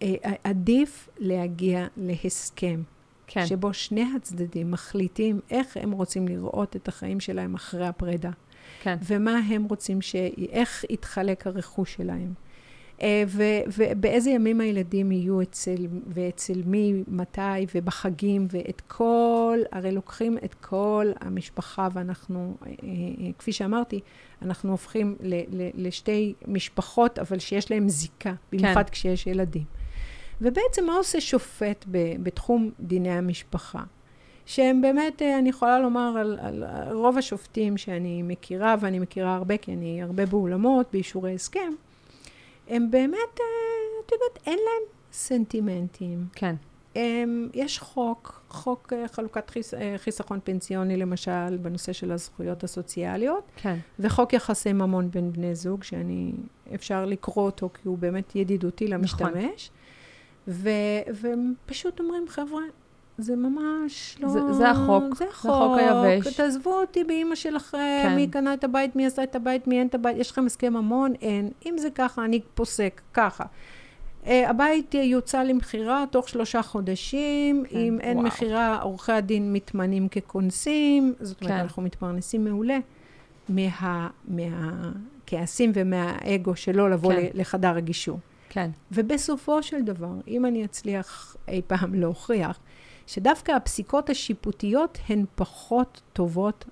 אה, 0.02 0.14
עדיף 0.44 1.08
להגיע 1.18 1.86
להסכם. 1.96 2.82
כן, 3.26 3.46
שבו 3.46 3.74
שני 3.74 4.04
הצדדים 4.16 4.70
מחליטים 4.70 5.40
איך 5.50 5.76
הם 5.76 5.92
רוצים 5.92 6.28
לראות 6.28 6.76
את 6.76 6.88
החיים 6.88 7.20
שלהם 7.20 7.54
אחרי 7.54 7.86
הפרידה, 7.86 8.30
כן, 8.82 8.96
ומה 9.04 9.38
הם 9.48 9.64
רוצים, 9.64 10.02
ש... 10.02 10.16
איך 10.50 10.84
יתחלק 10.90 11.46
הרכוש 11.46 11.94
שלהם, 11.94 12.32
אה, 13.02 13.24
ו... 13.26 13.42
ובאיזה 13.78 14.30
ימים 14.30 14.60
הילדים 14.60 15.12
יהיו 15.12 15.42
אצל, 15.42 15.86
ואצל 16.06 16.62
מי, 16.66 17.04
מתי, 17.08 17.66
ובחגים, 17.74 18.46
ואת 18.50 18.80
כל, 18.80 19.58
הרי 19.72 19.92
לוקחים 19.92 20.38
את 20.44 20.54
כל 20.54 21.06
המשפחה, 21.20 21.88
ואנחנו, 21.92 22.56
אה, 22.66 22.70
אה, 22.70 23.30
כפי 23.38 23.52
שאמרתי, 23.52 24.00
אנחנו 24.42 24.70
הופכים 24.70 25.16
ל... 25.20 25.34
ל... 25.34 25.68
לשתי 25.74 26.34
משפחות, 26.46 27.18
אבל 27.18 27.38
שיש 27.38 27.70
להם 27.70 27.88
זיקה, 27.88 28.32
במיוחד 28.52 28.84
כן. 28.86 28.92
כשיש 28.92 29.26
ילדים. 29.26 29.64
ובעצם 30.40 30.84
מה 30.86 30.96
עושה 30.96 31.20
שופט 31.20 31.84
ב, 31.90 31.98
בתחום 32.22 32.70
דיני 32.80 33.10
המשפחה? 33.10 33.82
שהם 34.46 34.80
באמת, 34.80 35.22
אה, 35.22 35.38
אני 35.38 35.48
יכולה 35.48 35.78
לומר 35.78 36.14
על, 36.18 36.38
על 36.42 36.64
רוב 36.92 37.18
השופטים 37.18 37.76
שאני 37.76 38.22
מכירה, 38.22 38.74
ואני 38.80 38.98
מכירה 38.98 39.34
הרבה, 39.34 39.56
כי 39.56 39.72
אני 39.72 40.02
הרבה 40.02 40.26
באולמות, 40.26 40.86
באישורי 40.92 41.34
הסכם, 41.34 41.72
הם 42.68 42.90
באמת, 42.90 43.40
אה, 43.40 44.04
את 44.06 44.12
יודעת, 44.12 44.46
אין 44.46 44.58
להם 44.58 44.88
סנטימנטים. 45.12 46.26
כן, 46.32 46.54
הם, 46.94 47.48
יש 47.54 47.78
חוק, 47.78 48.42
חוק 48.48 48.92
אה, 48.92 49.08
חלוקת 49.08 49.50
חיס, 49.50 49.74
חיסכון 49.96 50.40
פנסיוני, 50.44 50.96
למשל, 50.96 51.56
בנושא 51.56 51.92
של 51.92 52.12
הזכויות 52.12 52.64
הסוציאליות, 52.64 53.44
כן, 53.56 53.76
וחוק 53.98 54.32
יחסי 54.32 54.72
ממון 54.72 55.10
בין 55.10 55.32
בני 55.32 55.54
זוג, 55.54 55.82
שאני, 55.82 56.32
אפשר 56.74 57.04
לקרוא 57.04 57.44
אותו 57.44 57.70
כי 57.74 57.88
הוא 57.88 57.98
באמת 57.98 58.36
ידידותי 58.36 58.88
למשתמש. 58.88 59.70
ו, 60.48 60.70
והם 61.14 61.54
פשוט 61.66 62.00
אומרים, 62.00 62.24
חבר'ה, 62.28 62.62
זה 63.18 63.36
ממש 63.36 64.16
לא... 64.20 64.28
זה- 64.28 64.52
זה 64.52 64.70
החוק, 64.70 65.04
זה 65.04 65.14
זה 65.18 65.30
החוק, 65.30 65.50
החוק 65.50 65.78
היבש." 65.78 66.36
תעזבו 66.36 66.80
אותי 66.80 67.04
באימא 67.04 67.34
שלכם, 67.34 67.78
כן. 68.02 68.14
מי 68.16 68.28
קנה 68.28 68.54
את 68.54 68.64
הבית, 68.64 68.96
מי 68.96 69.06
עשה 69.06 69.22
את 69.22 69.36
הבית, 69.36 69.66
מי 69.66 69.78
אין 69.78 69.86
את 69.86 69.94
הבית, 69.94 70.16
יש 70.16 70.30
לכם 70.30 70.46
הסכם 70.46 70.72
ממון? 70.74 71.12
אין. 71.22 71.50
אם 71.66 71.74
זה 71.78 71.88
ככה, 71.90 72.24
אני 72.24 72.40
פוסק, 72.54 73.00
ככה. 73.14 73.44
Uh, 74.24 74.28
הבית 74.46 74.94
יוצא 74.94 75.42
למכירה 75.42 76.04
תוך 76.10 76.28
שלושה 76.28 76.62
חודשים, 76.62 77.64
כן, 77.70 77.76
אם 77.78 77.98
אין 78.00 78.16
וואו. 78.16 78.26
מכירה, 78.26 78.80
עורכי 78.82 79.12
הדין 79.12 79.52
מתמנים 79.52 80.08
ככונסים, 80.08 81.14
זאת 81.20 81.40
אומרת, 81.40 81.54
כן. 81.56 81.60
אנחנו 81.60 81.82
מתפרנסים 81.82 82.44
מעולה 82.44 82.78
מה, 83.48 84.08
מהכעסים 84.28 85.72
ומהאגו 85.74 86.56
שלא 86.56 86.90
לבוא. 86.90 87.12
כן. 87.12 87.26
לחדר 87.34 87.76
הגישור. 87.76 88.18
כן, 88.48 88.70
ובסופו 88.92 89.62
של 89.62 89.82
דבר, 89.82 90.12
אם 90.28 90.46
אני 90.46 90.64
אצליח 90.64 91.36
אי 91.48 91.62
פעם 91.66 91.94
להוכיח 91.94 92.58
שדווקא 93.06 93.52
הפסיקות 93.52 94.10
השיפוטיות 94.10 94.98
הן 95.08 95.24
פחות 95.34 96.00
טובות 96.12 96.64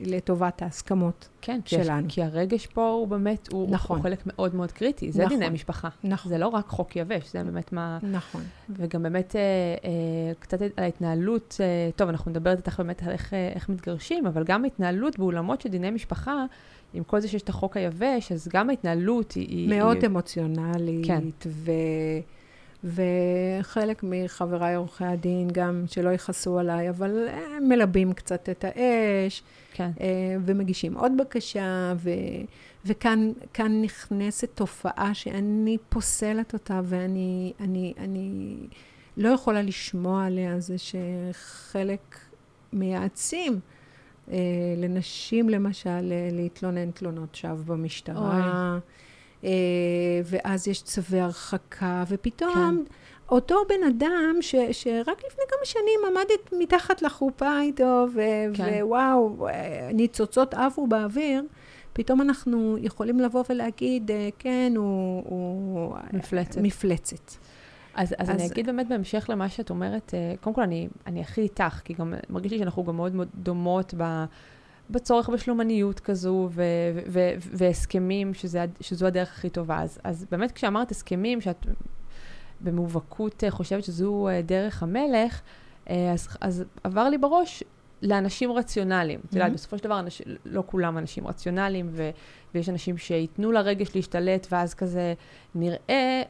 לטובת 0.00 0.62
ההסכמות. 0.62 1.28
כן, 1.40 1.60
שלנו. 1.66 2.06
כי 2.08 2.22
הרגש 2.22 2.66
פה 2.66 2.88
הוא 2.88 3.08
באמת, 3.08 3.52
הוא, 3.52 3.70
נכון. 3.70 3.96
הוא 3.96 4.02
חלק 4.02 4.22
מאוד 4.26 4.54
מאוד 4.54 4.72
קריטי. 4.72 5.12
זה 5.12 5.24
נכון. 5.24 5.38
דיני 5.38 5.50
משפחה. 5.50 5.88
נכון. 6.04 6.30
זה 6.30 6.38
לא 6.38 6.48
רק 6.48 6.66
חוק 6.66 6.96
יבש, 6.96 7.32
זה 7.32 7.44
באמת 7.44 7.72
מה... 7.72 7.98
נכון. 8.02 8.42
וגם 8.70 9.02
באמת 9.02 9.36
אה, 9.36 9.40
אה, 9.84 10.34
קצת 10.38 10.62
על 10.62 10.68
ההתנהלות, 10.76 11.56
אה, 11.60 11.90
טוב, 11.96 12.08
אנחנו 12.08 12.30
נדבר 12.30 12.52
איתך 12.52 12.80
באמת 12.80 13.02
על 13.02 13.10
איך, 13.10 13.34
אה, 13.34 13.52
איך 13.54 13.68
מתגרשים, 13.68 14.26
אבל 14.26 14.44
גם 14.44 14.64
ההתנהלות 14.64 15.18
באולמות 15.18 15.60
של 15.60 15.68
דיני 15.68 15.90
משפחה, 15.90 16.44
עם 16.94 17.04
כל 17.04 17.20
זה 17.20 17.28
שיש 17.28 17.42
את 17.42 17.48
החוק 17.48 17.76
היבש, 17.76 18.32
אז 18.32 18.48
גם 18.52 18.70
ההתנהלות 18.70 19.32
היא... 19.32 19.68
מאוד 19.68 19.96
היא, 19.96 20.06
אמוציונלית, 20.06 21.06
כן. 21.06 21.22
ו... 21.46 21.70
וחלק 22.84 24.02
מחבריי 24.02 24.74
עורכי 24.74 25.04
הדין 25.04 25.48
גם 25.52 25.84
שלא 25.86 26.10
יכעסו 26.10 26.58
עליי, 26.58 26.90
אבל 26.90 27.28
הם 27.28 27.68
מלבים 27.68 28.12
קצת 28.12 28.48
את 28.48 28.64
האש, 28.64 29.42
כן, 29.72 29.90
אה, 30.00 30.36
ומגישים 30.44 30.94
עוד 30.94 31.12
בקשה, 31.18 31.92
ו... 31.96 32.10
וכאן 32.84 33.32
כאן 33.54 33.82
נכנסת 33.82 34.48
תופעה 34.54 35.14
שאני 35.14 35.76
פוסלת 35.88 36.52
אותה, 36.52 36.80
ואני 36.84 37.52
אני, 37.60 37.94
אני 37.98 38.56
לא 39.16 39.28
יכולה 39.28 39.62
לשמוע 39.62 40.26
עליה, 40.26 40.60
זה 40.60 40.76
שחלק 40.78 42.18
מייעצים 42.72 43.52
אה, 43.52 43.58
לנשים, 44.76 45.48
למשל, 45.48 46.12
אה, 46.12 46.28
להתלונן 46.32 46.90
תלונות 46.90 47.34
שווא 47.34 47.64
במשטרה. 47.66 48.78
אה, 49.44 49.50
ואז 50.24 50.68
יש 50.68 50.82
צווי 50.82 51.20
הרחקה, 51.20 52.04
ופתאום 52.08 52.84
כן. 52.88 52.94
אותו 53.28 53.56
בן 53.68 53.86
אדם 53.88 54.36
ש, 54.40 54.54
שרק 54.72 55.18
לפני 55.26 55.44
כמה 55.48 55.64
שנים 55.64 56.00
עמדת 56.06 56.52
מתחת 56.52 57.02
לחופה 57.02 57.60
איתו, 57.60 58.06
ו, 58.14 58.20
כן. 58.54 58.78
ווואו, 58.82 59.48
אה, 59.48 59.90
ניצוצות 59.94 60.54
עפו 60.54 60.86
באוויר, 60.86 61.42
פתאום 61.92 62.20
אנחנו 62.20 62.76
יכולים 62.80 63.20
לבוא 63.20 63.44
ולהגיד, 63.50 64.10
אה, 64.10 64.28
כן, 64.38 64.72
הוא... 64.76 65.22
הוא 65.24 65.96
מפלצת. 66.12 66.60
מפלצת. 66.60 67.32
אז, 67.94 68.14
אז, 68.18 68.30
אני 68.30 68.44
אז- 68.44 68.52
אגיד 68.52 68.66
באמת 68.66 68.88
בהמשך 68.88 69.26
למה 69.28 69.48
שאת 69.48 69.70
אומרת, 69.70 70.14
אה, 70.14 70.34
קודם 70.40 70.54
כל 70.56 70.62
אני, 70.62 70.88
אני 71.06 71.20
הכי 71.20 71.40
איתך, 71.40 71.80
כי 71.84 71.94
גם 71.94 72.14
מרגיש 72.30 72.52
לי 72.52 72.58
שאנחנו 72.58 72.84
גם 72.84 72.96
מאוד 72.96 73.14
מאוד 73.14 73.28
דומות 73.34 73.94
ב, 73.96 74.24
בצורך 74.90 75.28
בשלומניות 75.28 76.00
כזו, 76.00 76.48
ו- 76.52 76.62
ו- 76.94 77.00
ו- 77.08 77.48
והסכמים, 77.52 78.34
שזה, 78.34 78.64
שזו 78.80 79.06
הדרך 79.06 79.28
הכי 79.38 79.50
טובה. 79.50 79.82
אז, 79.82 79.98
אז 80.04 80.26
באמת 80.30 80.52
כשאמרת 80.52 80.90
הסכמים, 80.90 81.40
שאת 81.40 81.66
במובהקות 82.60 83.44
אה, 83.44 83.50
חושבת 83.50 83.84
שזו 83.84 84.28
אה, 84.28 84.42
דרך 84.42 84.82
המלך, 84.82 85.40
אז, 85.86 86.28
אז 86.40 86.64
עבר 86.84 87.08
לי 87.08 87.18
בראש 87.18 87.62
לאנשים 88.02 88.52
רציונליים. 88.52 89.20
את 89.28 89.32
יודעת, 89.32 89.52
בסופו 89.52 89.78
של 89.78 89.84
דבר, 89.84 90.00
אנש, 90.00 90.22
לא 90.44 90.62
כולם 90.66 90.98
אנשים 90.98 91.26
רציונליים, 91.26 91.88
ו, 91.92 92.10
ויש 92.54 92.68
אנשים 92.68 92.98
שייתנו 92.98 93.52
לרגש 93.52 93.96
להשתלט, 93.96 94.46
ואז 94.50 94.74
כזה 94.74 95.14
נראה, 95.54 96.22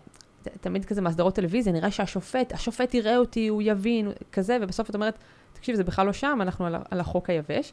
תמיד 0.60 0.84
כזה 0.84 1.00
מהסדרות 1.00 1.34
טלוויזיה, 1.34 1.72
נראה 1.72 1.90
שהשופט, 1.90 2.52
השופט 2.52 2.94
יראה 2.94 3.16
אותי, 3.16 3.48
הוא 3.48 3.62
יבין, 3.64 4.12
כזה, 4.32 4.58
ובסוף 4.60 4.90
את 4.90 4.94
אומרת, 4.94 5.18
תקשיב, 5.52 5.76
זה 5.76 5.84
בכלל 5.84 6.06
לא 6.06 6.12
שם, 6.12 6.38
אנחנו 6.42 6.66
על, 6.66 6.74
על 6.90 7.00
החוק 7.00 7.30
היבש. 7.30 7.72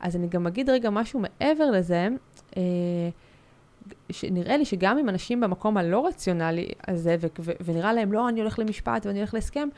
אז 0.00 0.16
אני 0.16 0.28
גם 0.28 0.46
אגיד 0.46 0.70
רגע 0.70 0.90
משהו 0.90 1.20
מעבר 1.20 1.70
לזה, 1.70 2.08
אה, 2.56 2.62
שנראה 4.10 4.56
לי 4.56 4.64
שגם 4.64 4.98
אם 4.98 5.08
אנשים 5.08 5.40
במקום 5.40 5.76
הלא 5.76 6.06
רציונלי 6.06 6.68
הזה, 6.88 7.16
ו- 7.20 7.26
ו- 7.40 7.52
ונראה 7.64 7.92
להם, 7.92 8.12
לא, 8.12 8.28
אני 8.28 8.40
הולך 8.40 8.58
למשפט 8.58 9.06
ואני 9.06 9.18
הולך 9.18 9.34
להסכם, 9.34 9.68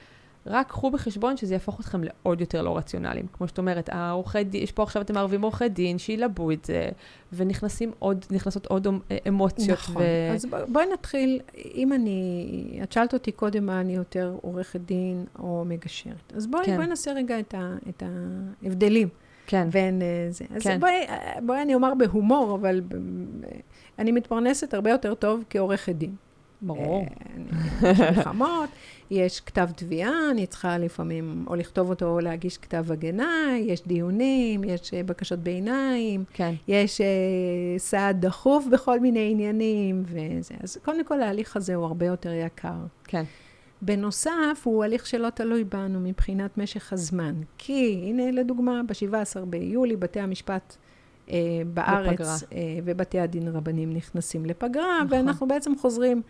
רק 0.47 0.69
קחו 0.69 0.91
בחשבון 0.91 1.37
שזה 1.37 1.55
יהפוך 1.55 1.81
אתכם 1.81 2.01
לעוד 2.05 2.41
יותר 2.41 2.63
לא 2.63 2.77
רציונליים. 2.77 3.27
כמו 3.33 3.49
שאת 3.49 3.59
אומרת, 3.59 3.89
העורכי 3.93 4.45
דין, 4.45 4.63
יש 4.63 4.73
פה 4.73 4.83
עכשיו 4.83 5.03
אתם 5.03 5.15
מערבים 5.15 5.43
עורכי 5.43 5.69
דין, 5.69 5.99
שילבו 5.99 6.51
את 6.51 6.65
זה, 6.65 6.89
ונכנסים 7.33 7.93
עוד, 7.99 8.25
נכנסות 8.31 8.67
עוד 8.67 8.87
אמוציות. 9.29 9.79
נכון. 9.79 10.03
ו... 10.03 10.35
אז 10.35 10.47
בואי 10.69 10.87
נתחיל, 10.93 11.41
אם 11.75 11.93
אני, 11.93 12.81
את 12.83 12.93
שאלת 12.93 13.15
אותי 13.15 13.33
קודם 13.33 13.67
מה 13.67 13.81
אני 13.81 13.95
יותר 13.95 14.37
עורכת 14.43 14.81
דין 14.81 15.25
או 15.39 15.65
מגשרת. 15.67 16.33
אז 16.37 16.47
בואי, 16.47 16.65
כן. 16.65 16.77
בואי 16.77 16.87
נעשה 16.87 17.13
רגע 17.13 17.41
את, 17.41 17.55
ה, 17.55 17.75
את 17.89 18.03
ההבדלים. 18.63 19.09
כן. 19.47 19.71
בין 19.71 20.03
אה, 20.03 20.27
זה. 20.31 20.45
אז 20.57 20.63
כן. 20.63 20.81
בואי, 20.81 21.07
בואי 21.43 21.63
אני 21.63 21.75
אומר 21.75 21.93
בהומור, 21.95 22.55
אבל 22.61 22.81
אני 23.99 24.13
מתפרנסת 24.13 24.75
הרבה 24.75 24.91
יותר 24.91 25.15
טוב 25.15 25.45
כעורכת 25.51 25.95
דין. 25.95 26.15
ברור. 26.63 27.07
אה, 27.83 27.91
יש 27.91 28.01
מלחמות, 28.01 28.71
יש 29.11 29.41
כתב 29.41 29.69
תביעה, 29.77 30.31
אני 30.31 30.47
צריכה 30.47 30.79
לפעמים 30.79 31.45
או 31.47 31.55
לכתוב 31.55 31.91
אותו 31.91 32.07
או 32.07 32.21
להגיש 32.21 32.59
כתב 32.59 32.93
הגנה, 32.93 33.55
יש 33.61 33.83
דיונים, 33.87 34.65
יש 34.65 34.95
אה, 34.95 35.03
בקשות 35.03 35.39
ביניים, 35.39 36.25
כן. 36.33 36.55
יש 36.69 37.01
uh, 37.01 37.05
סעד 37.79 38.27
דחוף 38.27 38.67
בכל 38.73 39.01
מיני 39.01 39.29
עניינים 39.31 40.03
וזה. 40.07 40.55
אז 40.63 40.79
קודם 40.85 41.05
כל 41.05 41.23
ההליך 41.23 41.57
הזה 41.57 41.75
הוא 41.75 41.85
הרבה 41.85 42.07
יותר 42.07 42.33
יקר. 42.33 42.77
כן. 43.05 43.25
בנוסף, 43.83 44.61
הוא 44.65 44.85
הליך 44.85 45.07
שלא 45.07 45.31
תלוי 45.31 45.65
בנו 45.65 46.01
מבחינת 46.01 46.59
משך 46.59 46.93
הזמן. 46.93 47.35
כי, 47.59 48.01
הנה 48.05 48.31
לדוגמה, 48.31 48.81
ב-17 48.87 49.45
ביולי 49.45 49.97
בתי 49.97 50.21
המשפט 50.21 50.77
אה, 51.31 51.37
בארץ 51.75 52.21
אה, 52.53 52.59
ובתי 52.85 53.21
הדין 53.21 53.49
הרבניים 53.49 53.93
נכנסים 53.93 54.47
לפגרה, 54.47 55.05
נכון. 55.05 55.19
ואנחנו 55.19 55.49
בעצם 55.49 55.73
חוזרים 55.79 56.23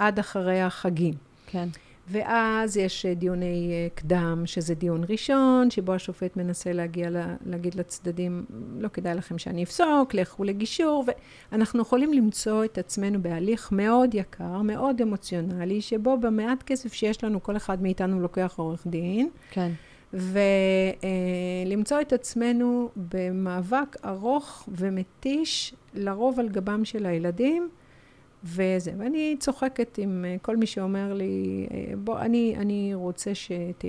עד 0.00 0.18
אחרי 0.18 0.60
החגים. 0.60 1.14
כן. 1.46 1.68
ואז 2.08 2.76
יש 2.76 3.06
אה, 3.06 3.14
דיוני 3.14 3.70
אה, 3.72 3.88
קדם, 3.94 4.42
שזה 4.46 4.74
דיון 4.74 5.04
ראשון, 5.08 5.70
שבו 5.70 5.92
השופט 5.92 6.36
מנסה 6.36 6.72
להגיע, 6.72 7.10
לה, 7.10 7.34
להגיד 7.46 7.74
לצדדים, 7.74 8.44
לא 8.78 8.88
כדאי 8.88 9.14
לכם 9.14 9.38
שאני 9.38 9.62
אפסוק, 9.62 10.14
לכו 10.14 10.44
לגישור, 10.44 11.04
ואנחנו 11.52 11.82
יכולים 11.82 12.12
למצוא 12.12 12.64
את 12.64 12.78
עצמנו 12.78 13.22
בהליך 13.22 13.72
מאוד 13.72 14.14
יקר, 14.14 14.62
מאוד 14.62 15.00
אמוציונלי, 15.00 15.80
שבו 15.80 16.18
במעט 16.18 16.62
כסף 16.62 16.92
שיש 16.92 17.24
לנו, 17.24 17.42
כל 17.42 17.56
אחד 17.56 17.82
מאיתנו 17.82 18.20
לוקח 18.20 18.54
עורך 18.56 18.86
דין. 18.86 19.28
כן. 19.50 19.70
ולמצוא 20.12 21.96
אה, 21.96 22.02
את 22.02 22.12
עצמנו 22.12 22.88
במאבק 22.96 23.96
ארוך 24.04 24.68
ומתיש, 24.68 25.74
לרוב 25.94 26.40
על 26.40 26.48
גבם 26.48 26.84
של 26.84 27.06
הילדים. 27.06 27.68
וזה, 28.44 28.92
ואני 28.98 29.36
צוחקת 29.40 29.98
עם 29.98 30.24
אה, 30.28 30.36
כל 30.42 30.56
מי 30.56 30.66
שאומר 30.66 31.14
לי, 31.14 31.66
אה, 31.70 31.96
בוא, 31.96 32.18
אני, 32.18 32.54
אני 32.58 32.90
רוצה 32.94 33.34
שת... 33.34 33.84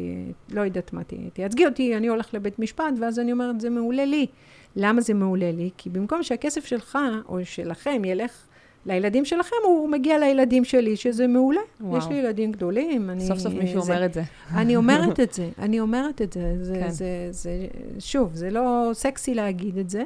לא 0.49 0.61
יודעת 0.61 0.93
מה, 0.93 1.01
תייצגי 1.33 1.65
אותי, 1.65 1.97
אני 1.97 2.07
הולך 2.07 2.33
לבית 2.33 2.59
משפט, 2.59 2.93
ואז 3.01 3.19
אני 3.19 3.31
אומרת, 3.31 3.61
זה 3.61 3.69
מעולה 3.69 4.05
לי. 4.05 4.27
למה 4.75 5.01
זה 5.01 5.13
מעולה 5.13 5.51
לי? 5.51 5.69
כי 5.77 5.89
במקום 5.89 6.23
שהכסף 6.23 6.65
שלך 6.65 6.97
או 7.29 7.39
שלכם 7.43 8.05
ילך 8.05 8.47
לילדים 8.85 9.25
שלכם, 9.25 9.55
הוא 9.63 9.89
מגיע 9.89 10.19
לילדים 10.19 10.65
שלי, 10.65 10.95
שזה 10.95 11.27
מעולה. 11.27 11.61
וואו. 11.81 11.97
יש 11.97 12.07
לי 12.07 12.15
ילדים 12.15 12.51
גדולים. 12.51 13.09
אני, 13.09 13.21
סוף 13.21 13.39
סוף 13.39 13.53
מישהו 13.53 13.81
זה, 13.81 13.93
אומר 13.93 14.05
את 14.05 14.13
זה. 14.13 14.23
אני 14.53 14.75
אומרת 14.75 15.19
את 15.25 15.33
זה, 15.33 15.49
אני 15.59 15.79
אומרת 15.79 16.21
את 16.21 16.33
זה. 16.33 16.55
זה, 16.61 16.75
כן. 16.75 16.89
זה, 16.89 17.27
זה. 17.31 17.67
שוב, 17.99 18.29
זה 18.33 18.49
לא 18.49 18.89
סקסי 18.93 19.33
להגיד 19.33 19.77
את 19.77 19.89
זה, 19.89 20.03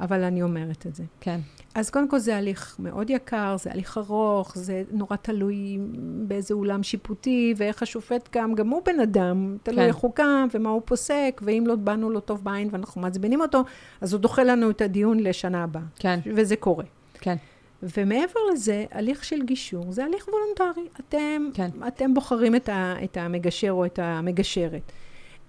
אבל 0.00 0.22
אני 0.22 0.42
אומרת 0.42 0.86
את 0.86 0.94
זה. 0.94 1.04
כן. 1.20 1.40
אז 1.74 1.90
קודם 1.90 2.08
כל 2.08 2.18
זה 2.18 2.36
הליך 2.36 2.76
מאוד 2.78 3.10
יקר, 3.10 3.56
זה 3.58 3.70
הליך 3.70 3.98
ארוך, 3.98 4.52
זה 4.58 4.82
נורא 4.90 5.16
תלוי 5.16 5.78
באיזה 6.26 6.54
אולם 6.54 6.82
שיפוטי, 6.82 7.54
ואיך 7.56 7.82
השופט 7.82 8.28
קם, 8.28 8.54
גם 8.54 8.68
הוא 8.68 8.82
בן 8.86 9.00
אדם, 9.00 9.56
תלוי 9.62 9.78
כן. 9.78 9.86
איך 9.88 9.96
הוא 9.96 10.14
קם, 10.14 10.48
ומה 10.54 10.70
הוא 10.70 10.82
פוסק, 10.84 11.40
ואם 11.44 11.64
לא 11.66 11.76
באנו 11.76 12.10
לו 12.10 12.20
טוב 12.20 12.44
בעין 12.44 12.68
ואנחנו 12.72 13.00
מעצבנים 13.00 13.40
אותו, 13.40 13.64
אז 14.00 14.12
הוא 14.12 14.20
דוחה 14.20 14.42
לנו 14.42 14.70
את 14.70 14.80
הדיון 14.80 15.20
לשנה 15.20 15.64
הבאה. 15.64 15.82
כן. 15.98 16.20
וזה 16.34 16.56
קורה. 16.56 16.84
כן. 17.20 17.36
ומעבר 17.82 18.40
לזה, 18.52 18.84
הליך 18.90 19.24
של 19.24 19.42
גישור 19.42 19.92
זה 19.92 20.04
הליך 20.04 20.28
וולונטרי. 20.28 20.88
אתם, 21.00 21.48
כן. 21.54 21.68
אתם 21.88 22.14
בוחרים 22.14 22.56
את, 22.56 22.68
ה, 22.68 22.94
את 23.04 23.16
המגשר 23.16 23.70
או 23.70 23.84
את 23.84 23.98
המגשרת. 23.98 24.92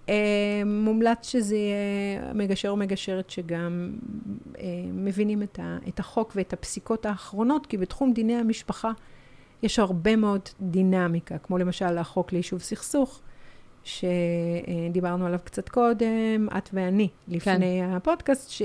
אה, 0.09 0.15
מומלץ 0.65 1.29
שזה 1.29 1.55
יהיה 1.55 2.33
מגשר 2.33 2.69
או 2.69 2.77
מגשרת 2.77 3.29
שגם 3.29 3.91
אה, 4.59 4.63
מבינים 4.93 5.43
את, 5.43 5.59
ה, 5.59 5.77
את 5.87 5.99
החוק 5.99 6.31
ואת 6.35 6.53
הפסיקות 6.53 7.05
האחרונות, 7.05 7.65
כי 7.65 7.77
בתחום 7.77 8.13
דיני 8.13 8.35
המשפחה 8.35 8.91
יש 9.63 9.79
הרבה 9.79 10.15
מאוד 10.15 10.41
דינמיקה, 10.61 11.37
כמו 11.37 11.57
למשל 11.57 11.97
החוק 11.97 12.31
ליישוב 12.31 12.59
סכסוך, 12.59 13.21
שדיברנו 13.83 15.25
עליו 15.25 15.39
קצת 15.43 15.69
קודם, 15.69 16.47
את 16.57 16.69
ואני, 16.73 17.07
לפני 17.27 17.81
כן. 17.81 17.89
הפודקאסט, 17.93 18.61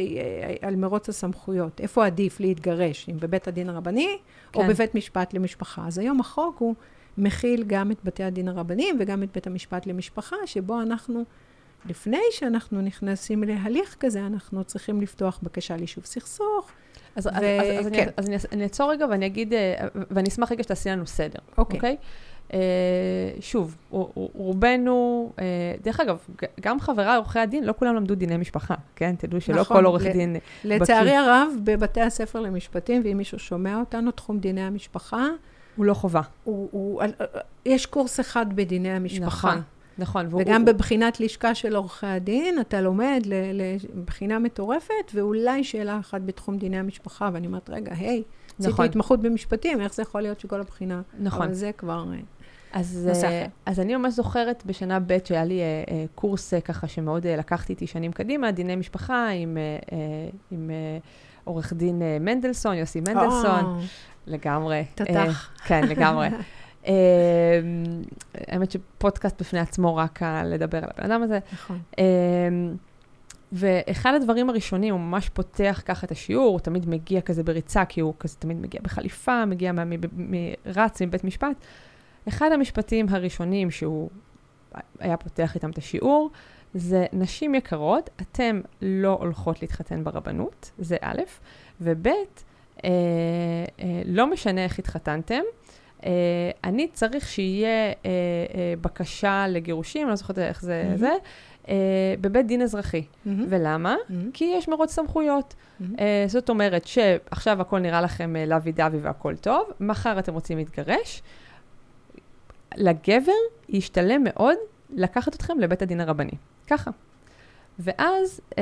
על 0.63 0.77
מרוץ 0.77 1.09
הסמכויות. 1.09 1.81
איפה 1.81 2.07
עדיף 2.07 2.41
להתגרש, 2.41 3.09
אם 3.09 3.17
בבית 3.21 3.49
הדין 3.49 3.69
הרבני 3.69 4.17
כן. 4.53 4.61
או 4.61 4.67
בבית 4.69 4.95
משפט 4.95 5.35
למשפחה. 5.35 5.87
אז 5.87 5.99
היום 5.99 6.21
החוק 6.21 6.59
הוא 6.59 6.75
מכיל 7.19 7.65
גם 7.67 7.91
את 7.91 7.97
בתי 8.05 8.23
הדין 8.25 8.49
הרבניים 8.49 8.97
וגם 9.01 9.23
את 9.23 9.29
בית 9.35 9.47
המשפט 9.47 9.87
למשפחה, 9.87 10.37
שבו 10.47 10.81
אנחנו, 10.81 11.25
לפני 11.87 12.23
שאנחנו 12.31 12.83
נכנסים 12.83 13.45
להליך 13.45 13.97
כזה, 14.01 14.27
אנחנו 14.27 14.65
צריכים 14.65 15.01
לפתוח 15.01 15.41
בקשה 15.43 15.77
ליישוב 15.77 16.05
סכסוך. 16.05 16.73
אז, 17.17 17.27
ו- 17.27 17.31
אז, 17.31 17.87
אז, 17.87 17.93
כן. 17.93 18.09
אז 18.17 18.29
אני, 18.29 18.37
אני 18.53 18.63
אעצור 18.63 18.91
רגע 18.91 19.07
ואני 19.11 19.27
אגיד, 19.27 19.55
אה, 19.55 19.75
ואני 20.11 20.29
אשמח 20.29 20.53
רגע 20.53 20.63
שתעשי 20.63 20.89
לנו 20.89 21.07
סדר, 21.07 21.39
אוקיי? 21.59 21.75
Okay. 21.75 21.77
אוקיי? 21.77 21.97
Uh, 22.51 22.53
שוב, 23.41 23.77
רובנו, 24.35 25.31
uh, 25.37 25.41
דרך 25.83 26.01
אגב, 26.01 26.19
גם 26.61 26.81
חבריי 26.81 27.17
עורכי 27.17 27.39
הדין, 27.39 27.65
לא 27.65 27.75
כולם 27.79 27.97
למדו 27.97 28.15
דיני 28.15 28.37
משפחה, 28.37 28.75
כן? 28.97 29.15
תדעו 29.19 29.41
שלא 29.41 29.61
נכון, 29.61 29.77
כל 29.77 29.85
עורך 29.85 30.05
ל- 30.05 30.13
דין... 30.13 30.37
לצערי 30.65 31.09
בקי... 31.09 31.17
הרב, 31.17 31.49
בבתי 31.65 32.01
הספר 32.01 32.41
למשפטים, 32.41 33.03
ואם 33.05 33.17
מישהו 33.17 33.39
שומע 33.39 33.81
אותנו, 33.81 34.11
תחום 34.11 34.39
דיני 34.39 34.61
המשפחה, 34.61 35.27
הוא 35.77 35.87
לא 35.87 35.95
חובה. 35.95 36.21
הוא, 36.45 36.69
הוא, 36.71 37.03
יש 37.67 37.87
קורס 37.87 38.21
אחד 38.21 38.57
בדיני 38.57 38.91
המשפחה. 38.91 39.49
נכון, 39.49 39.63
נכון. 39.99 40.27
וגם 40.41 40.61
הוא, 40.61 40.67
בבחינת 40.67 41.21
לשכה 41.21 41.55
של 41.55 41.77
עורכי 41.77 42.07
הדין, 42.07 42.61
אתה 42.61 42.81
לומד 42.81 43.23
לבחינה 43.95 44.39
מטורפת, 44.39 45.11
ואולי 45.15 45.65
שאלה 45.65 45.99
אחת 45.99 46.21
בתחום 46.21 46.59
דיני 46.59 46.79
המשפחה, 46.79 47.31
ואני 47.33 47.47
אומרת, 47.47 47.71
רגע, 47.71 47.93
היי, 47.95 48.23
נכון. 48.59 48.73
עשיתי 48.73 48.85
התמחות 48.85 49.23
במשפטים, 49.23 49.81
איך 49.81 49.95
זה 49.95 50.03
יכול 50.03 50.21
להיות 50.21 50.41
שכל 50.41 50.61
הבחינה... 50.61 51.03
נכון. 51.19 51.43
אבל 51.43 51.53
זה 51.53 51.71
כבר... 51.79 52.05
אה, 52.13 52.19
אז, 52.73 53.11
אז 53.67 53.81
אני 53.81 53.97
ממש 53.97 54.15
זוכרת 54.15 54.63
בשנה 54.67 55.01
ב' 55.01 55.17
שהיה 55.25 55.45
לי 55.45 55.61
uh, 55.61 55.89
uh, 55.89 55.93
קורס 56.15 56.55
uh, 56.55 56.61
ככה 56.61 56.89
שמאוד 56.89 57.23
uh, 57.23 57.29
לקחתי 57.39 57.73
איתי 57.73 57.87
שנים 57.87 58.13
קדימה, 58.13 58.53
דיני 58.53 58.77
משפחה 58.77 59.29
עם, 59.29 59.57
uh, 59.57 59.85
uh, 59.85 59.93
עם 60.51 60.71
uh, 60.71 61.07
עורך 61.45 61.73
דין 61.73 62.03
uh, 62.03 62.23
מנדלסון, 62.23 62.75
יוסי 62.75 63.01
מנדלסון. 63.01 63.81
Oh. 63.81 64.16
לגמרי. 64.27 64.85
תתח. 64.95 65.51
Uh, 65.57 65.63
כן, 65.63 65.85
לגמרי. 65.85 66.29
uh, 66.85 66.87
האמת 68.49 68.71
שפודקאסט 68.71 69.41
בפני 69.41 69.59
עצמו 69.59 69.97
רק 69.97 70.23
לדבר 70.45 70.79
על 70.79 70.85
הבן 70.97 71.11
אדם 71.11 71.23
הזה. 71.23 71.39
נכון. 71.53 71.81
Uh, 71.93 71.99
ואחד 73.53 74.15
הדברים 74.15 74.51
הראשונים, 74.51 74.95
הוא 74.95 75.01
ממש 75.01 75.29
פותח 75.29 75.83
ככה 75.85 76.07
את 76.07 76.11
השיעור, 76.11 76.53
הוא 76.53 76.61
תמיד 76.61 76.89
מגיע 76.89 77.21
כזה 77.21 77.43
בריצה, 77.43 77.85
כי 77.85 78.01
הוא 78.01 78.15
כזה 78.19 78.37
תמיד 78.39 78.57
מגיע 78.57 78.81
בחליפה, 78.83 79.45
מגיע 79.45 79.73
מ- 79.73 79.91
מ- 79.91 79.97
מ- 80.17 80.55
רץ 80.67 81.03
מבית 81.03 81.25
משפט. 81.25 81.57
אחד 82.29 82.53
המשפטים 82.53 83.07
הראשונים 83.11 83.71
שהוא 83.71 84.11
היה 84.99 85.17
פותח 85.17 85.55
איתם 85.55 85.71
את 85.71 85.79
השיעור, 85.79 86.31
זה 86.75 87.07
נשים 87.13 87.55
יקרות, 87.55 88.11
אתן 88.21 88.61
לא 88.83 89.19
הולכות 89.21 89.63
להתחתן 89.63 90.05
ברבנות, 90.05 90.71
זה 90.79 90.97
א', 91.01 91.21
וב', 91.81 92.07
אה, 92.07 92.13
אה, 92.13 92.23
לא 94.07 94.31
משנה 94.31 94.65
איך 94.65 94.79
התחתנתם, 94.79 95.43
Uh, 96.01 96.09
אני 96.65 96.89
צריך 96.93 97.29
שיהיה 97.29 97.93
בקשה 98.81 99.47
לגירושים, 99.49 100.09
לא 100.09 100.15
זוכרת 100.15 100.39
איך 100.39 100.63
זה. 100.63 100.93
זה, 100.97 101.11
בבית 102.21 102.47
דין 102.47 102.63
אזרחי. 102.63 103.01
Mm-hmm. 103.03 103.29
ולמה? 103.49 103.97
Mm-hmm. 103.97 104.13
כי 104.33 104.45
יש 104.45 104.69
מרוץ 104.69 104.93
סמכויות. 104.93 105.55
Mm-hmm. 105.55 105.85
Uh, 105.85 105.99
זאת 106.27 106.49
אומרת 106.49 106.87
שעכשיו 106.87 107.61
הכל 107.61 107.79
נראה 107.79 108.01
לכם 108.01 108.35
uh, 108.37 108.49
לוי 108.49 108.73
דווי 108.73 108.99
והכל 108.99 109.37
טוב, 109.37 109.71
מחר 109.81 110.19
אתם 110.19 110.35
רוצים 110.35 110.59
להתגרש, 110.59 111.23
לגבר 112.77 113.33
ישתלם 113.69 114.25
מאוד 114.25 114.57
לקחת 114.91 115.35
אתכם 115.35 115.59
לבית 115.59 115.83
הדין 115.83 116.01
הרבני. 116.01 116.37
ככה. 116.67 116.91
ואז, 117.79 118.41
uh, 118.51 118.55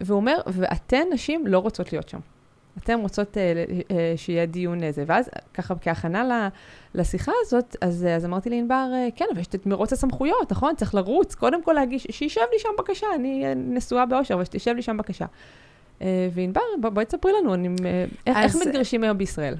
והוא 0.00 0.16
אומר, 0.16 0.40
ואתן 0.46 1.04
נשים 1.12 1.46
לא 1.46 1.58
רוצות 1.58 1.92
להיות 1.92 2.08
שם. 2.08 2.20
אתן 2.84 3.00
רוצות 3.00 3.36
uh, 3.36 3.90
uh, 3.90 3.92
שיהיה 4.16 4.46
דיון 4.46 4.82
איזה. 4.82 5.04
ואז 5.06 5.30
ככה 5.54 5.74
כהכנה 5.80 6.48
לשיחה 6.94 7.32
הזאת, 7.40 7.76
אז, 7.80 8.06
אז 8.16 8.24
אמרתי 8.24 8.50
לענבר, 8.50 8.90
כן, 9.16 9.24
אבל 9.32 9.40
יש 9.40 9.46
את 9.46 9.66
מרוץ 9.66 9.92
הסמכויות, 9.92 10.52
נכון? 10.52 10.74
צריך 10.76 10.94
לרוץ, 10.94 11.34
קודם 11.34 11.62
כל 11.62 11.72
להגיש, 11.72 12.06
שישב 12.10 12.40
לי 12.52 12.58
שם 12.58 12.68
בקשה, 12.78 13.06
אני 13.14 13.44
נשואה 13.56 14.06
באושר, 14.06 14.34
אבל 14.34 14.44
שתשב 14.44 14.72
לי 14.72 14.82
שם 14.82 14.96
בקשה. 14.96 15.26
וענבר, 16.32 16.60
בואי 16.80 17.04
תספרי 17.04 17.32
לנו, 17.40 17.54
אני, 17.54 17.68
uh, 17.68 17.82
איך 18.26 18.56
מתגרשים 18.66 19.04
היום 19.04 19.18
בישראל? 19.18 19.54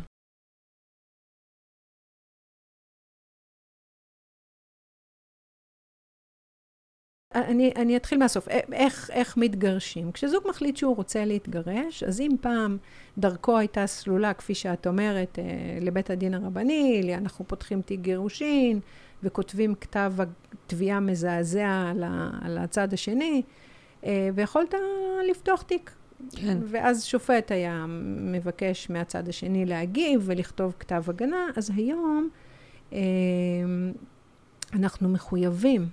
אני, 7.47 7.73
אני 7.77 7.97
אתחיל 7.97 8.19
מהסוף. 8.19 8.49
איך, 8.73 9.11
איך 9.13 9.37
מתגרשים? 9.37 10.13
כשזוג 10.13 10.43
מחליט 10.49 10.77
שהוא 10.77 10.97
רוצה 10.97 11.25
להתגרש, 11.25 12.03
אז 12.03 12.21
אם 12.21 12.31
פעם 12.41 12.77
דרכו 13.19 13.59
הייתה 13.59 13.87
סלולה, 13.87 14.35
כפי 14.35 14.55
שאת 14.55 14.87
אומרת, 14.87 15.39
אה, 15.39 15.45
לבית 15.81 16.11
הדין 16.11 16.35
הרבני, 16.35 17.15
אנחנו 17.15 17.49
פותחים 17.49 17.83
תיק 17.83 18.01
גירושין 18.01 18.81
וכותבים 19.23 19.75
כתב 19.75 20.13
תביעה 20.67 21.01
מזעזע 21.01 21.91
על, 21.91 22.05
על 22.43 22.59
הצד 22.59 22.93
השני, 22.93 23.43
אה, 24.05 24.29
ויכולת 24.35 24.75
לפתוח 25.31 25.63
תיק. 25.63 25.91
כן. 26.37 26.59
ואז 26.65 27.05
שופט 27.05 27.53
היה 27.53 27.87
מבקש 28.21 28.91
מהצד 28.91 29.29
השני 29.29 29.67
להגיב 29.67 30.23
ולכתוב 30.25 30.75
כתב 30.79 31.03
הגנה, 31.07 31.47
אז 31.57 31.71
היום 31.77 32.29
אה, 32.93 32.99
אנחנו 34.73 35.09
מחויבים 35.09 35.89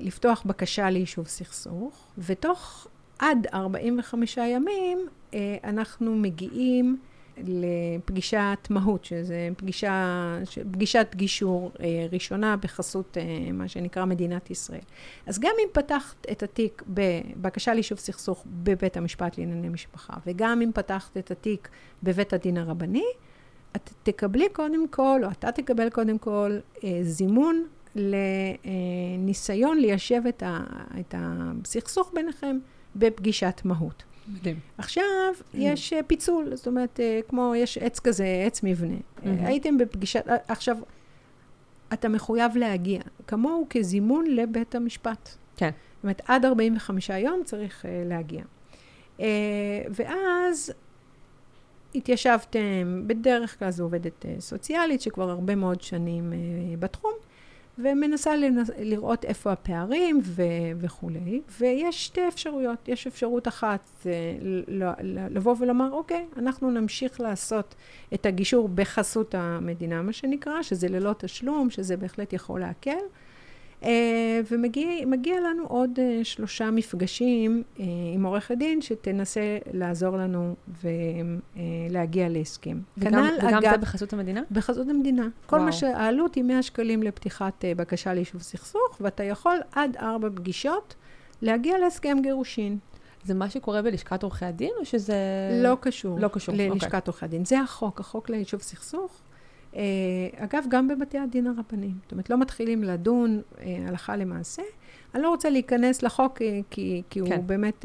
לפתוח 0.00 0.42
בקשה 0.46 0.90
ליישוב 0.90 1.26
סכסוך, 1.26 2.06
ותוך 2.18 2.88
עד 3.18 3.46
45 3.54 4.36
ימים 4.36 5.08
אה, 5.34 5.56
אנחנו 5.64 6.16
מגיעים 6.16 6.98
לפגישת 7.36 8.58
מהות, 8.70 9.04
שזה 9.04 9.48
פגישה, 9.56 10.38
פגישת 10.72 11.06
גישור 11.14 11.70
אה, 11.80 12.06
ראשונה 12.12 12.56
בחסות 12.56 13.16
מה 13.52 13.68
שנקרא 13.68 14.04
מדינת 14.04 14.50
ישראל. 14.50 14.80
אז 15.26 15.38
גם 15.38 15.52
אם 15.58 15.68
פתחת 15.72 16.26
את 16.32 16.42
התיק 16.42 16.82
בבקשה 16.88 17.74
ליישוב 17.74 17.98
סכסוך 17.98 18.44
בבית 18.46 18.96
המשפט 18.96 19.38
לענייני 19.38 19.68
משפחה, 19.68 20.14
וגם 20.26 20.62
אם 20.62 20.70
פתחת 20.74 21.16
את 21.16 21.30
התיק 21.30 21.68
בבית 22.02 22.32
הדין 22.32 22.56
הרבני, 22.56 23.04
את 23.76 23.90
תקבלי 24.02 24.48
קודם 24.52 24.88
כל, 24.88 25.20
או 25.24 25.30
אתה 25.30 25.52
תקבל 25.52 25.90
קודם 25.90 26.18
כל, 26.18 26.58
זימון 27.02 27.66
לניסיון 27.96 29.78
ליישב 29.78 30.22
את, 30.28 30.42
ה, 30.42 30.64
את 31.00 31.14
הסכסוך 31.18 32.12
ביניכם 32.14 32.58
בפגישת 32.96 33.60
מהות. 33.64 34.04
מדהים. 34.28 34.56
עכשיו, 34.78 35.04
יש 35.54 35.92
אה, 35.92 36.02
פיצול, 36.02 36.56
זאת 36.56 36.66
אומרת, 36.66 37.00
אה, 37.00 37.20
כמו 37.28 37.52
יש 37.56 37.78
עץ 37.78 38.00
כזה, 38.00 38.42
עץ 38.46 38.60
מבנה. 38.62 38.96
הייתם 39.22 39.78
בפגישת, 39.78 40.24
עכשיו, 40.48 40.76
אתה 41.92 42.08
מחויב 42.08 42.56
להגיע, 42.56 43.00
כמוהו 43.26 43.66
כזימון 43.70 44.26
לבית 44.26 44.74
המשפט. 44.74 45.28
כן. 45.56 45.70
זאת 45.96 46.02
אומרת, 46.02 46.22
עד 46.26 46.44
45 46.44 47.10
יום 47.10 47.42
צריך 47.44 47.84
uh, 47.84 47.88
להגיע. 48.08 48.42
Uh, 49.18 49.22
ואז 49.90 50.72
התיישבתם, 51.94 53.02
בדרך 53.06 53.58
כלל 53.58 53.70
זו 53.70 53.84
עובדת 53.84 54.24
סוציאלית, 54.38 55.00
שכבר 55.00 55.30
הרבה 55.30 55.54
מאוד 55.54 55.82
שנים 55.82 56.32
בתחום. 56.78 57.12
ומנסה 57.78 58.36
לנס... 58.36 58.70
לראות 58.78 59.24
איפה 59.24 59.52
הפערים 59.52 60.20
ו... 60.22 60.42
וכולי. 60.78 61.40
ויש 61.60 62.04
שתי 62.04 62.28
אפשרויות. 62.28 62.88
יש 62.88 63.06
אפשרות 63.06 63.48
אחת, 63.48 63.90
אה, 64.06 64.92
לבוא 65.30 65.56
ולומר, 65.58 65.92
אוקיי, 65.92 66.26
אנחנו 66.36 66.70
נמשיך 66.70 67.20
לעשות 67.20 67.74
את 68.14 68.26
הגישור 68.26 68.68
בחסות 68.68 69.34
המדינה, 69.34 70.02
מה 70.02 70.12
שנקרא, 70.12 70.62
שזה 70.62 70.88
ללא 70.88 71.14
תשלום, 71.18 71.70
שזה 71.70 71.96
בהחלט 71.96 72.32
יכול 72.32 72.60
להקל. 72.60 73.00
אה, 73.84 74.40
ומגיע 74.50 75.40
לנו 75.40 75.64
עוד 75.66 75.90
אה, 75.98 76.20
שלושה 76.22 76.70
מפגשים 76.70 77.62
אה, 77.80 77.84
עם 78.14 78.26
עורכת 78.26 78.54
דין 78.58 78.80
שתנסה 78.80 79.58
לעזור 79.72 80.16
לנו 80.16 80.54
ולהגיע 80.82 82.28
להסכם. 82.28 82.78
וגם, 82.98 83.28
וגם 83.38 83.54
אגב, 83.54 83.70
זה 83.70 83.76
בחסות 83.76 84.12
המדינה? 84.12 84.40
בחסות 84.50 84.88
המדינה. 84.88 85.28
כל 85.46 85.60
מה 85.60 85.72
שהעלות 85.72 86.34
היא 86.34 86.44
100 86.44 86.62
שקלים 86.62 87.02
לפתיחת 87.02 87.64
בקשה 87.76 88.14
ליישוב 88.14 88.42
סכסוך, 88.42 88.98
ואתה 89.00 89.24
יכול 89.24 89.56
עד 89.72 89.96
ארבע 89.96 90.28
פגישות 90.34 90.94
להגיע 91.42 91.78
להסכם 91.78 92.18
גירושין. 92.22 92.78
זה 93.24 93.34
מה 93.34 93.50
שקורה 93.50 93.82
בלשכת 93.82 94.22
עורכי 94.22 94.44
הדין, 94.44 94.70
או 94.80 94.84
שזה... 94.84 95.14
לא 95.62 95.76
קשור. 95.80 96.20
לא 96.20 96.28
קשור, 96.28 96.54
ללשכת 96.54 96.84
אוקיי. 96.84 97.00
עורכי 97.06 97.24
הדין. 97.24 97.44
זה 97.44 97.60
החוק, 97.60 98.00
החוק 98.00 98.30
ליישוב 98.30 98.62
סכסוך. 98.62 99.20
אה, 99.76 99.80
אגב, 100.36 100.64
גם 100.68 100.88
בבתי 100.88 101.18
הדין 101.18 101.46
הרבניים. 101.46 101.98
זאת 102.02 102.12
אומרת, 102.12 102.30
לא 102.30 102.38
מתחילים 102.38 102.84
לדון 102.84 103.42
אה, 103.60 103.76
הלכה 103.88 104.16
למעשה. 104.16 104.62
אני 105.14 105.22
לא 105.22 105.28
רוצה 105.28 105.50
להיכנס 105.50 106.02
לחוק 106.02 106.42
אה, 106.42 106.60
כי, 106.70 107.02
כי 107.10 107.20
כן. 107.26 107.32
הוא 107.32 107.44
באמת, 107.44 107.84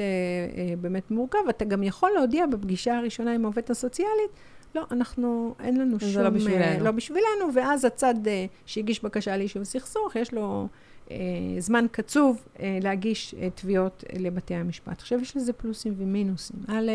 באמת 0.82 1.12
מורכב. 1.12 1.40
אתה 1.50 1.66
גם 1.66 1.84
יכול 1.84 2.12
להודיע 2.16 2.46
בפגישה 2.46 2.98
הראשונה 2.98 3.34
עם 3.34 3.46
העובדת 3.46 3.70
הסוציאלית, 3.70 4.32
לא, 4.76 4.86
אנחנו, 4.92 5.56
אין 5.60 5.78
לנו 5.80 6.00
שום... 6.00 6.10
זה 6.10 6.24
לא 6.24 6.30
בשבילנו. 6.30 6.84
לא 6.86 6.92
בשבילנו, 6.92 7.54
ואז 7.54 7.86
הצד 7.86 8.16
שהגיש 8.66 9.04
בקשה 9.04 9.38
ליישוב 9.38 9.64
סכסוך, 9.64 10.16
יש 10.16 10.34
לו 10.34 10.68
זמן 11.60 11.86
קצוב 11.92 12.48
להגיש 12.82 13.36
תביעות 13.56 14.04
לבתי 14.20 14.56
המשפט. 14.56 15.00
עכשיו, 15.00 15.22
יש 15.22 15.38
לזה 15.38 15.54
פלוסים 15.54 15.94
ומינוסים. 15.98 16.60
א', 16.68 16.92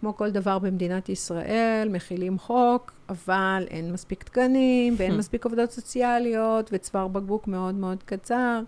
כמו 0.00 0.16
כל 0.16 0.30
דבר 0.30 0.58
במדינת 0.58 1.08
ישראל, 1.08 1.88
מכילים 1.90 2.38
חוק, 2.38 2.92
אבל 3.08 3.66
אין 3.70 3.92
מספיק 3.92 4.22
תקנים, 4.22 4.94
ואין 4.96 5.16
מספיק 5.16 5.44
עובדות 5.44 5.70
סוציאליות, 5.70 6.70
וצוואר 6.72 7.08
בקבוק 7.08 7.48
מאוד 7.48 7.74
מאוד 7.74 8.02
קצר. 8.04 8.60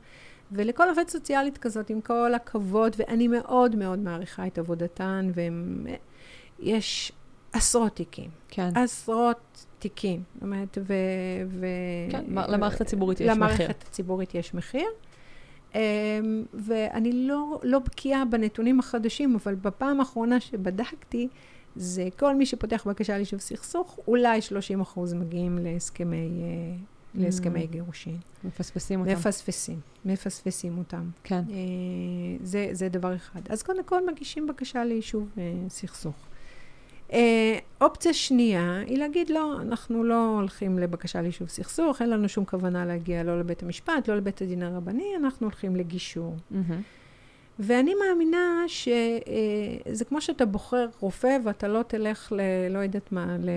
ולכל 0.52 0.88
עובד 0.88 1.08
סוציאלית 1.08 1.58
כזאת, 1.58 1.90
עם 1.90 2.00
כל 2.00 2.34
הכבוד, 2.34 2.96
ואני 2.98 3.28
מאוד 3.28 3.76
מאוד 3.76 3.98
מעריכה 3.98 4.46
את 4.46 4.58
עבודתן, 4.58 5.30
ויש 6.58 7.12
עשרות 7.52 7.96
תיקים. 7.96 8.30
כן. 8.48 8.76
עשרות 8.76 9.66
תיקים. 9.78 10.22
זאת 10.34 10.42
אומרת, 10.42 10.78
ו... 10.86 10.94
ו... 11.48 11.66
כן, 12.10 12.24
למערכת 12.28 12.80
הציבורית 12.80 13.20
יש 13.20 13.26
למערכת 13.26 13.54
מחיר. 13.54 13.66
למערכת 13.66 13.88
הציבורית 13.88 14.34
יש 14.34 14.54
מחיר. 14.54 14.88
אמ, 15.74 15.80
ואני 16.54 17.12
לא, 17.12 17.60
לא 17.62 17.78
בקיאה 17.78 18.24
בנתונים 18.24 18.78
החדשים, 18.78 19.34
אבל 19.34 19.54
בפעם 19.54 20.00
האחרונה 20.00 20.40
שבדקתי, 20.40 21.28
זה 21.76 22.08
כל 22.18 22.34
מי 22.34 22.46
שפותח 22.46 22.86
בקשה 22.88 23.16
ליישוב 23.16 23.40
סכסוך, 23.40 23.98
אולי 24.08 24.40
30 24.40 24.80
אחוז 24.80 25.12
מגיעים 25.14 25.58
להסכמי, 25.62 26.16
אה, 26.16 26.76
להסכמי 27.14 27.64
mm. 27.64 27.66
גירושין. 27.66 28.16
מפספסים 28.44 29.00
אותם. 29.00 29.12
מפספסים, 29.12 29.80
מפספסים 30.04 30.78
אותם. 30.78 31.10
כן. 31.24 31.42
אה, 31.50 32.36
זה, 32.42 32.68
זה 32.72 32.88
דבר 32.88 33.14
אחד. 33.16 33.40
אז 33.48 33.62
קודם 33.62 33.84
כל 33.84 34.06
מגישים 34.06 34.46
בקשה 34.46 34.84
ליישוב 34.84 35.28
אה, 35.38 35.52
סכסוך. 35.68 36.14
אה, 37.12 37.58
אופציה 37.80 38.12
שנייה 38.12 38.78
היא 38.86 38.98
להגיד 38.98 39.30
לא, 39.30 39.60
אנחנו 39.60 40.04
לא 40.04 40.34
הולכים 40.36 40.78
לבקשה 40.78 41.22
ליישוב 41.22 41.48
סכסוך, 41.48 42.02
אין 42.02 42.10
לנו 42.10 42.28
שום 42.28 42.44
כוונה 42.44 42.84
להגיע 42.84 43.22
לא 43.22 43.40
לבית 43.40 43.62
המשפט, 43.62 44.08
לא 44.08 44.16
לבית 44.16 44.42
הדין 44.42 44.62
הרבני, 44.62 45.06
אנחנו 45.16 45.46
הולכים 45.46 45.76
לגישור. 45.76 46.36
Mm-hmm. 46.52 46.56
ואני 47.58 47.94
מאמינה 47.94 48.64
שזה 48.66 50.04
אה, 50.04 50.08
כמו 50.08 50.20
שאתה 50.20 50.46
בוחר 50.46 50.86
רופא 51.00 51.38
ואתה 51.44 51.68
לא 51.68 51.82
תלך 51.82 52.32
ל... 52.32 52.40
לא 52.70 52.78
יודעת 52.78 53.12
מה, 53.12 53.36
ל, 53.40 53.50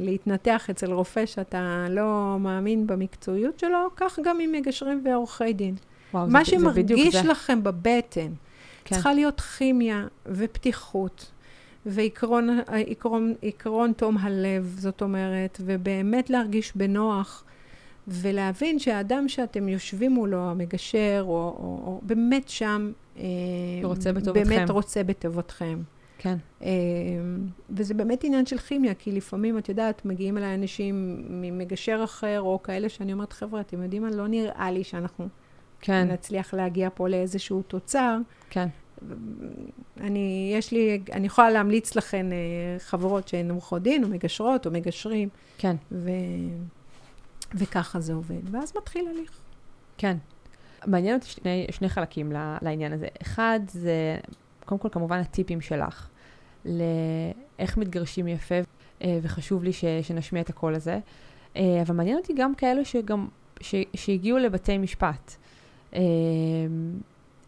להתנתח 0.00 0.70
אצל 0.70 0.92
רופא 0.92 1.26
שאתה 1.26 1.86
לא 1.90 2.36
מאמין 2.40 2.86
במקצועיות 2.86 3.58
שלו, 3.58 3.88
כך 3.96 4.18
גם 4.24 4.40
עם 4.40 4.52
מגשרים 4.52 5.02
ועורכי 5.04 5.52
דין. 5.52 5.74
וואו, 6.14 6.26
מה 6.26 6.44
זה, 6.44 6.50
שמרגיש 6.50 7.16
זה 7.16 7.28
לכם 7.28 7.62
בבטן, 7.62 8.32
כן. 8.84 8.94
צריכה 8.94 9.14
להיות 9.14 9.40
כימיה 9.40 10.06
ופתיחות 10.26 11.31
ועקרון 11.86 12.58
עקרון, 12.66 13.34
עקרון 13.42 13.92
תום 13.92 14.18
הלב, 14.18 14.76
זאת 14.78 15.02
אומרת, 15.02 15.60
ובאמת 15.64 16.30
להרגיש 16.30 16.76
בנוח, 16.76 17.44
ולהבין 18.08 18.78
שהאדם 18.78 19.28
שאתם 19.28 19.68
יושבים 19.68 20.12
מולו, 20.12 20.50
המגשר, 20.50 21.24
או, 21.26 21.32
או, 21.32 21.82
או 21.86 22.00
באמת 22.02 22.48
שם, 22.48 22.92
רוצה 23.82 24.12
בטובתכם. 24.12 24.48
באמת 24.48 24.70
רוצה 24.70 25.02
בטובתכם. 25.02 25.78
כן. 26.18 26.36
אה, 26.62 26.68
וזה 27.70 27.94
באמת 27.94 28.24
עניין 28.24 28.46
של 28.46 28.58
כימיה, 28.58 28.94
כי 28.94 29.12
לפעמים, 29.12 29.58
את 29.58 29.68
יודעת, 29.68 30.04
מגיעים 30.04 30.38
אליי 30.38 30.54
אנשים 30.54 31.24
ממגשר 31.28 32.00
אחר, 32.04 32.40
או 32.40 32.62
כאלה 32.62 32.88
שאני 32.88 33.12
אומרת, 33.12 33.32
חבר'ה, 33.32 33.60
אתם 33.60 33.82
יודעים 33.82 34.02
מה? 34.02 34.10
לא 34.10 34.28
נראה 34.28 34.70
לי 34.70 34.84
שאנחנו 34.84 35.28
כן, 35.80 36.08
נצליח 36.10 36.54
להגיע 36.54 36.88
פה 36.94 37.08
לאיזשהו 37.08 37.62
תוצר. 37.62 38.18
כן. 38.50 38.68
אני, 40.00 40.54
יש 40.58 40.72
לי, 40.72 41.00
אני 41.12 41.26
יכולה 41.26 41.50
להמליץ 41.50 41.96
לכן 41.96 42.32
אה, 42.32 42.36
חברות 42.78 43.28
שהן 43.28 43.50
עורכות 43.50 43.82
דין, 43.82 44.04
או 44.04 44.08
מגשרות, 44.08 44.66
או 44.66 44.70
מגשרים, 44.70 45.28
כן, 45.58 45.76
ו... 45.92 46.10
וככה 47.54 48.00
זה 48.00 48.12
עובד. 48.12 48.54
ואז 48.54 48.72
מתחיל 48.76 49.08
הליך. 49.08 49.30
כן. 49.98 50.16
מעניין 50.86 51.14
אותי 51.14 51.26
שני, 51.26 51.66
שני 51.70 51.88
חלקים 51.88 52.32
לעניין 52.62 52.92
הזה. 52.92 53.06
אחד, 53.22 53.60
זה 53.68 54.18
קודם 54.64 54.78
כל 54.78 54.88
כמובן 54.92 55.18
הטיפים 55.18 55.60
שלך, 55.60 56.08
לאיך 56.64 57.76
מתגרשים 57.76 58.28
יפה, 58.28 58.54
אה, 59.02 59.18
וחשוב 59.22 59.64
לי 59.64 59.72
ש, 59.72 59.84
שנשמיע 60.02 60.42
את 60.42 60.50
הקול 60.50 60.74
הזה. 60.74 60.98
אה, 61.56 61.82
אבל 61.82 61.94
מעניין 61.94 62.16
אותי 62.16 62.32
גם 62.36 62.54
כאלו 62.54 62.84
שגם, 62.84 63.28
ש, 63.60 63.74
שהגיעו 63.94 64.38
לבתי 64.38 64.78
משפט. 64.78 65.36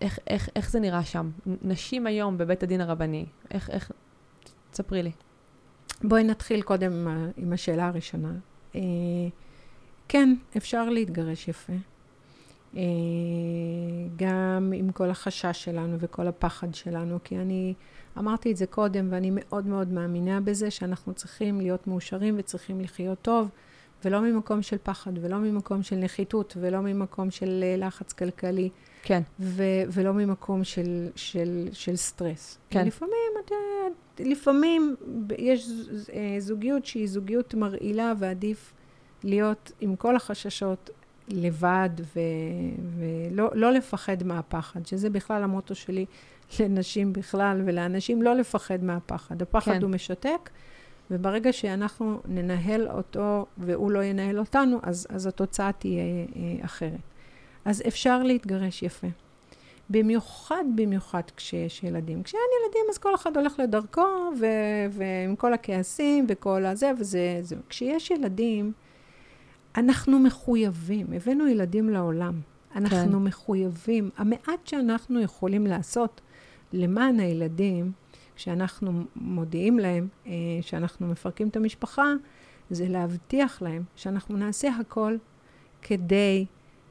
אה, 0.03 0.07
איך, 0.07 0.18
איך, 0.26 0.49
איך 0.57 0.70
זה 0.70 0.80
נראה 0.80 1.05
שם? 1.05 1.30
נשים 1.62 2.07
היום 2.07 2.38
בבית 2.38 2.62
הדין 2.62 2.80
הרבני, 2.80 3.26
איך, 3.51 3.70
איך, 3.70 3.90
תספרי 4.70 5.03
לי. 5.03 5.11
בואי 6.03 6.24
נתחיל 6.24 6.62
קודם 6.62 6.92
עם 6.92 7.09
ה- 7.09 7.28
עם 7.36 7.53
השאלה 7.53 7.86
הראשונה. 7.86 8.32
אה, 8.74 8.80
כן, 10.09 10.34
אפשר 10.57 10.90
להתגרש 10.90 11.49
יפה. 11.49 11.72
אה, 12.76 12.82
גם 14.16 14.72
עם 14.76 14.92
כל 14.92 15.11
החשש 15.11 15.64
שלנו 15.64 15.97
וכל 16.01 16.26
הפחד 16.28 16.74
שלנו, 16.74 17.18
כי 17.24 17.36
אני 17.36 17.74
אמרתי 18.18 18.53
את 18.53 18.57
זה 18.57 18.66
קודם, 18.66 19.09
ואני 19.11 19.30
מאוד 19.32 19.66
מאוד 19.66 19.88
מאמינה 19.88 20.40
בזה 20.40 20.70
שאנחנו 20.70 21.14
צריכים 21.14 21.61
להיות 21.61 21.86
מאושרים 21.86 22.34
וצריכים 22.38 22.80
לחיות 22.80 23.18
טוב, 23.22 23.49
ולא 24.05 24.20
ממקום 24.20 24.62
של 24.62 24.76
פחד, 24.82 25.12
ולא 25.20 25.38
ממקום 25.38 25.82
של 25.82 25.97
נחיתות, 25.97 26.57
ולא 26.61 26.80
ממקום 26.80 27.30
של 27.30 27.61
אה, 27.62 27.76
לחץ 27.86 28.12
כלכלי, 28.12 28.70
כן, 29.05 29.23
ו- 29.41 29.83
ולא 29.89 30.15
ממקום 30.15 30.65
של, 30.65 31.09
של, 31.17 31.69
של 31.73 31.97
סטרס. 31.97 32.59
כן. 32.71 32.87
לפעמים, 32.87 33.33
את 33.45 33.51
לפעמים 34.21 34.97
יש 35.39 35.69
אה, 36.13 36.37
זוגיות 36.39 36.87
שהיא 36.87 37.09
זוגיות 37.09 37.55
מרעילה, 37.55 38.13
ועדיף 38.19 38.73
להיות 39.25 39.73
עם 39.81 39.97
כל 39.97 40.17
החששות 40.17 40.91
לבד, 41.29 41.91
ו- 42.01 42.21
ולא 42.99 43.51
לא 43.55 43.73
לפחד 43.73 44.23
מהפחד, 44.23 44.87
שזה 44.87 45.11
בכלל 45.11 45.43
המוטו 45.43 45.75
שלי 45.75 46.07
לנשים 46.61 47.13
בכלל, 47.13 47.63
ולאנשים 47.65 48.23
לא 48.23 48.35
לפחד 48.35 48.85
מהפחד. 48.85 49.43
הפחד 49.43 49.73
כן. 49.73 49.83
הוא 49.83 49.91
משתק, 49.91 50.51
וברגע 51.11 51.53
שאנחנו 51.53 52.21
ננהל 52.29 52.89
אותו 52.89 53.47
והוא 53.59 53.91
לא 53.91 54.05
ינהל 54.05 54.39
אותנו, 54.39 54.79
אז, 54.83 55.07
אז 55.11 55.27
התוצאה 55.27 55.73
תהיה 55.73 56.03
אה, 56.03 56.65
אחרת. 56.65 57.14
אז 57.65 57.83
אפשר 57.87 58.23
להתגרש 58.23 58.83
יפה. 58.83 59.07
במיוחד, 59.91 60.65
במיוחד 60.75 61.23
כשיש 61.37 61.83
ילדים. 61.83 62.23
כשאין 62.23 62.43
ילדים, 62.65 62.83
אז 62.91 62.99
כל 62.99 63.15
אחד 63.15 63.37
הולך 63.37 63.59
לדרכו, 63.59 64.33
ו- 64.41 64.87
ועם 64.91 65.37
כל 65.37 65.55
הכעסים 65.55 66.27
וכל 66.29 66.65
הזה, 66.65 66.93
וזה... 66.99 67.39
זה. 67.43 67.57
כשיש 67.69 68.11
ילדים, 68.11 68.73
אנחנו 69.77 70.19
מחויבים. 70.19 71.07
הבאנו 71.12 71.49
ילדים 71.49 71.89
לעולם. 71.89 72.41
אנחנו 72.77 73.12
כן. 73.12 73.25
מחויבים. 73.25 74.11
המעט 74.17 74.67
שאנחנו 74.67 75.21
יכולים 75.21 75.67
לעשות 75.67 76.21
למען 76.73 77.21
הילדים, 77.21 77.93
כשאנחנו 78.37 78.93
מודיעים 79.17 79.79
להם 79.79 80.09
אה, 80.27 80.33
שאנחנו 80.61 81.07
מפרקים 81.07 81.49
את 81.49 81.57
המשפחה, 81.57 82.12
זה 82.71 82.89
להבטיח 82.89 83.62
להם 83.62 83.83
שאנחנו 83.97 84.37
נעשה 84.37 84.69
הכל 84.81 85.17
כדי 85.83 86.47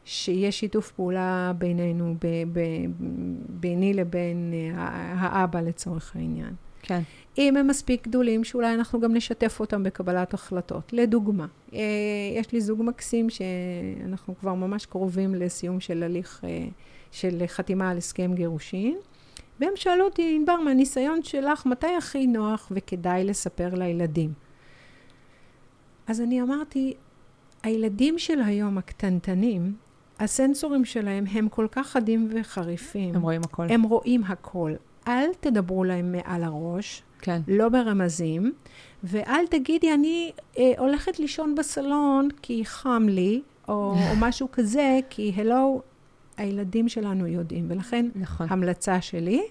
שיהיה 0.05 0.51
שיתוף 0.51 0.91
פעולה 0.91 1.51
בינינו, 1.57 2.15
ב, 2.21 2.27
ב, 2.51 2.59
ביני 3.49 3.93
לבין 3.93 4.53
אה, 4.53 4.83
האבא 5.17 5.61
לצורך 5.61 6.15
העניין. 6.15 6.53
כן, 6.81 7.01
אם 7.37 7.57
הם 7.57 7.67
מספיק 7.67 8.07
גדולים, 8.07 8.43
שאולי 8.43 8.73
אנחנו 8.73 8.99
גם 8.99 9.13
נשתף 9.13 9.59
אותם 9.59 9.83
בקבלת 9.83 10.33
החלטות. 10.33 10.93
לדוגמה, 10.93 11.45
אה, 11.73 11.79
יש 12.35 12.51
לי 12.51 12.61
זוג 12.61 12.81
מקסים 12.83 13.27
שאנחנו 13.29 14.35
כבר 14.39 14.53
ממש 14.53 14.85
קרובים 14.85 15.35
לסיום 15.35 15.79
של 15.79 16.03
הליך 16.03 16.41
אה, 16.43 16.67
של 17.11 17.43
חתימה 17.47 17.89
על 17.89 17.97
הסכם 17.97 18.33
גירושין, 18.33 18.97
והם 19.59 19.73
שאלו 19.75 20.05
אותי, 20.05 20.33
ענבר, 20.35 20.55
מהניסיון 20.55 21.23
שלך, 21.23 21.65
מתי 21.65 21.95
הכי 21.97 22.27
נוח 22.27 22.71
וכדאי 22.75 23.23
לספר 23.23 23.69
לילדים? 23.73 24.33
אז 26.07 26.21
אני 26.21 26.41
אמרתי, 26.41 26.93
הילדים 27.63 28.19
של 28.19 28.41
היום, 28.41 28.77
הקטנטנים, 28.77 29.75
הסנסורים 30.19 30.85
שלהם 30.85 31.25
הם 31.31 31.49
כל 31.49 31.67
כך 31.71 31.87
חדים 31.87 32.29
וחריפים. 32.33 33.15
הם 33.15 33.21
רואים 33.21 33.41
הכל. 33.43 33.65
הם 33.69 33.83
רואים 33.83 34.23
הכל. 34.23 34.73
אל 35.07 35.29
תדברו 35.39 35.83
להם 35.83 36.11
מעל 36.11 36.43
הראש, 36.43 37.03
כן, 37.19 37.41
לא 37.47 37.69
ברמזים, 37.69 38.53
ואל 39.03 39.47
תגידי, 39.49 39.93
אני 39.93 40.31
אה, 40.57 40.71
הולכת 40.77 41.19
לישון 41.19 41.55
בסלון 41.55 42.27
כי 42.41 42.65
חם 42.65 43.05
לי, 43.09 43.41
או, 43.67 43.73
או 43.73 44.15
משהו 44.25 44.47
כזה, 44.51 44.99
כי 45.09 45.33
הלו, 45.35 45.81
הילדים 46.37 46.89
שלנו 46.89 47.27
יודעים. 47.27 47.65
ולכן, 47.69 48.05
נכון. 48.15 48.47
המלצה 48.49 49.01
שלי 49.01 49.43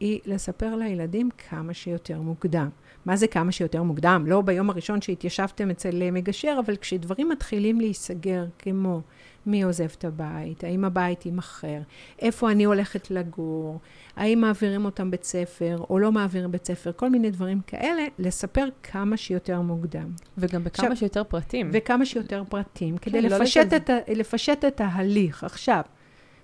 היא 0.00 0.20
לספר 0.26 0.76
לילדים 0.76 1.28
כמה 1.50 1.74
שיותר 1.74 2.20
מוקדם. 2.20 2.68
מה 3.06 3.16
זה 3.16 3.26
כמה 3.26 3.52
שיותר 3.52 3.82
מוקדם? 3.82 4.24
לא 4.26 4.40
ביום 4.40 4.70
הראשון 4.70 5.00
שהתיישבתם 5.00 5.70
אצל 5.70 6.02
אה, 6.02 6.10
מגשר, 6.10 6.56
אבל 6.66 6.76
כשדברים 6.76 7.28
מתחילים 7.28 7.80
להיסגר, 7.80 8.44
כמו 8.58 9.00
מי 9.48 9.62
עוזב 9.62 9.88
את 9.98 10.04
הבית, 10.04 10.64
האם 10.64 10.84
הבית 10.84 11.26
יימכר, 11.26 11.78
איפה 12.18 12.50
אני 12.50 12.64
הולכת 12.64 13.10
לגור, 13.10 13.80
האם 14.16 14.40
מעבירים 14.40 14.84
אותם 14.84 15.10
בית 15.10 15.24
ספר 15.24 15.84
או 15.90 15.98
לא 15.98 16.12
מעבירים 16.12 16.52
בית 16.52 16.66
ספר, 16.66 16.92
כל 16.96 17.10
מיני 17.10 17.30
דברים 17.30 17.60
כאלה, 17.66 18.02
לספר 18.18 18.68
כמה 18.82 19.16
שיותר 19.16 19.60
מוקדם. 19.60 20.10
וגם 20.38 20.64
בכמה 20.64 20.84
עכשיו- 20.86 20.96
שיותר 20.96 21.24
פרטים. 21.24 21.70
וכמה 21.72 22.06
שיותר 22.06 22.42
פרטים, 22.48 22.98
כדי 22.98 23.22
לא 23.22 23.28
לפשט, 23.28 23.60
לזלזל. 23.60 23.76
את 23.76 23.90
ה, 23.90 23.96
לפשט 24.14 24.64
את 24.64 24.80
ההליך. 24.80 25.44
עכשיו, 25.44 25.80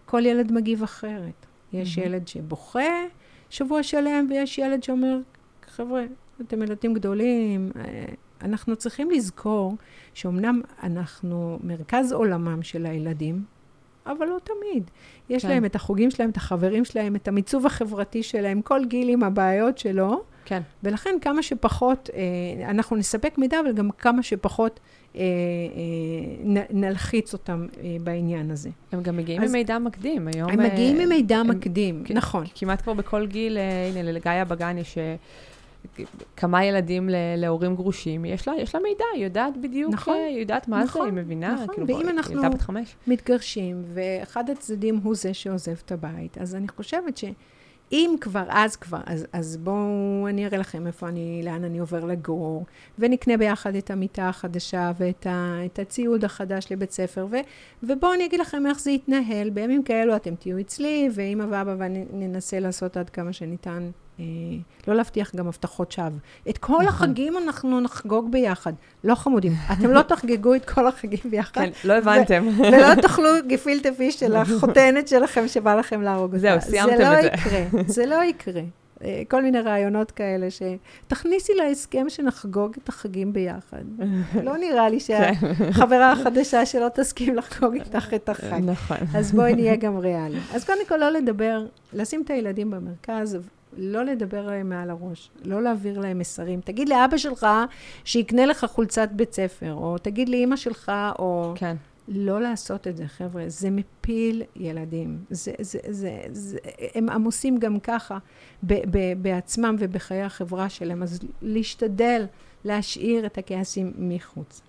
כל 0.07 0.27
ילד 0.27 0.53
מגיב 0.53 0.83
אחרת. 0.83 1.47
יש 1.73 1.99
מהמם. 1.99 2.11
ילד 2.13 2.29
שבוכה 2.29 2.81
שבוע 3.51 3.83
שלם, 3.83 4.27
ויש 4.31 4.59
ילד 4.59 4.83
שאומר, 4.83 5.19
חבר'ה, 5.71 6.05
אתם 6.41 6.63
ילדים 6.63 6.95
גדולים. 6.95 7.71
אנחנו 8.43 8.76
צריכים 8.76 9.11
לזכור 9.11 9.74
שאומנם 10.14 10.61
אנחנו 10.82 11.59
מרכז 11.62 12.12
עולמם 12.12 12.62
של 12.62 12.87
הילדים, 12.87 13.45
אבל 14.07 14.26
לא 14.26 14.37
תמיד. 14.45 14.91
יש 15.28 15.43
כן. 15.43 15.49
להם 15.49 15.64
את 15.64 15.74
החוגים 15.74 16.11
שלהם, 16.11 16.30
את 16.30 16.37
החברים 16.37 16.85
שלהם, 16.85 17.16
את 17.16 17.28
המיצוב 17.28 17.66
החברתי 17.66 18.22
שלהם, 18.22 18.62
כל 18.62 18.80
גיל 18.89 19.09
עם 19.09 19.22
הבעיות 19.22 19.78
שלו. 19.78 20.22
כן, 20.45 20.62
ולכן 20.82 21.14
כמה 21.20 21.43
שפחות, 21.43 22.11
אה, 22.14 22.70
אנחנו 22.70 22.97
נספק 22.97 23.39
מידע, 23.39 23.61
אבל 23.61 23.72
גם 23.72 23.91
כמה 23.91 24.22
שפחות 24.22 24.80
אה, 25.16 25.20
אה, 25.20 25.24
נ, 26.45 26.80
נלחיץ 26.85 27.32
אותם 27.32 27.66
אה, 27.80 27.97
בעניין 28.05 28.51
הזה. 28.51 28.70
הם 28.93 29.03
גם 29.03 29.16
מגיעים 29.16 29.43
אז- 29.43 29.49
עם 29.51 29.57
מידע 29.57 29.78
מקדים. 29.78 30.28
היום... 30.35 30.51
הם 30.51 30.59
מגיעים 30.61 30.97
אה, 30.97 31.03
עם 31.03 31.09
מידע 31.09 31.37
הם- 31.39 31.49
מקדים, 31.51 32.03
כן. 32.05 32.16
נכון. 32.16 32.45
כמעט 32.55 32.82
כבר 32.82 32.95
בכל 32.95 33.26
גיל, 33.26 33.59
אה, 33.59 33.91
הנה, 33.95 34.12
לגיא 34.12 34.45
בגן 34.49 34.78
יש 34.78 34.99
אה, 34.99 35.14
כמה 36.37 36.64
ילדים 36.64 37.09
להורים 37.37 37.74
גרושים, 37.76 38.24
יש 38.24 38.49
לה, 38.49 38.55
יש 38.59 38.74
לה 38.74 38.80
מידע, 38.80 39.05
היא 39.14 39.24
יודעת 39.24 39.57
בדיוק, 39.57 39.93
נכון, 39.93 40.16
אה, 40.16 40.26
היא 40.26 40.41
יודעת 40.41 40.68
מה 40.68 40.85
נכון, 40.85 41.03
זה, 41.03 41.07
היא 41.07 41.24
מבינה, 41.24 41.55
נכון, 41.55 41.74
כאילו, 41.74 41.87
ואם 41.89 42.09
אנחנו-. 42.09 42.43
מתגרשים, 43.07 43.82
ואחד 43.95 44.51
הצדדים 44.51 44.97
הוא 44.97 45.14
זה 45.14 45.35
שעוזב 45.35 45.76
את 45.85 45.93
הבית. 45.93 46.39
אז 46.39 46.55
אני 46.55 46.68
חושבת 46.68 47.16
שאם 47.16 48.14
כבר, 48.20 48.45
אז 48.49 48.76
כבר, 48.76 49.01
אז, 49.07 49.26
אז 49.32 49.57
בואו 49.57 50.26
אני 50.28 50.47
אראה 50.47 50.59
לכם 50.59 50.87
איפה 50.87 51.09
אני, 51.09 51.43
לאן 51.45 51.64
אני 51.64 51.78
עובר 51.78 52.05
לגור, 52.05 52.64
ונקנה 52.99 53.37
ביחד 53.37 53.74
את 53.74 53.91
המיטה 53.91 54.28
החדשה 54.28 54.93
ואת 54.99 55.26
ה, 55.26 55.59
הציוד 55.78 56.24
החדש 56.24 56.66
לבית 56.70 56.91
ספר, 56.91 57.26
ו, 57.30 57.37
ובואו 57.82 58.14
אני 58.14 58.26
אגיד 58.26 58.41
לכם 58.41 58.66
איך 58.66 58.80
זה 58.80 58.91
יתנהל. 58.91 59.51
בימים 59.51 59.82
כאלו 59.82 60.16
אתם 60.16 60.35
תהיו 60.35 60.61
אצלי, 60.61 61.09
ואמא 61.14 61.45
ואבא 61.51 61.74
וננסה 61.78 62.61
לעשות 62.61 62.97
עד 62.97 63.11
כמה 63.11 63.32
שניתן. 63.32 63.91
אה, 64.21 64.25
לא 64.89 64.95
להבטיח 64.95 65.35
גם 65.35 65.49
הבטחות 65.49 65.93
שווא. 65.93 66.09
את 66.51 66.59
כל 66.59 66.73
נכון. 66.73 66.87
החגים 66.87 67.37
אנחנו 67.37 67.81
נחגוג 67.81 68.33
ביחד. 68.33 68.73
לא 69.05 69.15
חמודים, 69.15 69.53
אתם 69.73 69.91
לא 69.91 70.03
תחגגו 70.03 70.55
את 70.55 70.65
כל 70.65 70.87
החגים 70.87 71.31
ביחד. 71.31 71.61
כן, 71.61 71.71
לא 71.85 71.93
הבנתם. 71.93 72.49
ולא 72.59 72.95
תאכלו 73.03 73.29
גפילטע 73.47 73.93
פיש 73.97 74.21
של 74.21 74.37
החותנת 74.37 75.09
שלכם 75.09 75.49
שבא 75.49 75.75
לכם 75.75 76.03
להרוג 76.03 76.35
אותה. 76.35 76.39
זהו, 76.39 76.61
סיימתם 76.61 76.97
זה 76.97 77.03
לא 77.03 77.19
את 77.19 77.23
זה. 77.23 77.27
יקרה, 77.29 77.83
זה 77.87 78.07
לא 78.07 78.25
יקרה. 78.25 78.62
אה, 79.05 79.23
כל 79.29 79.43
מיני 79.43 79.61
רעיונות 79.61 80.11
כאלה 80.11 80.47
שתכניסי 80.51 81.53
להסכם 81.55 82.07
שנחגוג 82.09 82.73
את 82.83 82.89
החגים 82.89 83.33
ביחד. 83.33 83.83
לא 84.43 84.57
נראה 84.57 84.89
לי 84.89 85.01
כן. 85.01 85.33
שהחברה 85.41 86.12
החדשה 86.12 86.67
שלא 86.67 86.89
תסכים 86.95 87.37
לחגוג 87.37 87.75
איתך 87.75 88.15
את 88.15 88.29
החג. 88.29 88.61
נכון. 88.62 88.97
אז 89.15 89.33
בואי 89.33 89.55
נהיה 89.55 89.77
גם 89.77 89.99
ריאליים. 89.99 90.43
אז 90.55 90.65
קודם 90.65 90.87
כל 90.89 90.97
לא 90.97 91.11
לדבר, 91.11 91.67
לשים 91.93 92.23
את 92.23 92.31
הילדים 92.31 92.71
במרכז 92.71 93.39
לא 93.77 94.05
לדבר 94.05 94.47
להם 94.47 94.68
מעל 94.68 94.91
הראש, 94.91 95.31
לא 95.45 95.62
להעביר 95.62 96.01
להם 96.01 96.18
מסרים. 96.18 96.61
תגיד 96.61 96.89
לאבא 96.89 97.16
שלך 97.16 97.47
שיקנה 98.05 98.47
לך 98.47 98.64
חולצת 98.64 99.09
בית 99.12 99.33
ספר, 99.33 99.72
או 99.72 99.99
תגיד 99.99 100.29
לאימא 100.29 100.57
שלך, 100.57 100.93
או... 101.18 101.53
כן. 101.57 101.77
לא 102.09 102.41
לעשות 102.41 102.89
את 102.89 102.97
זה, 102.97 103.07
חבר'ה. 103.07 103.45
זה 103.47 103.70
מפיל 103.70 104.43
ילדים. 104.57 105.18
זה, 105.31 105.53
זה, 105.61 105.79
זה, 105.89 106.20
זה, 106.33 106.59
הם 106.95 107.09
עמוסים 107.09 107.59
גם 107.59 107.81
ככה 107.81 108.18
ב, 108.62 108.75
ב, 108.91 109.22
בעצמם 109.22 109.77
ובחיי 109.79 110.22
החברה 110.22 110.68
שלהם, 110.68 111.03
אז 111.03 111.20
להשתדל 111.43 112.27
להשאיר 112.64 113.27
את 113.27 113.39
הכעסים 113.39 113.93
מחוץ. 113.99 114.62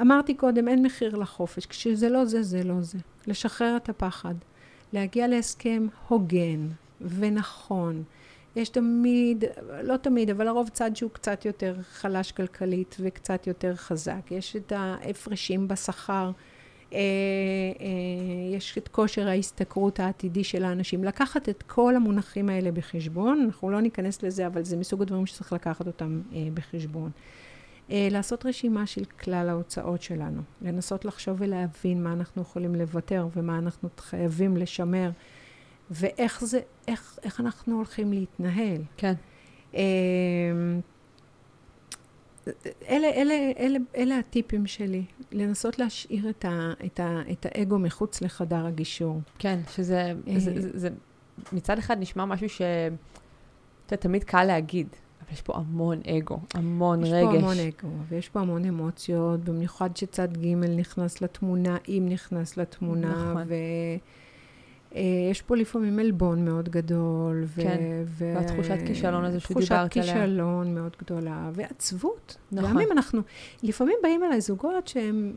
אמרתי 0.00 0.34
קודם, 0.34 0.68
אין 0.68 0.86
מחיר 0.86 1.16
לחופש. 1.16 1.66
כשזה 1.66 2.08
לא 2.08 2.24
זה, 2.24 2.42
זה 2.42 2.64
לא 2.64 2.80
זה. 2.80 2.98
לשחרר 3.26 3.76
את 3.76 3.88
הפחד. 3.88 4.34
להגיע 4.92 5.28
להסכם 5.28 5.86
הוגן 6.08 6.68
ונכון. 7.00 8.02
יש 8.56 8.68
תמיד, 8.68 9.44
לא 9.82 9.96
תמיד, 9.96 10.30
אבל 10.30 10.46
לרוב 10.46 10.68
צד 10.68 10.96
שהוא 10.96 11.10
קצת 11.10 11.44
יותר 11.44 11.76
חלש 11.82 12.32
כלכלית 12.32 12.96
וקצת 13.00 13.46
יותר 13.46 13.76
חזק. 13.76 14.30
יש 14.30 14.56
את 14.56 14.72
ההפרשים 14.72 15.68
בשכר, 15.68 16.30
אה, 16.92 16.98
אה, 17.80 18.56
יש 18.56 18.78
את 18.78 18.88
כושר 18.88 19.28
ההשתכרות 19.28 20.00
העתידי 20.00 20.44
של 20.44 20.64
האנשים. 20.64 21.04
לקחת 21.04 21.48
את 21.48 21.62
כל 21.62 21.96
המונחים 21.96 22.48
האלה 22.48 22.72
בחשבון, 22.72 23.42
אנחנו 23.44 23.70
לא 23.70 23.80
ניכנס 23.80 24.22
לזה, 24.22 24.46
אבל 24.46 24.64
זה 24.64 24.76
מסוג 24.76 25.02
הדברים 25.02 25.26
שצריך 25.26 25.52
לקחת 25.52 25.86
אותם 25.86 26.20
אה, 26.32 26.48
בחשבון. 26.54 27.10
לעשות 27.92 28.46
רשימה 28.46 28.86
של 28.86 29.04
כלל 29.04 29.48
ההוצאות 29.48 30.02
שלנו, 30.02 30.42
לנסות 30.62 31.04
לחשוב 31.04 31.36
ולהבין 31.40 32.02
מה 32.02 32.12
אנחנו 32.12 32.42
יכולים 32.42 32.74
לוותר 32.74 33.28
ומה 33.36 33.58
אנחנו 33.58 33.88
חייבים 33.98 34.56
לשמר. 34.56 35.10
ואיך 35.90 36.44
זה, 36.44 36.60
איך, 36.88 37.18
איך 37.22 37.40
אנחנו 37.40 37.76
הולכים 37.76 38.12
להתנהל. 38.12 38.82
כן. 38.96 39.14
אמ, 39.74 39.80
אלה, 42.88 43.08
אלה, 43.08 43.34
אלה, 43.58 43.78
אלה 43.96 44.18
הטיפים 44.18 44.66
שלי, 44.66 45.04
לנסות 45.32 45.78
להשאיר 45.78 46.30
את, 46.30 46.44
ה, 46.44 46.72
את, 46.86 47.00
ה, 47.00 47.20
את 47.32 47.46
האגו 47.46 47.78
מחוץ 47.78 48.22
לחדר 48.22 48.66
הגישור. 48.66 49.20
כן, 49.38 49.60
שזה 49.70 50.12
זה, 50.36 50.60
זה, 50.60 50.78
זה, 50.78 50.88
מצד 51.52 51.78
אחד 51.78 52.00
נשמע 52.00 52.24
משהו 52.24 52.64
שתמיד 53.86 54.24
קל 54.24 54.44
להגיד, 54.44 54.88
אבל 55.22 55.32
יש 55.32 55.42
פה 55.42 55.52
המון 55.56 56.00
אגו, 56.06 56.40
המון 56.54 57.04
יש 57.04 57.12
רגש. 57.12 57.34
יש 57.34 57.38
פה 57.38 57.38
המון 57.38 57.56
אגו, 57.58 57.88
ויש 58.08 58.28
פה 58.28 58.40
המון 58.40 58.64
אמוציות, 58.64 59.40
במיוחד 59.40 59.96
שצד 59.96 60.36
ג' 60.36 60.54
נכנס 60.54 61.22
לתמונה, 61.22 61.76
אם 61.88 62.06
נכנס 62.10 62.56
לתמונה. 62.56 63.30
נכון. 63.30 63.42
ו... 63.46 63.54
אה, 64.94 65.00
יש 65.30 65.42
פה 65.42 65.56
לפעמים 65.56 65.98
עלבון 65.98 66.44
מאוד 66.44 66.68
גדול. 66.68 67.42
ו- 67.46 67.62
כן, 67.62 67.80
ו- 68.04 68.34
והתחושת 68.34 68.78
כישלון 68.86 69.24
הזו 69.24 69.40
שדיברת 69.40 69.70
עליה. 69.70 69.88
תחושת 69.88 70.06
כישלון 70.06 70.74
מאוד 70.74 70.96
גדולה, 71.02 71.50
ועצבות. 71.52 72.36
נכון. 72.52 72.70
גם 72.70 72.78
אם 72.78 72.92
אנחנו, 72.92 73.20
לפעמים 73.62 73.96
באים 74.02 74.24
אליי 74.24 74.40
זוגות 74.40 74.88
שהם 74.88 75.32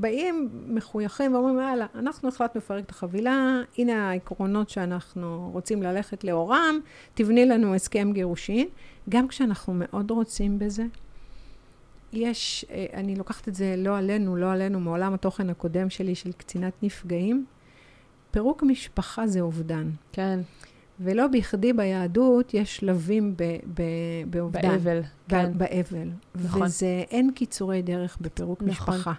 באים 0.00 0.48
מחויכים 0.66 1.34
ואומרים, 1.34 1.58
יאללה, 1.58 1.86
אנחנו 1.94 2.28
החלטנו 2.28 2.58
לפרק 2.58 2.84
את 2.84 2.90
החבילה, 2.90 3.60
הנה 3.78 4.10
העקרונות 4.10 4.70
שאנחנו 4.70 5.50
רוצים 5.52 5.82
ללכת 5.82 6.24
לאורם, 6.24 6.78
תבני 7.14 7.46
לנו 7.46 7.74
הסכם 7.74 8.12
גירושין. 8.12 8.68
גם 9.08 9.28
כשאנחנו 9.28 9.72
מאוד 9.76 10.10
רוצים 10.10 10.58
בזה, 10.58 10.84
יש, 12.12 12.64
אה, 12.70 12.86
אני 12.94 13.16
לוקחת 13.16 13.48
את 13.48 13.54
זה 13.54 13.74
לא 13.78 13.96
עלינו, 13.96 14.36
לא 14.36 14.52
עלינו, 14.52 14.80
מעולם 14.80 15.14
התוכן 15.14 15.50
הקודם 15.50 15.90
שלי 15.90 16.14
של 16.14 16.32
קצינת 16.32 16.72
נפגעים. 16.82 17.46
פירוק 18.32 18.62
משפחה 18.62 19.26
זה 19.26 19.40
אובדן. 19.40 19.90
כן. 20.12 20.40
ולא 21.00 21.26
בכדי 21.26 21.72
ביהדות 21.72 22.54
יש 22.54 22.76
שלבים 22.76 23.36
ב, 23.36 23.42
ב, 23.74 23.82
באובדן. 24.30 24.68
באבל, 24.68 25.00
כן. 25.28 25.58
באבל. 25.58 26.08
נכון. 26.34 26.62
וזה, 26.62 27.04
אין 27.10 27.30
קיצורי 27.34 27.82
דרך 27.82 28.18
בפירוק 28.20 28.62
נכון. 28.62 28.94
משפחה. 28.94 29.12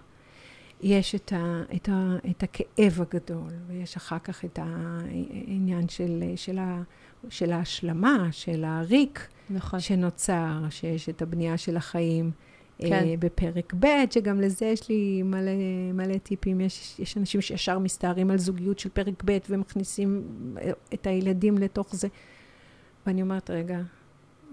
יש 0.82 1.16
את, 1.16 1.34
ה, 1.34 1.64
את, 1.76 1.90
ה, 1.90 2.16
את 2.30 2.44
הכאב 2.44 3.02
הגדול, 3.02 3.52
ויש 3.68 3.96
אחר 3.96 4.20
כך 4.20 4.46
את 4.46 4.60
העניין 4.62 5.90
של, 5.90 6.24
של, 6.36 6.60
ה, 6.60 6.82
של 7.30 7.52
ההשלמה, 7.52 8.28
של 8.32 8.64
הריק 8.64 9.28
נכון. 9.50 9.80
שנוצר, 9.80 10.66
שיש 10.70 11.10
את 11.10 11.22
הבנייה 11.22 11.58
של 11.58 11.78
החיים. 11.78 12.32
כן. 12.90 13.06
אה, 13.08 13.16
בפרק 13.20 13.74
ב', 13.80 13.88
שגם 14.10 14.42
לזה 14.42 14.66
יש 14.66 14.90
לי 14.90 15.24
מלא, 15.24 15.52
מלא 15.94 16.18
טיפים. 16.18 16.62
יש, 16.62 17.00
יש 17.00 17.18
אנשים 17.18 17.42
שישר 17.42 17.80
מסתערים 17.80 18.32
על 18.32 18.38
זוגיות 18.38 18.80
של 18.80 18.90
פרק 18.90 19.24
ב' 19.26 19.38
ומכניסים 19.50 20.24
אה, 20.62 20.72
את 20.94 21.08
הילדים 21.08 21.58
לתוך 21.58 21.96
זה. 21.96 22.08
ואני 23.08 23.22
אומרת, 23.22 23.50
רגע, 23.50 23.80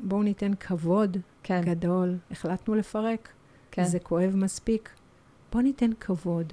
בואו 0.03 0.23
ניתן 0.23 0.55
כבוד 0.55 1.17
כן. 1.43 1.61
גדול. 1.65 2.17
החלטנו 2.31 2.75
לפרק, 2.75 3.29
כן. 3.71 3.85
זה 3.85 3.99
כואב 3.99 4.37
מספיק. 4.37 4.91
בואו 5.53 5.63
ניתן 5.63 5.91
כבוד. 6.01 6.53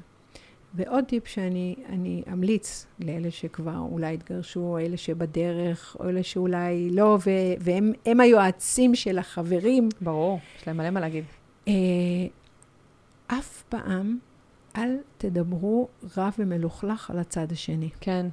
ועוד 0.73 1.03
טיפ 1.05 1.28
שאני 1.28 2.23
אמליץ 2.34 2.86
לאלה 2.99 3.32
שכבר 3.32 3.78
אולי 3.91 4.13
התגרשו, 4.13 4.59
או 4.59 4.80
אלה 4.80 4.97
שבדרך, 4.97 5.97
או 5.99 6.09
אלה 6.09 6.23
שאולי 6.23 6.89
לא, 6.89 7.17
ו- 7.25 7.53
והם 7.59 8.19
היועצים 8.19 8.95
של 8.95 9.17
החברים. 9.17 9.89
ברור, 10.01 10.39
יש 10.59 10.67
להם 10.67 10.78
מלא 10.78 10.89
מה 10.89 10.99
להגיד. 10.99 11.23
אה, 11.68 11.74
אף 13.28 13.63
פעם 13.70 14.18
אל 14.78 14.97
תדברו 15.18 15.88
רע 16.18 16.30
ומלוכלך 16.39 17.11
על 17.11 17.20
הצד 17.20 17.51
השני. 17.51 17.89
כן. 17.99 18.28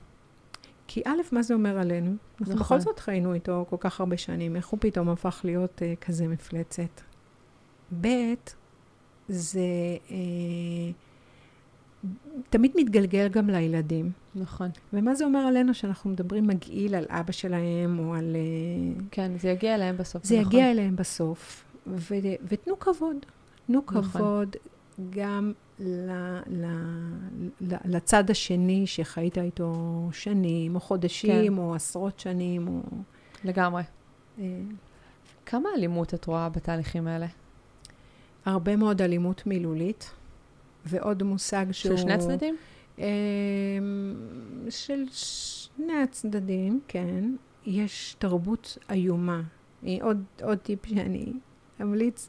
כי 0.86 1.02
א', 1.06 1.18
מה 1.32 1.42
זה 1.42 1.54
אומר 1.54 1.78
עלינו? 1.78 2.10
אנחנו 2.40 2.54
נכון. 2.54 2.78
בכל 2.78 2.80
זאת 2.80 2.98
חיינו 2.98 3.34
איתו 3.34 3.66
כל 3.70 3.76
כך 3.80 4.00
הרבה 4.00 4.16
שנים, 4.16 4.56
איך 4.56 4.68
הוא 4.68 4.78
פתאום 4.80 5.08
הפך 5.08 5.40
להיות 5.44 5.82
אה, 5.82 5.94
כזה 6.00 6.28
מפלצת? 6.28 7.00
ב', 8.00 8.34
זה 9.28 9.60
אה, 10.10 10.16
תמיד 12.50 12.72
מתגלגל 12.76 13.28
גם 13.28 13.50
לילדים. 13.50 14.12
נכון. 14.34 14.68
ומה 14.92 15.14
זה 15.14 15.24
אומר 15.24 15.38
עלינו 15.38 15.74
שאנחנו 15.74 16.10
מדברים 16.10 16.46
מגעיל 16.46 16.94
על 16.94 17.04
אבא 17.08 17.32
שלהם, 17.32 17.98
או 17.98 18.14
על... 18.14 18.36
אה, 18.36 19.02
כן, 19.10 19.38
זה 19.38 19.48
יגיע 19.48 19.74
אליהם 19.74 19.96
בסוף. 19.96 20.24
זה 20.24 20.40
נכון. 20.40 20.52
יגיע 20.52 20.70
אליהם 20.70 20.96
בסוף. 20.96 21.64
ו- 21.86 22.14
ותנו 22.48 22.78
כבוד. 22.78 23.16
תנו 23.66 23.82
נכון. 23.86 24.02
כבוד 24.02 24.56
גם 25.10 25.52
ל- 25.78 26.40
ל- 26.46 26.66
ל- 27.60 27.96
לצד 27.96 28.30
השני 28.30 28.86
שחיית 28.86 29.38
איתו 29.38 29.74
שנים, 30.12 30.74
או 30.74 30.80
חודשים, 30.80 31.54
כן. 31.54 31.58
או 31.58 31.74
עשרות 31.74 32.20
שנים, 32.20 32.68
או... 32.68 32.80
לגמרי. 33.44 33.82
אה, 34.38 34.60
כמה 35.46 35.68
אלימות 35.76 36.14
את 36.14 36.24
רואה 36.24 36.48
בתהליכים 36.48 37.06
האלה? 37.06 37.26
הרבה 38.44 38.76
מאוד 38.76 39.02
אלימות 39.02 39.46
מילולית, 39.46 40.10
ועוד 40.86 41.22
מושג 41.22 41.66
שהוא... 41.72 41.96
של 41.96 42.02
שני 42.02 42.12
הצדדים? 42.12 42.56
אה, 42.98 43.04
של 44.70 45.04
שני 45.12 46.02
הצדדים, 46.02 46.80
כן. 46.88 47.34
יש 47.66 48.16
תרבות 48.18 48.78
איומה. 48.90 49.42
עוד, 50.00 50.24
עוד 50.42 50.58
טיפ 50.58 50.86
שאני 50.86 51.32
אמליץ, 51.82 52.28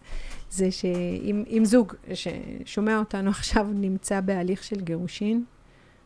זה 0.49 0.71
שאם 0.71 1.61
זוג 1.63 1.93
ששומע 2.13 2.99
אותנו 2.99 3.29
עכשיו 3.39 3.67
נמצא 3.73 4.21
בהליך 4.21 4.63
של 4.63 4.81
גירושין, 4.81 5.43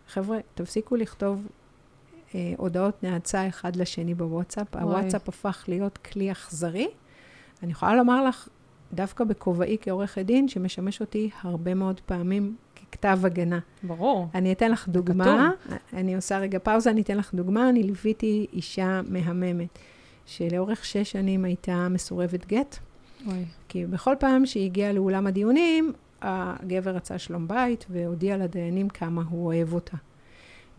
חבר'ה, 0.08 0.38
תפסיקו 0.56 0.96
לכתוב 0.96 1.48
אה, 2.36 2.54
הודעות 2.58 3.04
נאצה 3.04 3.48
אחד 3.48 3.76
לשני 3.76 4.14
בוואטסאפ. 4.14 4.68
וואי. 4.76 4.84
הוואטסאפ 4.84 5.30
הפך 5.30 5.66
להיות 5.68 5.98
כלי 5.98 6.32
אכזרי. 6.32 6.88
אני 7.64 7.72
יכולה 7.72 7.96
לומר 7.96 8.26
לך, 8.26 8.48
דווקא 8.94 9.24
בכובעי 9.24 9.78
כעורכת 9.82 10.26
דין, 10.26 10.48
שמשמש 10.48 11.02
אותי 11.02 11.30
הרבה 11.42 11.74
מאוד 11.74 12.02
פעמים 12.06 12.56
ככתב 12.76 13.20
הגנה. 13.24 13.60
ברור. 13.84 14.28
אני 14.36 14.52
אתן 14.52 14.72
לך 14.72 14.88
דוגמה, 14.88 15.52
אני 15.94 16.16
עושה 16.16 16.38
רגע 16.38 16.60
פאוזה, 16.60 16.90
אני 16.90 17.02
אתן 17.02 17.18
לך 17.18 17.34
דוגמה. 17.34 17.70
אני 17.70 17.84
ליוויתי 17.84 18.48
אישה 18.54 19.02
מהממת, 19.08 19.80
שלאורך 20.26 20.86
שש 20.86 21.12
שנים 21.12 21.46
הייתה 21.46 21.88
מסורבת 21.90 22.46
גט. 22.46 22.80
אוי. 23.28 23.46
כי 23.68 23.86
בכל 23.86 24.16
פעם 24.20 24.46
שהיא 24.46 24.66
הגיעה 24.66 24.94
לאולם 24.94 25.28
הדיונים, 25.28 25.94
הגבר 26.22 26.92
רצה 26.92 27.18
שלום 27.18 27.48
בית 27.48 27.86
והודיע 27.90 28.38
לדיינים 28.38 28.90
כמה 28.90 29.24
הוא 29.30 29.46
אוהב 29.46 29.74
אותה. 29.74 29.98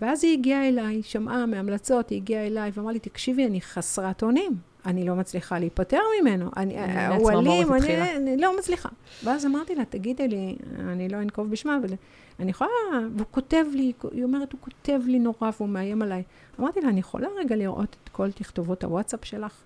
ואז 0.01 0.25
היא 0.25 0.39
הגיעה 0.39 0.69
אליי, 0.69 1.03
שמעה 1.03 1.47
מהמלצות, 1.47 2.11
היא 2.11 2.17
הגיעה 2.17 2.47
אליי 2.47 2.71
ואמרה 2.75 2.93
לי, 2.93 2.99
תקשיבי, 2.99 3.47
אני 3.47 3.61
חסרת 3.61 4.23
אונים. 4.23 4.57
אני 4.87 5.05
לא 5.05 5.17
מצליחה 5.17 5.59
להיפטר 5.59 6.01
ממנו. 6.21 6.51
אני, 6.57 6.75
הוא 7.19 7.31
אלים, 7.31 7.75
אני, 7.75 8.17
אני 8.17 8.37
לא 8.37 8.59
מצליחה. 8.59 8.89
ואז 9.25 9.47
אמרתי 9.47 9.75
לה, 9.75 9.85
תגידי 9.85 10.29
לי, 10.29 10.57
אני 10.79 11.09
לא 11.09 11.17
אנקוב 11.17 11.51
בשמה, 11.51 11.77
אבל 11.77 11.95
אני 12.41 12.51
יכולה, 12.51 12.71
והוא 13.17 13.27
כותב 13.31 13.65
לי, 13.73 13.93
היא 14.13 14.25
אומרת, 14.25 14.53
הוא 14.53 14.61
כותב 14.61 15.01
לי 15.07 15.19
נורא 15.19 15.51
והוא 15.57 15.69
מאיים 15.69 16.03
עליי. 16.03 16.23
אמרתי 16.61 16.81
לה, 16.81 16.89
אני 16.89 17.01
יכולה 17.01 17.29
רגע 17.39 17.57
לראות 17.57 17.97
את 18.05 18.09
כל 18.09 18.31
תכתובות 18.31 18.85
הוואטסאפ 18.85 19.25
שלך? 19.25 19.63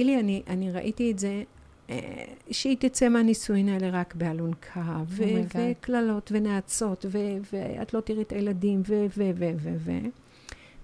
אילי, 0.00 0.20
אני, 0.20 0.42
אני 0.46 0.70
ראיתי 0.70 1.10
את 1.10 1.18
זה, 1.18 1.42
אה, 1.90 2.24
שהיא 2.50 2.76
תצא 2.80 3.08
מהנישואין 3.08 3.68
האלה 3.68 3.90
רק 3.90 4.14
באלונקה, 4.14 5.02
Oh 5.18 5.22
וקללות, 5.54 6.32
ונאצות, 6.34 7.06
ואת 7.52 7.94
לא 7.94 8.00
תראי 8.00 8.22
את 8.22 8.32
הילדים, 8.32 8.82
ו... 8.88 9.06
ו... 9.16 9.30
ו... 9.34 9.50
ו... 9.56 9.76
ו... 9.78 9.92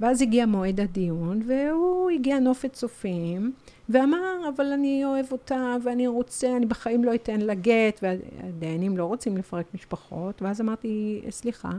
ואז 0.00 0.22
הגיע 0.22 0.46
מועד 0.46 0.80
הדיון, 0.80 1.42
והוא 1.46 2.10
הגיע 2.10 2.38
נופת 2.38 2.72
צופים, 2.72 3.52
ואמר, 3.88 4.48
אבל 4.56 4.66
אני 4.66 5.04
אוהב 5.04 5.26
אותה, 5.32 5.76
ואני 5.84 6.06
רוצה, 6.06 6.56
אני 6.56 6.66
בחיים 6.66 7.04
לא 7.04 7.14
אתן 7.14 7.40
לה 7.40 7.54
גט, 7.54 8.00
והדיינים 8.02 8.96
לא 8.96 9.04
רוצים 9.04 9.36
לפרק 9.36 9.66
משפחות, 9.74 10.42
ואז 10.42 10.60
אמרתי, 10.60 11.22
סליחה, 11.30 11.70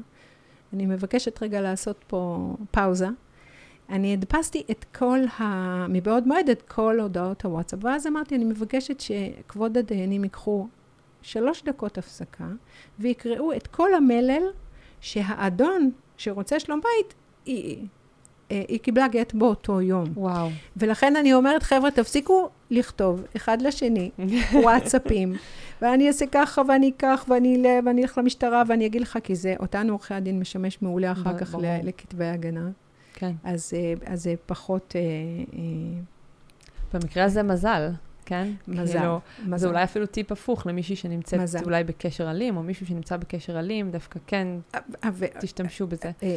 אני 0.74 0.86
מבקשת 0.86 1.44
רגע 1.44 1.62
לעשות 1.62 2.04
פה 2.08 2.54
פאוזה. 2.72 3.08
אני 3.90 4.14
הדפסתי 4.14 4.64
את 4.72 4.86
כל 4.98 5.20
ה... 5.40 5.44
מבעוד 5.90 6.28
מועד 6.28 6.50
את 6.50 6.62
כל 6.62 7.00
הודעות 7.00 7.46
הוואטסאפ, 7.46 7.80
ואז 7.84 8.08
אמרתי, 8.08 8.36
אני 8.36 8.46
מבקשת 8.46 9.00
שכבוד 9.00 9.78
הדיינים 9.78 10.24
ייקחו 10.24 10.68
שלוש 11.22 11.64
דקות 11.64 11.98
הפסקה, 11.98 12.48
ויקראו 13.00 13.54
את 13.54 13.68
כל 13.68 13.94
המלל 13.94 14.44
שהאדון 15.02 15.92
שרוצה 16.18 16.60
שלום 16.60 16.82
בית, 16.82 17.14
היא, 17.46 17.88
אה, 18.52 18.64
היא 18.68 18.80
קיבלה 18.80 19.08
גט 19.08 19.34
באותו 19.34 19.82
יום. 19.82 20.06
וואו. 20.16 20.50
ולכן 20.78 21.16
אני 21.16 21.34
אומרת, 21.34 21.64
חבר'ה, 21.64 21.92
תפסיקו 21.92 22.50
לכתוב 22.70 23.24
אחד 23.36 23.62
לשני 23.62 24.12
וואטסאפים, 24.64 25.34
ואני 25.82 26.08
אעשה 26.08 26.26
ככה 26.32 26.62
ואני 26.68 26.90
אקח 26.90 27.26
ואני 27.28 27.64
ואני 27.86 28.02
אלך 28.02 28.18
למשטרה 28.18 28.64
ואני 28.68 28.86
אגיד 28.86 29.02
לך, 29.02 29.20
כי 29.24 29.36
זה, 29.36 29.56
אותנו 29.60 29.94
עורכי 29.94 30.14
הדין 30.14 30.40
משמש 30.40 30.82
מעולה 30.82 31.12
אחר 31.12 31.38
כך 31.38 31.56
לכתבי 31.84 32.26
הגנה. 32.26 32.70
כן. 33.20 33.32
אז, 33.44 33.74
אה, 33.76 33.94
אז 34.14 34.24
זה 34.24 34.36
פחות... 34.46 34.96
אה, 34.96 35.62
במקרה 36.94 37.24
הזה 37.24 37.44
מזל. 37.44 37.90
כן? 38.26 38.52
מזל, 38.68 39.00
כאילו, 39.00 39.20
מזל. 39.46 39.58
זה 39.58 39.68
אולי 39.68 39.84
אפילו 39.84 40.06
טיפ 40.06 40.32
הפוך 40.32 40.68
למישהי 40.68 40.96
שנמצאת 40.96 41.40
מזל. 41.40 41.64
אולי 41.64 41.84
בקשר 41.84 42.32
אלים, 42.32 42.58
או 42.58 42.64
מישהו 42.64 42.86
שנמצא 42.86 43.18
בקשר 43.18 43.60
אלים, 43.60 43.92
דווקא 43.92 44.20
כן, 44.28 44.48
ו... 45.14 45.26
תשתמשו 45.40 45.88
בזה. 45.88 46.04
אה, 46.06 46.12
אה, 46.24 46.30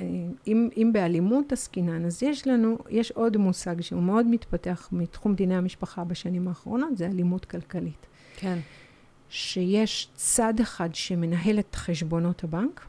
אה, 0.00 0.06
אם, 0.46 0.68
אם 0.76 0.90
באלימות 0.92 1.52
עסקינן, 1.52 2.04
אז 2.04 2.22
יש 2.22 2.46
לנו, 2.46 2.78
יש 2.90 3.10
עוד 3.10 3.36
מושג 3.36 3.80
שהוא 3.80 4.02
מאוד 4.02 4.26
מתפתח 4.26 4.88
מתחום 4.92 5.34
דיני 5.34 5.56
המשפחה 5.56 6.04
בשנים 6.04 6.48
האחרונות, 6.48 6.98
זה 6.98 7.06
אלימות 7.06 7.44
כלכלית. 7.44 8.06
כן. 8.36 8.58
שיש 9.28 10.08
צד 10.14 10.54
אחד 10.60 10.94
שמנהל 10.94 11.58
את 11.58 11.74
חשבונות 11.74 12.44
הבנק, 12.44 12.86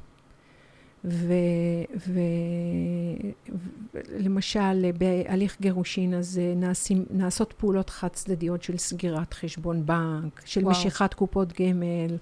ולמשל, 4.03 4.91
בהליך 4.97 5.61
גירושין 5.61 6.13
אז 6.13 6.41
נעשים, 6.55 7.05
נעשות 7.09 7.53
פעולות 7.53 7.89
חד 7.89 8.07
צדדיות 8.07 8.63
של 8.63 8.77
סגירת 8.77 9.33
חשבון 9.33 9.85
בנק, 9.85 10.41
של 10.45 10.61
וואו. 10.61 10.71
משיכת 10.71 11.13
קופות 11.13 11.61
גמל, 11.61 12.17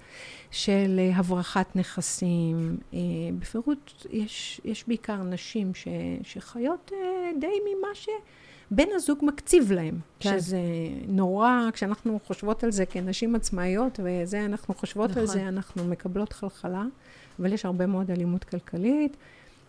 של 0.52 1.00
אה, 1.00 1.16
הברחת 1.16 1.76
נכסים. 1.76 2.78
אה, 2.94 3.00
בפירוט 3.40 3.92
יש, 4.10 4.62
יש 4.66 4.88
בעיקר 4.88 5.24
נשים 5.24 5.76
ש, 5.76 5.88
שחיות 6.24 6.92
אה, 6.94 7.32
די 7.40 7.48
ממה 7.48 7.88
שבן 7.94 8.88
הזוג 8.96 9.20
מקציב 9.22 9.72
להם. 9.72 10.00
כן. 10.20 10.40
שזה 10.40 10.60
נורא, 11.08 11.70
כשאנחנו 11.74 12.20
חושבות 12.28 12.64
על 12.64 12.72
זה 12.72 12.86
כנשים 12.86 13.36
עצמאיות, 13.36 14.00
וזה, 14.04 14.46
אנחנו 14.46 14.74
חושבות 14.74 15.10
נכון. 15.10 15.22
על 15.22 15.28
זה, 15.28 15.48
אנחנו 15.48 15.86
מקבלות 15.86 16.34
חלחלה. 16.34 16.84
אבל 17.40 17.54
יש 17.54 17.66
הרבה 17.66 17.86
מאוד 17.86 18.12
אלימות 18.12 18.44
כלכלית, 18.44 19.18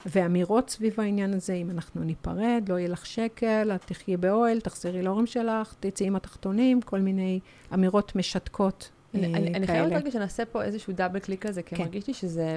ואמירות 0.06 0.70
סביב 0.70 1.00
העניין 1.00 1.34
הזה, 1.34 1.52
אם 1.52 1.70
אנחנו 1.70 2.04
ניפרד, 2.04 2.64
לא 2.68 2.78
יהיה 2.78 2.88
לך 2.88 3.06
שקל, 3.06 3.70
את 3.74 3.84
תחיי 3.84 4.16
באוהל, 4.16 4.60
תחזרי 4.60 5.02
להורים 5.02 5.26
שלך, 5.26 5.74
תצאי 5.80 6.06
עם 6.06 6.16
התחתונים, 6.16 6.82
כל 6.82 7.00
מיני 7.00 7.40
אמירות 7.74 8.16
משתקות 8.16 8.90
אני, 9.14 9.34
אה, 9.34 9.38
אני, 9.38 9.54
אני 9.54 9.66
חייבת 9.66 9.92
רגע 9.92 10.10
שנעשה 10.10 10.44
פה 10.44 10.62
איזשהו 10.62 10.92
דאבל 10.92 11.18
קליק 11.18 11.46
כזה, 11.46 11.62
כי 11.62 11.76
כן. 11.76 11.82
מרגיש 11.82 12.06
לי 12.06 12.14
שזה, 12.14 12.56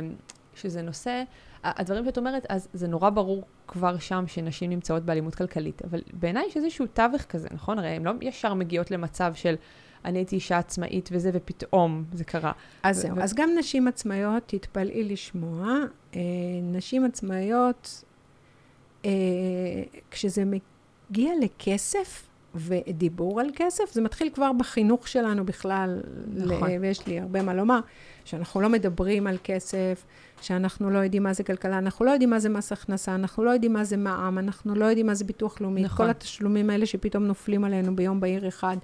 שזה 0.56 0.82
נושא, 0.82 1.24
הדברים 1.64 2.06
שאת 2.06 2.18
אומרת, 2.18 2.46
אז 2.50 2.68
זה 2.74 2.88
נורא 2.88 3.10
ברור 3.10 3.44
כבר 3.68 3.98
שם 3.98 4.24
שנשים 4.28 4.70
נמצאות 4.70 5.04
באלימות 5.04 5.36
כלכלית, 5.36 5.82
אבל 5.86 6.02
בעיניי 6.14 6.44
יש 6.48 6.58
איזשהו 6.58 6.88
תווך 6.88 7.22
כזה, 7.22 7.48
נכון? 7.52 7.80
הרי 7.80 7.90
הן 7.90 8.04
לא 8.04 8.12
ישר 8.22 8.54
מגיעות 8.54 8.92
למצב 8.92 9.34
של 9.36 9.56
אני 10.06 10.20
הייתי 10.20 10.36
אישה 10.36 10.58
עצמאית 10.58 11.10
וזה, 11.12 11.30
ופתאום 11.34 12.04
זה 12.14 12.24
קרה. 12.24 12.52
אז 12.84 12.98
זהו, 13.02 13.20
אז 13.22 13.34
גם 13.34 13.50
נשים 13.60 13.88
עצמאיות, 13.88 14.44
תתפלאי 14.46 15.04
לשמוע, 15.04 15.78
אה, 16.16 16.20
נשים 16.64 17.06
עצמאיות, 17.06 18.04
אה, 19.06 19.12
כשזה 20.12 20.44
מגיע 20.46 21.32
לכסף, 21.42 22.30
ודיבור 22.56 23.40
על 23.40 23.48
כסף, 23.56 23.84
זה 23.92 24.02
מתחיל 24.02 24.30
כבר 24.34 24.52
בחינוך 24.54 25.08
שלנו 25.08 25.46
בכלל, 25.46 26.02
נכון. 26.36 26.72
ל- 26.72 26.78
ויש 26.82 27.08
לי 27.08 27.20
הרבה 27.20 27.42
מה 27.42 27.54
לומר, 27.54 27.80
שאנחנו 28.26 28.62
לא 28.62 28.70
מדברים 28.70 29.28
על 29.28 29.38
כסף, 29.44 30.06
שאנחנו 30.42 30.90
לא 30.90 31.00
יודעים 31.00 31.24
מה 31.24 31.34
זה 31.34 31.44
כלכלה, 31.44 31.78
אנחנו 31.78 32.06
לא 32.06 32.12
יודעים 32.12 32.30
מה 32.30 32.40
זה 32.40 32.50
מס 32.50 32.72
הכנסה, 32.72 33.16
אנחנו 33.16 33.44
לא 33.44 33.50
יודעים 33.50 33.74
מה 33.74 33.84
זה 33.84 33.98
מע"מ, 33.98 34.38
אנחנו 34.40 34.76
לא 34.76 34.86
יודעים 34.86 35.06
מה 35.08 35.14
זה 35.14 35.26
ביטוח 35.26 35.62
לאומי, 35.62 35.82
נכון. 35.82 36.06
כל 36.06 36.10
התשלומים 36.10 36.70
האלה 36.70 36.86
שפתאום 36.86 37.24
נופלים 37.24 37.64
עלינו 37.64 37.96
ביום 37.96 38.20
בהיר 38.20 38.48
אחד. 38.48 38.78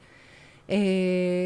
אה, 0.69 0.75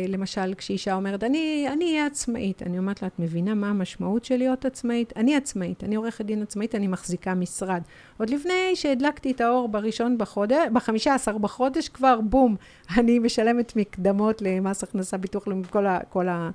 למשל, 0.08 0.54
כשאישה 0.58 0.94
אומרת, 0.94 1.24
אני 1.24 1.68
אהיה 1.82 2.06
עצמאית, 2.06 2.64
אני 2.64 2.78
אומרת 2.78 3.02
לה, 3.02 3.08
את 3.08 3.20
מבינה 3.20 3.54
מה 3.54 3.70
המשמעות 3.70 4.26
של 4.26 4.38
להיות 4.38 4.66
עצמאית? 4.66 5.14
אני 5.16 5.36
עצמאית, 5.36 5.84
אני 5.84 5.96
עורכת 5.96 6.26
דין 6.26 6.42
עצמאית, 6.42 6.76
אני 6.76 6.88
מחזיקה 6.88 7.34
משרד. 7.34 7.82
עוד 8.18 8.30
לפני 8.30 8.76
שהדלקתי 8.76 9.32
את 9.32 9.42
האור 9.42 9.68
בראשון 9.68 10.18
בחודש, 10.18 10.58
בחמישה 10.74 11.16
עשר 11.16 11.38
בחודש, 11.38 11.90
כבר 11.90 12.22
בום, 12.22 12.56
אני 12.98 13.20
משלמת 13.20 13.76
מקדמות 13.76 14.42
למס 14.42 14.84
הכנסה, 14.84 15.18
ביטוח 15.18 15.48
לאומי, 15.48 15.64
כל 15.70 15.86
ה... 15.86 16.00
כל 16.10 16.28
ה 16.28 16.50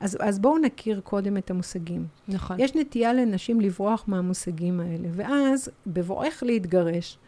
אז, 0.00 0.18
אז 0.20 0.38
בואו 0.38 0.58
נכיר 0.58 1.00
קודם 1.04 1.36
את 1.36 1.50
המושגים. 1.50 2.06
נכון. 2.28 2.60
יש 2.60 2.74
נטייה 2.74 3.12
לנשים 3.12 3.60
לברוח 3.60 4.04
מהמושגים 4.06 4.80
האלה, 4.80 5.08
ואז, 5.12 5.70
בבואך 5.86 6.42
להתגרש, 6.46 7.18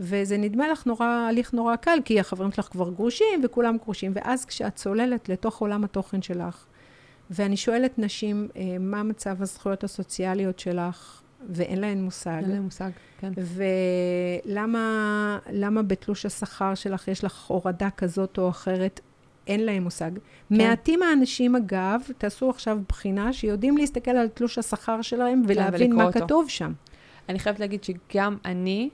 וזה 0.00 0.36
נדמה 0.36 0.68
לך 0.68 0.86
נורא, 0.86 1.06
הליך 1.06 1.52
נורא 1.52 1.76
קל, 1.76 1.98
כי 2.04 2.20
החברים 2.20 2.52
שלך 2.52 2.64
כבר 2.64 2.90
גרושים 2.90 3.40
וכולם 3.44 3.76
גרושים, 3.84 4.12
ואז 4.14 4.44
כשאת 4.44 4.74
צוללת 4.74 5.28
לתוך 5.28 5.58
עולם 5.58 5.84
התוכן 5.84 6.22
שלך, 6.22 6.64
ואני 7.30 7.56
שואלת 7.56 7.98
נשים, 7.98 8.48
אה, 8.56 8.76
מה 8.80 9.02
מצב 9.02 9.42
הזכויות 9.42 9.84
הסוציאליות 9.84 10.58
שלך, 10.58 11.22
ואין 11.48 11.80
להן 11.80 12.02
מושג. 12.02 12.40
אין 12.42 12.50
להן 12.50 12.62
מושג, 12.62 12.90
כן. 13.20 13.32
ולמה 14.46 15.82
בתלוש 15.86 16.26
השכר 16.26 16.74
שלך 16.74 17.08
יש 17.08 17.24
לך 17.24 17.46
הורדה 17.46 17.90
כזאת 17.90 18.38
או 18.38 18.48
אחרת, 18.48 19.00
אין 19.46 19.64
להם 19.64 19.82
מושג. 19.82 20.10
כן. 20.48 20.54
מעטים 20.56 21.02
האנשים, 21.02 21.56
אגב, 21.56 22.00
תעשו 22.18 22.50
עכשיו 22.50 22.78
בחינה, 22.88 23.32
שיודעים 23.32 23.76
להסתכל 23.76 24.10
על 24.10 24.28
תלוש 24.28 24.58
השכר 24.58 25.02
שלהם 25.02 25.42
כן, 25.46 25.52
ולהבין 25.52 25.96
מה 25.96 26.04
אותו. 26.04 26.20
כתוב 26.20 26.48
שם. 26.48 26.72
אני 27.28 27.38
חייבת 27.38 27.60
להגיד 27.60 27.84
שגם 27.84 28.36
אני, 28.44 28.90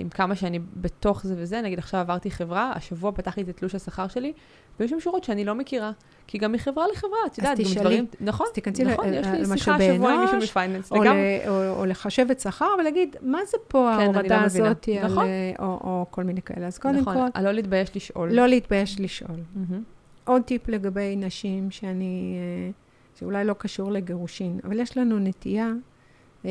עם 0.00 0.08
כמה 0.08 0.34
שאני 0.34 0.58
בתוך 0.76 1.26
זה 1.26 1.34
וזה, 1.38 1.60
נגיד 1.60 1.78
עכשיו 1.78 2.00
עברתי 2.00 2.30
חברה, 2.30 2.72
השבוע 2.74 3.12
פתחתי 3.12 3.40
את 3.40 3.56
תלוש 3.56 3.74
השכר 3.74 4.08
שלי, 4.08 4.32
ויש 4.80 4.90
שם 4.90 5.00
שורות 5.00 5.24
שאני 5.24 5.44
לא 5.44 5.54
מכירה, 5.54 5.92
כי 6.26 6.38
גם 6.38 6.52
מחברה 6.52 6.84
לחברה, 6.92 7.18
את 7.26 7.38
יודעת, 7.38 7.58
גם 7.58 7.80
דברים, 7.80 8.06
נכון, 8.20 8.46
אז 8.46 8.52
תיכנסי 8.52 8.84
נכון, 8.84 9.14
יש 9.14 9.26
לי 9.26 9.58
שיחה 9.58 9.76
השבוע 9.76 10.12
עם 10.12 10.20
מישהו 10.20 10.38
מפייננס, 10.38 10.92
או, 10.92 10.96
או, 11.48 11.78
או 11.78 11.86
לחשבת 11.86 12.40
שכר 12.40 12.68
ולהגיד, 12.80 13.16
מה 13.22 13.38
זה 13.44 13.58
פה 13.68 13.92
כן, 13.96 14.02
ההורדה 14.02 14.40
לא 14.40 14.44
הזאת, 14.44 14.88
נכון. 15.04 15.24
על, 15.24 15.30
או, 15.58 15.64
או 15.64 16.06
כל 16.10 16.24
מיני 16.24 16.42
כאלה. 16.42 16.66
אז 16.66 16.78
קודם 16.78 16.96
נכון, 16.96 17.14
כל... 17.14 17.28
נכון, 17.28 17.44
לא 17.44 17.52
להתבייש 17.52 17.96
לשאול. 17.96 18.32
לא 18.32 18.46
להתבייש 18.46 19.00
לשאול. 19.00 19.38
Mm-hmm. 19.56 20.00
עוד 20.24 20.42
טיפ 20.42 20.68
לגבי 20.68 21.16
נשים, 21.16 21.70
שאני, 21.70 22.34
אה, 22.36 22.70
שאולי 23.18 23.44
לא 23.44 23.54
קשור 23.58 23.92
לגירושין, 23.92 24.60
אבל 24.64 24.80
יש 24.80 24.96
לנו 24.96 25.18
נטייה, 25.18 25.72
אה, 26.44 26.50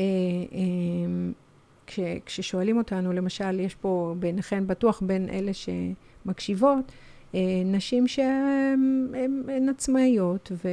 כש, 1.90 2.00
כששואלים 2.26 2.78
אותנו, 2.78 3.12
למשל, 3.12 3.60
יש 3.60 3.74
פה 3.74 4.14
ביניכן 4.18 4.66
בטוח 4.66 5.02
בין 5.06 5.28
אלה 5.28 5.52
שמקשיבות, 5.52 6.92
אה, 7.34 7.40
נשים 7.64 8.08
שהן 8.08 9.68
עצמאיות, 9.70 10.52
ו, 10.64 10.68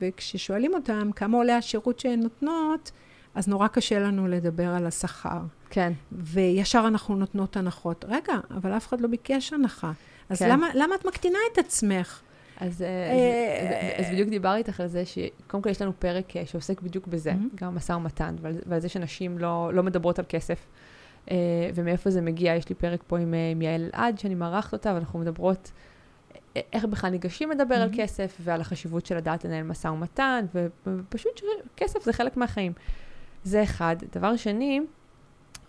וכששואלים 0.00 0.74
אותן 0.74 1.10
כמה 1.16 1.36
עולה 1.38 1.56
השירות 1.56 2.00
שהן 2.00 2.20
נותנות, 2.20 2.90
אז 3.34 3.48
נורא 3.48 3.68
קשה 3.68 3.98
לנו 3.98 4.28
לדבר 4.28 4.68
על 4.68 4.86
השכר. 4.86 5.40
כן. 5.70 5.92
וישר 6.12 6.84
אנחנו 6.86 7.16
נותנות 7.16 7.56
הנחות. 7.56 8.04
רגע, 8.08 8.34
אבל 8.50 8.76
אף 8.76 8.88
אחד 8.88 9.00
לא 9.00 9.08
ביקש 9.08 9.52
הנחה. 9.52 9.92
אז 10.28 10.38
כן. 10.38 10.50
למה, 10.50 10.68
למה 10.74 10.94
את 10.94 11.06
מקטינה 11.06 11.38
את 11.52 11.58
עצמך? 11.58 12.20
אז, 12.60 12.82
אה, 12.82 12.88
אה, 12.88 13.98
אז, 13.98 14.06
אז 14.06 14.12
בדיוק 14.12 14.28
דיברתי 14.28 14.58
איתך 14.58 14.80
על 14.80 14.86
זה, 14.86 15.02
שקודם 15.04 15.62
כל 15.62 15.70
יש 15.70 15.82
לנו 15.82 15.92
פרק 15.98 16.36
אה, 16.36 16.46
שעוסק 16.46 16.80
בדיוק 16.80 17.06
בזה. 17.06 17.32
גם 17.54 17.74
משא 17.74 17.92
ומתן, 17.92 18.36
ועל, 18.40 18.54
ועל 18.66 18.80
זה 18.80 18.88
שנשים 18.88 19.38
לא, 19.38 19.70
לא 19.74 19.82
מדברות 19.82 20.18
על 20.18 20.24
כסף. 20.28 20.66
ומאיפה 21.74 22.10
זה 22.10 22.20
מגיע, 22.20 22.54
יש 22.54 22.68
לי 22.68 22.74
פרק 22.74 23.00
פה 23.06 23.18
עם, 23.18 23.34
עם 23.52 23.62
יעל 23.62 23.90
אלעד, 23.94 24.18
שאני 24.18 24.34
מארחת 24.34 24.72
אותה, 24.72 24.94
ואנחנו 24.94 25.18
מדברות 25.18 25.72
איך 26.72 26.84
בכלל 26.84 27.10
ניגשים 27.10 27.50
לדבר. 27.50 27.74
על 27.74 27.90
כסף, 27.96 28.36
ועל 28.40 28.60
החשיבות 28.60 29.06
של 29.06 29.16
לדעת 29.16 29.44
לנהל 29.44 29.62
משא 29.62 29.88
ומתן, 29.88 30.44
ופשוט 30.86 31.32
שכסף 31.38 32.04
זה 32.04 32.12
חלק 32.12 32.36
מהחיים. 32.36 32.72
זה 33.44 33.62
אחד. 33.62 33.96
דבר 34.14 34.36
שני, 34.36 34.80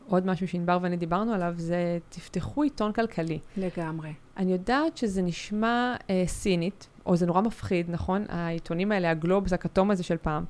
עוד 0.09 0.25
משהו 0.25 0.47
שענבר 0.47 0.77
ואני 0.81 0.97
דיברנו 0.97 1.33
עליו, 1.33 1.53
זה 1.57 1.97
תפתחו 2.09 2.63
עיתון 2.63 2.91
כלכלי. 2.91 3.39
לגמרי. 3.57 4.13
אני 4.37 4.51
יודעת 4.51 4.97
שזה 4.97 5.21
נשמע 5.21 5.95
אה, 6.09 6.23
סינית, 6.27 6.87
או 7.05 7.15
זה 7.15 7.25
נורא 7.25 7.41
מפחיד, 7.41 7.89
נכון? 7.89 8.25
העיתונים 8.29 8.91
האלה, 8.91 9.11
הגלובס, 9.11 9.53
הכתום 9.53 9.91
הזה 9.91 10.03
של 10.03 10.17
פעם. 10.17 10.45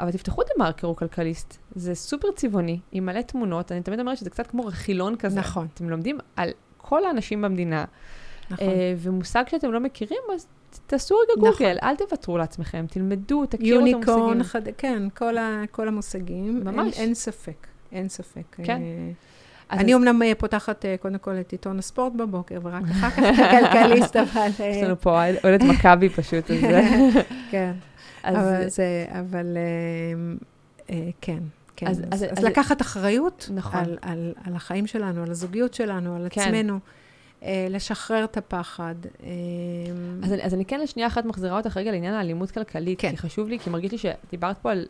אבל 0.00 0.10
תפתחו 0.10 0.42
את 0.42 0.46
המרקר 0.56 0.86
הוא 0.86 0.96
כלכליסט, 0.96 1.58
זה 1.74 1.94
סופר 1.94 2.28
צבעוני, 2.36 2.80
עם 2.92 3.06
מלא 3.06 3.22
תמונות, 3.22 3.72
אני 3.72 3.82
תמיד 3.82 4.00
אומרת 4.00 4.18
שזה 4.18 4.30
קצת 4.30 4.46
כמו 4.46 4.66
רכילון 4.66 5.16
כזה. 5.16 5.40
נכון. 5.40 5.66
אתם 5.74 5.90
לומדים 5.90 6.18
על 6.36 6.50
כל 6.76 7.04
האנשים 7.04 7.42
במדינה, 7.42 7.84
נכון. 8.50 8.68
אה, 8.68 8.94
ומושג 8.98 9.44
שאתם 9.48 9.72
לא 9.72 9.80
מכירים, 9.80 10.20
אז 10.34 10.46
תעשו 10.86 11.14
רגע 11.14 11.32
נכון. 11.38 11.50
גוגל, 11.50 11.76
אל 11.82 11.96
תוותרו 11.96 12.38
לעצמכם, 12.38 12.86
תלמדו, 12.90 13.46
תכירו 13.46 13.46
את 13.46 13.86
יוניקורן, 13.86 14.20
המושגים. 14.20 14.42
חד... 14.42 14.62
כן, 14.78 15.02
כל, 15.16 15.38
ה, 15.38 15.62
כל 15.70 15.88
המושגים. 15.88 16.60
ממש. 16.64 16.94
אין, 16.98 17.06
אין 17.06 17.14
ספק, 17.14 17.66
אין 17.94 18.08
ספק. 18.08 18.56
כן. 18.62 18.82
אה, 18.82 19.78
אני 19.78 19.94
אומנם 19.94 20.22
אה, 20.22 20.32
פותחת 20.38 20.84
אה, 20.84 20.96
קודם 21.00 21.18
כל 21.18 21.40
את 21.40 21.52
עיתון 21.52 21.78
הספורט 21.78 22.12
בבוקר, 22.12 22.58
ורק 22.62 22.82
אחר 22.90 23.10
כך 23.10 23.18
את 23.18 23.54
הכלכליסט, 23.54 24.16
אבל... 24.32 24.48
יש 24.60 24.82
לנו 24.82 25.00
פה 25.00 25.10
אוהדת 25.44 25.62
מכבי 25.62 26.08
פשוט, 26.08 26.50
אז 26.50 26.60
זה... 26.60 26.82
כן, 27.50 27.72
אבל 28.24 29.56
כן. 31.20 31.38
כן, 31.76 31.86
אז- 31.86 31.98
אז, 31.98 32.04
אז- 32.10 32.22
אז, 32.24 32.32
אז- 32.32 32.38
אז 32.38 32.44
לקחת 32.44 32.80
אחריות 32.82 33.50
נכון. 33.54 33.80
על, 33.80 33.98
על, 34.02 34.32
על 34.44 34.56
החיים 34.56 34.86
שלנו, 34.86 35.22
על 35.22 35.30
הזוגיות 35.30 35.74
שלנו, 35.74 36.16
על 36.16 36.26
כן. 36.30 36.40
עצמנו, 36.40 36.78
אה, 37.42 37.66
לשחרר 37.70 38.24
את 38.24 38.36
הפחד. 38.36 38.94
אה, 39.22 39.28
אז 40.22 40.32
אני, 40.32 40.42
אז 40.42 40.54
אני 40.54 40.64
כן 40.64 40.80
לשנייה 40.80 41.08
אחת 41.08 41.24
מחזירה 41.24 41.56
אותך 41.56 41.76
רגע 41.76 41.90
לעניין 41.90 42.14
האלימות 42.14 42.50
כלכלית, 42.50 43.00
כן. 43.00 43.10
כי 43.10 43.16
חשוב 43.16 43.48
לי, 43.48 43.58
כי 43.58 43.70
מרגיש 43.70 43.92
לי 43.92 43.98
שדיברת 43.98 44.58
פה 44.58 44.72
על... 44.72 44.86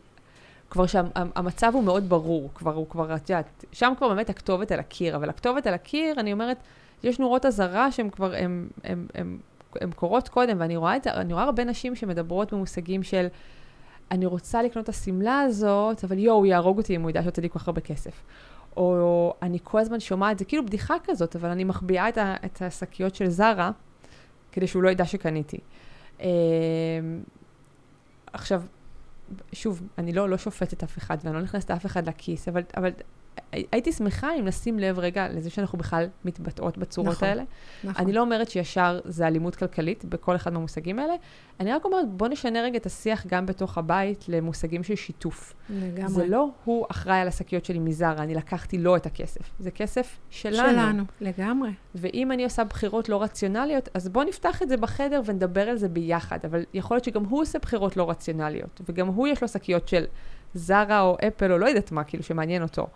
כבר 0.75 0.85
שהמצב 0.85 1.71
הוא 1.73 1.83
מאוד 1.83 2.09
ברור, 2.09 2.49
כבר 2.55 2.73
הוא 2.73 2.89
כבר, 2.89 3.15
את 3.15 3.29
יודעת, 3.29 3.65
שם 3.71 3.93
כבר 3.97 4.09
באמת 4.09 4.29
הכתובת 4.29 4.71
על 4.71 4.79
הקיר, 4.79 5.15
אבל 5.15 5.29
הכתובת 5.29 5.67
על 5.67 5.73
הקיר, 5.73 6.19
אני 6.19 6.33
אומרת, 6.33 6.57
יש 7.03 7.19
נורות 7.19 7.45
אזהרה 7.45 7.91
שהן 7.91 8.09
כבר, 8.09 8.33
הן, 8.83 9.37
קורות 9.95 10.29
קודם, 10.29 10.57
ואני 10.59 10.77
רואה 10.77 10.95
את 10.95 11.07
רואה 11.31 11.43
הרבה 11.43 11.63
נשים 11.63 11.95
שמדברות 11.95 12.53
במושגים 12.53 13.03
של, 13.03 13.27
אני 14.11 14.25
רוצה 14.25 14.63
לקנות 14.63 14.83
את 14.83 14.89
השמלה 14.89 15.41
הזאת, 15.41 16.03
אבל 16.03 16.17
יואו, 16.19 16.37
הוא 16.37 16.45
יהרוג 16.45 16.77
אותי 16.77 16.95
אם 16.95 17.01
הוא 17.01 17.09
ידע 17.09 17.23
שיוצא 17.23 17.41
לי 17.41 17.49
כל 17.49 17.59
כך 17.59 17.67
הרבה 17.67 17.81
כסף. 17.81 18.23
או 18.77 19.33
אני 19.41 19.57
כל 19.63 19.79
הזמן 19.79 19.99
שומעת, 19.99 20.39
זה 20.39 20.45
כאילו 20.45 20.65
בדיחה 20.65 20.95
כזאת, 21.03 21.35
אבל 21.35 21.49
אני 21.49 21.63
מחביאה 21.63 22.09
את, 22.09 22.17
את 22.45 22.61
השקיות 22.61 23.15
של 23.15 23.29
זרה, 23.29 23.71
כדי 24.51 24.67
שהוא 24.67 24.83
לא 24.83 24.89
ידע 24.89 25.05
שקניתי. 25.05 25.57
אה, 26.21 26.27
עכשיו, 28.33 28.61
שוב, 29.53 29.81
אני 29.97 30.13
לא, 30.13 30.29
לא 30.29 30.37
שופטת 30.37 30.83
אף 30.83 30.97
אחד, 30.97 31.17
ואני 31.23 31.35
לא 31.35 31.41
נכנסת 31.41 31.71
אף 31.71 31.85
אחד 31.85 32.07
לכיס, 32.07 32.47
אבל, 32.47 32.61
אבל 32.77 32.89
הייתי 33.51 33.91
שמחה 33.91 34.35
אם 34.39 34.45
נשים 34.45 34.79
לב 34.79 34.99
רגע 34.99 35.27
לזה 35.29 35.49
שאנחנו 35.49 35.77
בכלל 35.77 36.07
מתבטאות 36.25 36.77
בצורות 36.77 37.15
נכון, 37.15 37.27
האלה. 37.27 37.43
נכון. 37.83 38.03
אני 38.05 38.13
לא 38.13 38.21
אומרת 38.21 38.49
שישר 38.49 38.99
זה 39.05 39.27
אלימות 39.27 39.55
כלכלית 39.55 40.05
בכל 40.05 40.35
אחד 40.35 40.53
מהמושגים 40.53 40.99
האלה, 40.99 41.13
אני 41.59 41.73
רק 41.73 41.85
אומרת, 41.85 42.09
בוא 42.09 42.27
נשנה 42.27 42.61
רגע 42.61 42.77
את 42.77 42.85
השיח 42.85 43.25
גם 43.27 43.45
בתוך 43.45 43.77
הבית 43.77 44.25
למושגים 44.27 44.83
של 44.83 44.95
שיתוף. 44.95 45.53
לגמרי. 45.69 46.09
זה 46.09 46.27
לא 46.27 46.49
הוא 46.65 46.85
אחראי 46.91 47.17
על 47.17 47.27
השקיות 47.27 47.65
שלי 47.65 47.79
מזרה, 47.79 48.23
אני 48.23 48.35
לקחתי 48.35 48.77
לו 48.77 48.95
את 48.95 49.05
הכסף. 49.05 49.41
זה 49.59 49.71
כסף 49.71 50.17
שלנו. 50.29 50.55
שלנו, 50.55 51.03
לגמרי. 51.21 51.69
ואם 51.95 52.31
אני 52.31 52.43
עושה 52.43 52.63
בחירות 52.63 53.09
לא 53.09 53.21
רציונליות, 53.21 53.89
אז 53.93 54.09
בוא 54.09 54.23
נפתח 54.23 54.61
את 54.61 54.69
זה 54.69 54.77
בחדר 54.77 55.21
ונדבר 55.25 55.69
על 55.69 55.77
זה 55.77 55.89
ביחד. 55.89 56.39
אבל 56.45 56.63
יכול 56.73 56.95
להיות 56.95 57.03
שגם 57.03 57.23
הוא 57.23 57.41
עושה 57.41 57.59
בחירות 57.59 57.97
לא 57.97 58.09
רציונליות, 58.09 58.81
וגם 58.89 59.07
הוא 59.07 59.27
יש 59.27 59.41
לו 59.41 59.47
שקיות 59.47 59.87
של 59.87 60.05
זרה 60.53 61.01
או 61.01 61.17
אפל 61.27 61.51
או 61.51 61.57
לא 61.57 61.65
יודעת 61.65 61.91
מה, 61.91 62.03
כאילו, 62.03 62.23
שמעניין 62.23 62.61
אותו. 62.61 62.87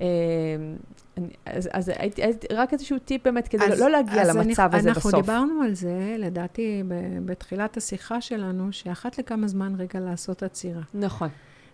אני- 0.00 1.28
אז, 1.46 1.68
אז 1.72 1.88
הייתי, 1.96 2.22
הייתי, 2.22 2.46
רק 2.50 2.72
איזשהו 2.72 2.98
טיפ 2.98 3.24
באמת, 3.24 3.48
כדי 3.48 3.64
אז- 3.64 3.80
לא 3.80 3.90
להגיע 3.90 4.22
אז 4.22 4.36
למצב 4.36 4.68
אני, 4.72 4.78
הזה 4.78 4.88
אנחנו 4.88 5.00
בסוף. 5.10 5.14
אנחנו 5.14 5.20
דיברנו 5.22 5.62
על 5.62 5.74
זה, 5.74 6.16
לדעתי, 6.18 6.82
ב- 6.88 6.94
בתחילת 7.26 7.76
השיחה 7.76 8.20
שלנו, 8.20 8.72
שאחת 8.72 9.18
לכמה 9.18 9.48
זמן 9.48 9.74
רגע 9.78 10.00
לעשות 10.00 10.42
עצירה. 10.42 10.82
נכון. 10.94 11.28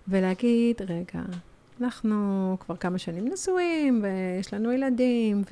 ולהגיד, 0.09 0.83
רגע, 0.83 1.23
אנחנו 1.81 2.57
כבר 2.61 2.77
כמה 2.77 2.99
שנים 2.99 3.29
נשואים, 3.33 4.05
ויש 4.05 4.55
לנו 4.55 4.73
ילדים, 4.73 5.43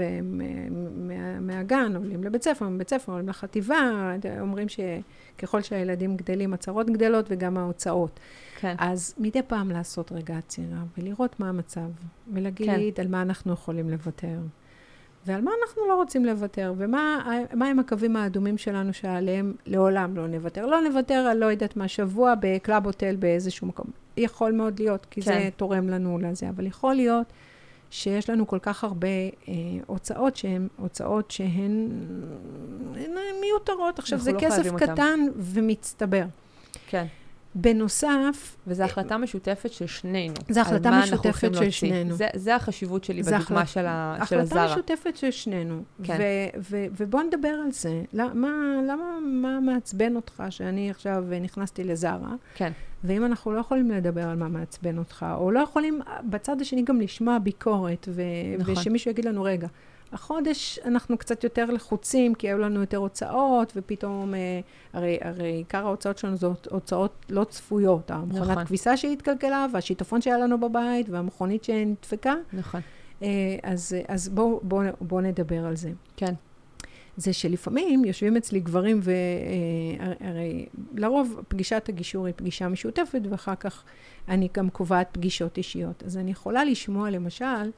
ומהגן 1.40 1.96
עולים 1.96 2.24
לבית 2.24 2.42
ספר, 2.42 2.68
מבית 2.68 2.90
ספר 2.90 3.12
עולים 3.12 3.28
לחטיבה, 3.28 4.12
אומרים 4.40 4.66
שככל 4.68 5.62
שהילדים 5.62 6.16
גדלים, 6.16 6.54
הצהרות 6.54 6.90
גדלות 6.90 7.26
וגם 7.28 7.56
ההוצאות. 7.56 8.20
כן. 8.60 8.74
אז 8.78 9.14
מדי 9.18 9.42
פעם 9.42 9.70
לעשות 9.70 10.12
רגע 10.12 10.38
עצירה, 10.38 10.78
ולראות 10.98 11.40
מה 11.40 11.48
המצב, 11.48 11.90
ולהגיד 12.32 12.94
כן. 12.94 13.02
על 13.02 13.08
מה 13.08 13.22
אנחנו 13.22 13.52
יכולים 13.52 13.90
לוותר, 13.90 14.38
ועל 15.26 15.40
מה 15.40 15.50
אנחנו 15.62 15.82
לא 15.88 15.94
רוצים 15.94 16.24
לוותר, 16.24 16.74
ומה 16.76 17.32
מה 17.54 17.66
הם 17.66 17.78
הקווים 17.78 18.16
האדומים 18.16 18.58
שלנו 18.58 18.92
שעליהם 18.92 19.54
לעולם 19.66 20.16
לא 20.16 20.28
נוותר. 20.28 20.66
לא 20.66 20.80
נוותר 20.80 21.14
על 21.14 21.36
לא 21.36 21.46
יודעת 21.46 21.76
מה, 21.76 21.88
שבוע 21.88 22.34
ב 22.40 22.50
Club 22.50 22.86
Hotel 22.86 23.16
באיזשהו 23.16 23.66
מקום. 23.66 23.86
יכול 24.16 24.52
מאוד 24.52 24.78
להיות, 24.80 25.06
כי 25.10 25.22
כן. 25.22 25.32
זה 25.32 25.48
תורם 25.56 25.88
לנו 25.88 26.18
לזה, 26.18 26.48
אבל 26.48 26.66
יכול 26.66 26.94
להיות 26.94 27.26
שיש 27.90 28.30
לנו 28.30 28.46
כל 28.46 28.58
כך 28.58 28.84
הרבה 28.84 29.08
אה, 29.08 29.54
הוצאות 29.86 30.36
שהן 30.36 30.68
הוצאות 30.76 31.30
שהן 31.30 31.88
מיותרות. 33.40 33.98
עכשיו, 33.98 34.18
זה 34.18 34.32
לא 34.32 34.40
כסף 34.40 34.74
קטן 34.76 34.90
אותם. 34.90 35.20
ומצטבר. 35.36 36.24
כן. 36.86 37.06
בנוסף... 37.54 38.56
וזו 38.66 38.82
החלטה 38.82 39.18
משותפת 39.18 39.72
של 39.72 39.86
שנינו. 39.86 40.34
זו 40.48 40.60
החלטה 40.60 40.90
משותפת 40.90 41.54
של 41.54 41.70
שנינו. 41.70 42.14
זה, 42.14 42.28
זה 42.34 42.56
החשיבות 42.56 43.04
שלי 43.04 43.22
בדוגמה 43.22 43.38
החלט... 43.38 43.68
של, 43.68 43.86
ה... 43.86 44.16
של 44.24 44.38
הזרה. 44.38 44.64
החלטה 44.64 44.74
משותפת 44.74 45.16
של 45.16 45.30
שנינו. 45.30 45.82
כן. 46.02 46.16
ו- 46.18 46.58
ו- 46.70 46.86
ובוא 46.96 47.22
נדבר 47.22 47.48
על 47.48 47.72
זה. 47.72 48.02
למה, 48.12 48.48
למה, 48.88 49.18
מה 49.22 49.60
מעצבן 49.60 50.16
אותך 50.16 50.42
שאני 50.50 50.90
עכשיו 50.90 51.24
נכנסתי 51.40 51.84
לזרה? 51.84 52.34
כן. 52.54 52.72
ואם 53.04 53.24
אנחנו 53.24 53.52
לא 53.52 53.60
יכולים 53.60 53.90
לדבר 53.90 54.28
על 54.28 54.36
מה 54.36 54.48
מעצבן 54.48 54.98
אותך, 54.98 55.26
או 55.34 55.50
לא 55.50 55.60
יכולים 55.60 56.00
בצד 56.24 56.60
השני 56.60 56.82
גם 56.82 57.00
לשמוע 57.00 57.38
ביקורת, 57.38 58.08
ו- 58.10 58.22
נכון. 58.58 58.74
ושמישהו 58.74 59.10
יגיד 59.10 59.24
לנו, 59.24 59.42
רגע, 59.42 59.68
החודש 60.12 60.78
אנחנו 60.84 61.18
קצת 61.18 61.44
יותר 61.44 61.64
לחוצים, 61.64 62.34
כי 62.34 62.48
היו 62.48 62.58
לנו 62.58 62.80
יותר 62.80 62.96
הוצאות, 62.96 63.72
ופתאום, 63.76 64.34
אה, 64.34 64.60
הרי, 64.92 65.18
הרי 65.20 65.52
עיקר 65.52 65.86
ההוצאות 65.86 66.18
שלנו 66.18 66.36
זה 66.36 66.46
הוצאות 66.70 67.26
לא 67.28 67.44
צפויות. 67.44 68.10
המכונת 68.10 68.50
נכון. 68.50 68.64
כביסה 68.64 68.96
שהתקלקלה, 68.96 69.66
והשיטפון 69.72 70.20
שהיה 70.20 70.38
לנו 70.38 70.60
בבית, 70.60 71.08
והמכונית 71.08 71.64
שנדפקה. 71.64 72.34
נכון. 72.52 72.80
אה, 73.22 73.28
אז, 73.62 73.96
אז 74.08 74.28
בואו 74.28 74.60
בוא, 74.62 74.84
בוא 75.00 75.20
נדבר 75.20 75.66
על 75.66 75.76
זה. 75.76 75.90
כן. 76.16 76.34
זה 77.20 77.32
שלפעמים 77.32 78.04
יושבים 78.04 78.36
אצלי 78.36 78.60
גברים, 78.60 79.00
והרי 79.02 80.66
לרוב 80.94 81.40
פגישת 81.48 81.86
הגישור 81.88 82.26
היא 82.26 82.34
פגישה 82.36 82.68
משותפת, 82.68 83.20
ואחר 83.30 83.54
כך 83.54 83.82
אני 84.28 84.48
גם 84.54 84.70
קובעת 84.70 85.08
פגישות 85.12 85.58
אישיות. 85.58 86.02
אז 86.02 86.16
אני 86.16 86.30
יכולה 86.30 86.64
לשמוע, 86.64 87.10
למשל, 87.10 87.70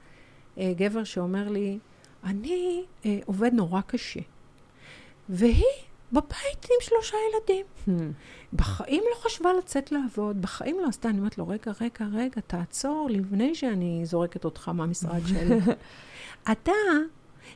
אה, 0.59 0.73
גבר 0.77 1.05
שאומר 1.05 1.49
לי, 1.49 1.79
אני 2.25 2.85
אה, 3.07 3.19
עובד 3.27 3.51
נורא 3.53 3.81
קשה, 3.81 4.21
והיא 5.29 5.65
בבית 6.13 6.65
עם 6.65 6.81
שלושה 6.81 7.17
ילדים. 7.31 7.67
Hmm. 7.87 8.13
בחיים 8.53 9.03
לא 9.11 9.21
חשבה 9.25 9.53
לצאת 9.59 9.93
לעבוד, 9.93 10.43
בחיים 10.43 10.77
לא 10.83 10.89
עשתה. 10.89 11.09
אני 11.09 11.19
אומרת 11.19 11.39
לו, 11.39 11.49
רגע, 11.49 11.73
רגע, 11.81 12.07
רגע, 12.13 12.41
תעצור 12.47 13.09
לפני 13.11 13.55
שאני 13.55 14.01
זורקת 14.05 14.45
אותך 14.45 14.69
מהמשרד 14.69 15.21
שלי. 15.27 15.59
אתה 16.53 16.73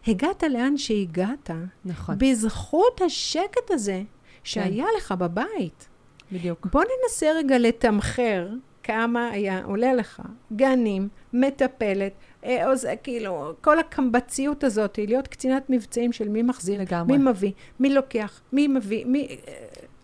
הגעת 0.09 0.43
לאן 0.43 0.77
שהגעת, 0.77 1.51
נכון. 1.85 2.15
בזכות 2.19 3.01
השקט 3.07 3.71
הזה 3.71 4.03
שהיה 4.45 4.85
כן. 4.85 4.91
לך 4.97 5.13
בבית. 5.19 5.89
בדיוק. 6.33 6.67
בוא 6.73 6.83
ננסה 6.83 7.27
רגע 7.37 7.59
לתמחר 7.59 8.49
כמה 8.83 9.29
היה 9.29 9.65
עולה 9.65 9.95
לך. 9.95 10.23
גנים, 10.57 11.09
מטפלת, 11.33 12.13
אה, 12.45 12.71
או 12.71 12.77
זה 12.77 12.95
כאילו, 13.03 13.53
כל 13.61 13.79
הקמבציות 13.79 14.65
הזאת, 14.65 14.99
להיות 14.99 15.29
קצינת 15.29 15.63
מבצעים 15.69 16.13
של 16.13 16.29
מי 16.29 16.43
מחזיר, 16.43 16.81
לגמרי. 16.81 17.19
מי 17.19 17.31
מביא, 17.31 17.53
מי 17.81 17.95
לוקח, 17.95 18.41
מי 18.53 18.69
מביא, 18.69 19.05
מי... 19.07 19.37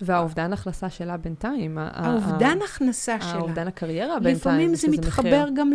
והאובדן 0.02 0.52
הכנסה 0.52 0.90
שלה 0.90 1.16
בינתיים. 1.16 1.78
האובדן 1.78 2.58
הכנסה 2.64 3.20
שלה. 3.20 3.32
האובדן 3.32 3.68
הקריירה 3.68 4.14
בינתיים. 4.20 4.36
לפעמים 4.36 4.74
זה 4.74 4.88
מתחבר 4.88 5.46
גם 5.54 5.72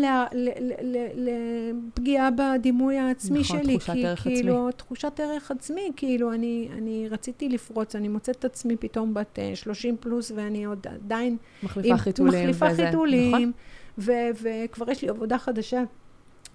לפגיעה 1.14 2.30
בדימוי 2.32 2.98
העצמי 2.98 3.40
נכון, 3.40 3.64
שלי. 3.64 3.78
תחושת 3.78 3.94
ערך 4.04 4.20
עצמי. 4.20 4.36
כאילו, 4.36 4.72
תחושת 4.72 5.20
ערך 5.20 5.52
עצמי, 5.52 5.92
כאילו, 5.96 6.34
אני, 6.34 6.70
אני 6.78 7.08
רציתי 7.10 7.50
לפרוץ, 7.50 7.96
אני 7.96 8.08
מוצאת 8.08 8.36
את 8.36 8.46
עצמי 8.46 8.78
פתאום 8.78 9.14
בת 9.14 9.40
30 9.56 9.98
פלוס, 10.00 10.32
ואני 10.36 10.66
עוד 10.66 10.88
עדיין... 10.88 11.38
מחליפה 11.64 11.98
חיתולים. 11.98 12.50
מחליפה 12.50 12.76
חיתולים, 12.76 13.32
נכון? 13.32 13.52
ו- 13.98 14.30
וכבר 14.42 14.92
יש 14.92 15.02
לי 15.02 15.10
עבודה 15.10 15.38
חדשה. 15.38 15.84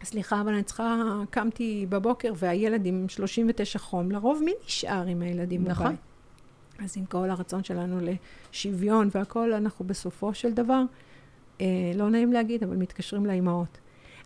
סליחה, 0.05 0.41
אבל 0.41 0.53
אני 0.55 0.63
צריכה, 0.63 1.03
קמתי 1.31 1.87
בבוקר 1.89 2.33
והילד 2.37 2.87
עם 2.87 3.05
39 3.09 3.79
חום, 3.79 4.11
לרוב 4.11 4.43
מי 4.45 4.53
נשאר 4.67 5.07
עם 5.07 5.23
הילדים 5.23 5.65
נכון. 5.65 5.87
בבית? 5.87 6.12
אז 6.85 6.95
עם 6.97 7.05
כל 7.05 7.31
הרצון 7.31 7.65
שלנו 7.65 7.99
לשוויון 8.01 9.09
והכול, 9.15 9.53
אנחנו 9.53 9.85
בסופו 9.85 10.35
של 10.35 10.53
דבר, 10.53 10.83
אה, 11.61 11.67
לא 11.95 12.11
נעים 12.11 12.33
להגיד, 12.33 12.63
אבל 12.63 12.77
מתקשרים 12.77 13.27
לאימהות. 13.27 13.79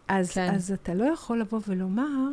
אז, 0.08 0.30
כן. 0.30 0.54
אז 0.54 0.72
אתה 0.72 0.94
לא 0.94 1.04
יכול 1.04 1.40
לבוא 1.40 1.60
ולומר, 1.68 2.28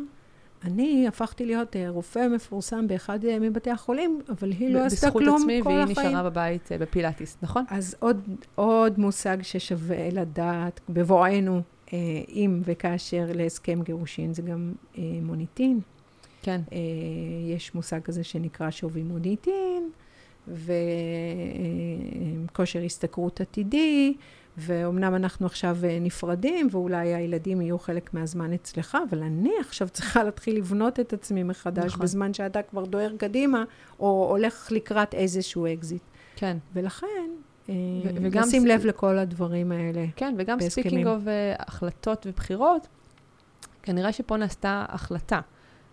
אני 0.64 1.08
הפכתי 1.08 1.46
להיות 1.46 1.76
אה, 1.76 1.90
רופא 1.90 2.28
מפורסם 2.28 2.86
באחד 2.88 3.24
אה, 3.24 3.38
מבתי 3.38 3.70
החולים, 3.70 4.20
אבל 4.28 4.50
היא 4.50 4.74
לא 4.74 4.78
עשתה 4.78 5.06
בזכות 5.06 5.22
כלום 5.22 5.36
עצמי, 5.36 5.60
כל 5.62 5.68
והיא 5.68 5.82
החיים. 5.82 6.08
נשארה 6.08 6.30
בבית 6.30 6.72
אה, 6.72 6.78
בפילאטיס, 6.78 7.36
נכון? 7.42 7.64
אז 7.68 7.96
עוד, 7.98 8.28
עוד 8.54 8.98
מושג 8.98 9.36
ששווה 9.42 10.10
לדעת 10.10 10.80
בבואנו, 10.88 11.62
אה, 11.92 11.98
אם 12.28 12.60
וכאשר 12.64 13.26
להסכם 13.34 13.82
גירושין, 13.82 14.34
זה 14.34 14.42
גם 14.42 14.72
אה, 14.98 15.02
מוניטין. 15.22 15.80
כן. 16.42 16.60
אה, 16.72 16.78
יש 17.54 17.74
מושג 17.74 18.00
כזה 18.00 18.24
שנקרא 18.24 18.70
שווי 18.70 19.02
מוניטין, 19.02 19.90
וכושר 22.50 22.82
השתכרות 22.84 23.40
עתידי, 23.40 24.14
ואומנם 24.58 25.14
אנחנו 25.14 25.46
עכשיו 25.46 25.76
אה, 25.84 25.98
נפרדים, 26.00 26.68
ואולי 26.70 27.14
הילדים 27.14 27.60
יהיו 27.60 27.78
חלק 27.78 28.14
מהזמן 28.14 28.52
אצלך, 28.52 28.98
אבל 29.10 29.22
אני 29.22 29.52
עכשיו 29.60 29.88
צריכה 29.88 30.24
להתחיל 30.24 30.56
לבנות 30.56 31.00
את 31.00 31.12
עצמי 31.12 31.42
מחדש, 31.42 31.84
נכון. 31.84 32.02
בזמן 32.02 32.34
שאתה 32.34 32.62
כבר 32.62 32.84
דוהר 32.84 33.16
קדימה, 33.16 33.64
או 34.00 34.26
הולך 34.30 34.68
לקראת 34.72 35.14
איזשהו 35.14 35.66
אקזיט. 35.66 36.02
כן. 36.36 36.56
ולכן, 36.74 37.30
אה, 37.68 37.74
וגם 38.22 38.42
לשים 38.42 38.62
ס- 38.62 38.66
לב 38.66 38.86
לכל 38.86 39.18
הדברים 39.18 39.72
האלה. 39.72 40.06
כן, 40.16 40.34
וגם. 40.38 40.60
speaking 40.60 41.06
of 41.06 41.22
החלטות 41.58 42.26
ובחירות, 42.26 42.88
כנראה 43.82 44.12
שפה 44.12 44.36
נעשתה 44.36 44.84
החלטה. 44.88 45.40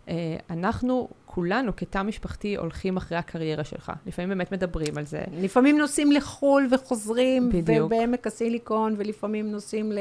אה, 0.07 0.35
אנחנו, 0.49 1.09
כולנו, 1.33 1.75
כתא 1.75 2.01
משפחתי, 2.01 2.55
הולכים 2.55 2.97
אחרי 2.97 3.17
הקריירה 3.17 3.63
שלך. 3.63 3.91
לפעמים 4.05 4.29
באמת 4.29 4.51
מדברים 4.51 4.97
על 4.97 5.05
זה. 5.05 5.23
לפעמים 5.33 5.77
נוסעים 5.77 6.11
לחו"ל 6.11 6.67
וחוזרים, 6.71 7.49
בדיוק. 7.49 7.85
ובעמק 7.85 8.27
הסיליקון, 8.27 8.95
ולפעמים 8.97 9.51
נוסעים, 9.51 9.91
ל, 9.91 9.97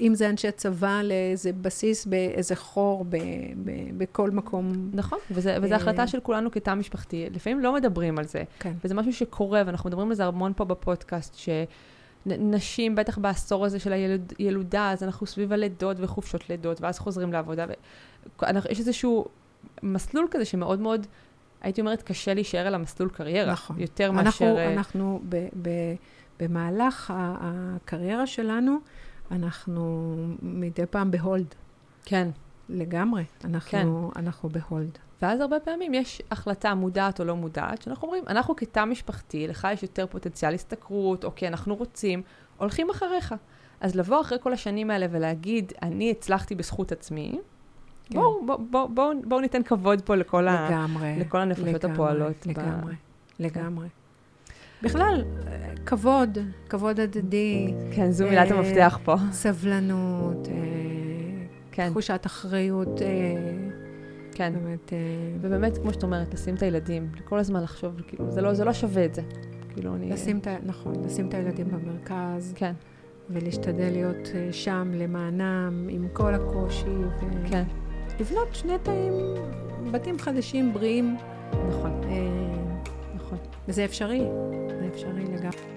אם 0.00 0.14
זה 0.14 0.28
אנשי 0.28 0.50
צבא, 0.50 1.00
לאיזה 1.02 1.52
בסיס 1.52 2.06
באיזה 2.06 2.56
חור 2.56 3.04
ב, 3.08 3.16
ב, 3.64 3.70
בכל 3.98 4.30
מקום. 4.30 4.90
נכון, 4.92 5.18
וזה, 5.30 5.56
וזו 5.62 5.72
אה. 5.72 5.76
החלטה 5.76 6.06
של 6.06 6.20
כולנו 6.20 6.50
כתא 6.50 6.74
משפחתי. 6.74 7.26
לפעמים 7.30 7.60
לא 7.60 7.74
מדברים 7.74 8.18
על 8.18 8.24
זה, 8.24 8.42
כן. 8.60 8.72
וזה 8.84 8.94
משהו 8.94 9.12
שקורה, 9.12 9.62
ואנחנו 9.66 9.88
מדברים 9.88 10.08
על 10.08 10.14
זה 10.14 10.24
המון 10.24 10.52
פה 10.56 10.64
בפודקאסט, 10.64 11.36
שנשים, 12.26 12.94
בטח 12.94 13.18
בעשור 13.18 13.64
הזה 13.64 13.78
של 13.78 13.92
הילודה, 14.38 14.90
אז 14.90 15.02
אנחנו 15.02 15.26
סביב 15.26 15.52
הלידות 15.52 15.96
וחופשות 16.00 16.50
לידות, 16.50 16.80
ואז 16.80 16.98
חוזרים 16.98 17.32
לעבודה. 17.32 17.66
ו... 17.68 17.72
יש 18.70 18.78
איזשהו 18.78 19.26
מסלול 19.82 20.28
כזה 20.30 20.44
שמאוד 20.44 20.80
מאוד, 20.80 21.06
הייתי 21.60 21.80
אומרת, 21.80 22.02
קשה 22.02 22.34
להישאר 22.34 22.66
על 22.66 22.74
המסלול 22.74 23.08
קריירה. 23.08 23.52
נכון. 23.52 23.80
יותר 23.80 24.06
אנחנו, 24.06 24.24
מאשר... 24.24 24.54
אה, 24.58 24.72
אנחנו 24.72 25.20
ב, 25.28 25.36
ב, 25.62 25.70
במהלך 26.40 27.12
הקריירה 27.16 28.26
שלנו, 28.26 28.78
אנחנו 29.30 30.14
מדי 30.42 30.86
פעם 30.86 31.10
ב 31.10 31.17
hold. 31.17 31.54
כן. 32.04 32.28
לגמרי. 32.68 33.24
אנחנו, 33.44 34.10
כן. 34.14 34.20
אנחנו 34.20 34.48
בהולד. 34.48 34.98
ואז 35.22 35.40
הרבה 35.40 35.60
פעמים 35.60 35.94
יש 35.94 36.22
החלטה 36.30 36.74
מודעת 36.74 37.20
או 37.20 37.24
לא 37.24 37.36
מודעת, 37.36 37.82
שאנחנו 37.82 38.06
אומרים, 38.06 38.24
אנחנו 38.28 38.56
כתא 38.56 38.84
משפחתי, 38.84 39.48
לך 39.48 39.68
יש 39.72 39.82
יותר 39.82 40.06
פוטנציאל 40.06 40.54
השתכרות, 40.54 41.24
או 41.24 41.34
כי 41.34 41.48
אנחנו 41.48 41.74
רוצים, 41.74 42.22
הולכים 42.56 42.90
אחריך. 42.90 43.34
אז 43.80 43.94
לבוא 43.94 44.20
אחרי 44.20 44.38
כל 44.42 44.52
השנים 44.52 44.90
האלה 44.90 45.06
ולהגיד, 45.10 45.72
אני 45.82 46.10
הצלחתי 46.10 46.54
בזכות 46.54 46.92
עצמי, 46.92 47.40
כן. 48.10 48.18
בואו 48.18 48.46
בוא, 48.46 48.56
בוא, 48.70 48.86
בוא, 48.86 49.14
בוא 49.24 49.40
ניתן 49.40 49.62
כבוד 49.62 50.00
פה 50.00 50.14
לכל, 50.14 50.48
ה, 50.48 50.68
לגמרי. 50.70 51.16
לכל 51.18 51.38
הנפשות 51.38 51.66
לגמרי, 51.66 51.92
הפועלות. 51.92 52.46
ב- 52.46 52.50
לגמרי, 52.50 52.94
לגמרי. 53.40 53.88
בכלל, 54.82 55.24
כבוד, 55.86 56.38
כבוד 56.68 57.00
הדדי, 57.00 57.74
כן, 57.92 58.10
זו 58.10 58.24
מילת 58.24 58.52
אה, 58.52 58.58
המפתח 58.58 58.98
פה. 59.04 59.16
סבלנות, 59.32 60.48
אה, 60.48 60.52
כן, 61.72 61.90
תחושת 61.90 62.26
אחריות, 62.26 63.02
אה, 63.02 63.06
כן. 64.32 64.52
באמת, 64.52 64.92
אה, 64.92 64.98
ובאמת, 65.40 65.78
כמו 65.78 65.92
שאת 65.92 66.02
אומרת, 66.02 66.34
לשים 66.34 66.54
את 66.54 66.62
הילדים, 66.62 67.08
כל 67.24 67.38
הזמן 67.38 67.62
לחשוב, 67.62 68.00
כאילו, 68.08 68.30
זה 68.30 68.40
לא, 68.40 68.54
זה 68.54 68.64
לא 68.64 68.72
שווה 68.72 69.04
את 69.04 69.14
זה. 69.14 69.22
כאילו, 69.74 69.94
אני... 69.94 70.10
לשים 70.10 70.38
את 70.38 70.46
ה... 70.46 70.56
נכון, 70.62 71.04
לשים 71.04 71.28
את 71.28 71.34
הילדים 71.34 71.68
במרכז, 71.68 72.52
כן, 72.56 72.72
ולהשתדל 73.30 73.90
להיות 73.92 74.28
שם 74.52 74.90
למענם, 74.94 75.86
עם 75.90 76.06
כל 76.12 76.34
הקושי, 76.34 76.96
כן, 77.50 77.64
ולבנות 78.18 78.48
שני 78.54 78.78
תאים, 78.82 79.12
בתים 79.90 80.18
חדשים, 80.18 80.72
בריאים, 80.72 81.16
נכון, 81.68 82.00
אה, 82.04 82.18
נכון. 83.14 83.38
וזה 83.68 83.84
אפשרי, 83.84 84.22
זה 84.80 84.88
אפשרי 84.94 85.24
לגמרי. 85.24 85.76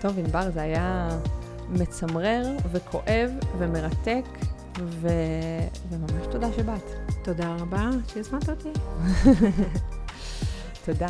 טוב, 0.00 0.18
ענבר, 0.18 0.50
זה 0.50 0.62
היה 0.62 1.08
מצמרר 1.68 2.56
וכואב 2.72 3.30
ומרתק, 3.58 4.24
ו... 4.80 5.08
וממש 5.90 6.26
תודה 6.30 6.52
שבאת. 6.52 6.90
תודה 7.24 7.56
רבה 7.56 7.90
שהזמנת 8.08 8.48
אותי. 8.48 8.72
תודה. 10.84 11.08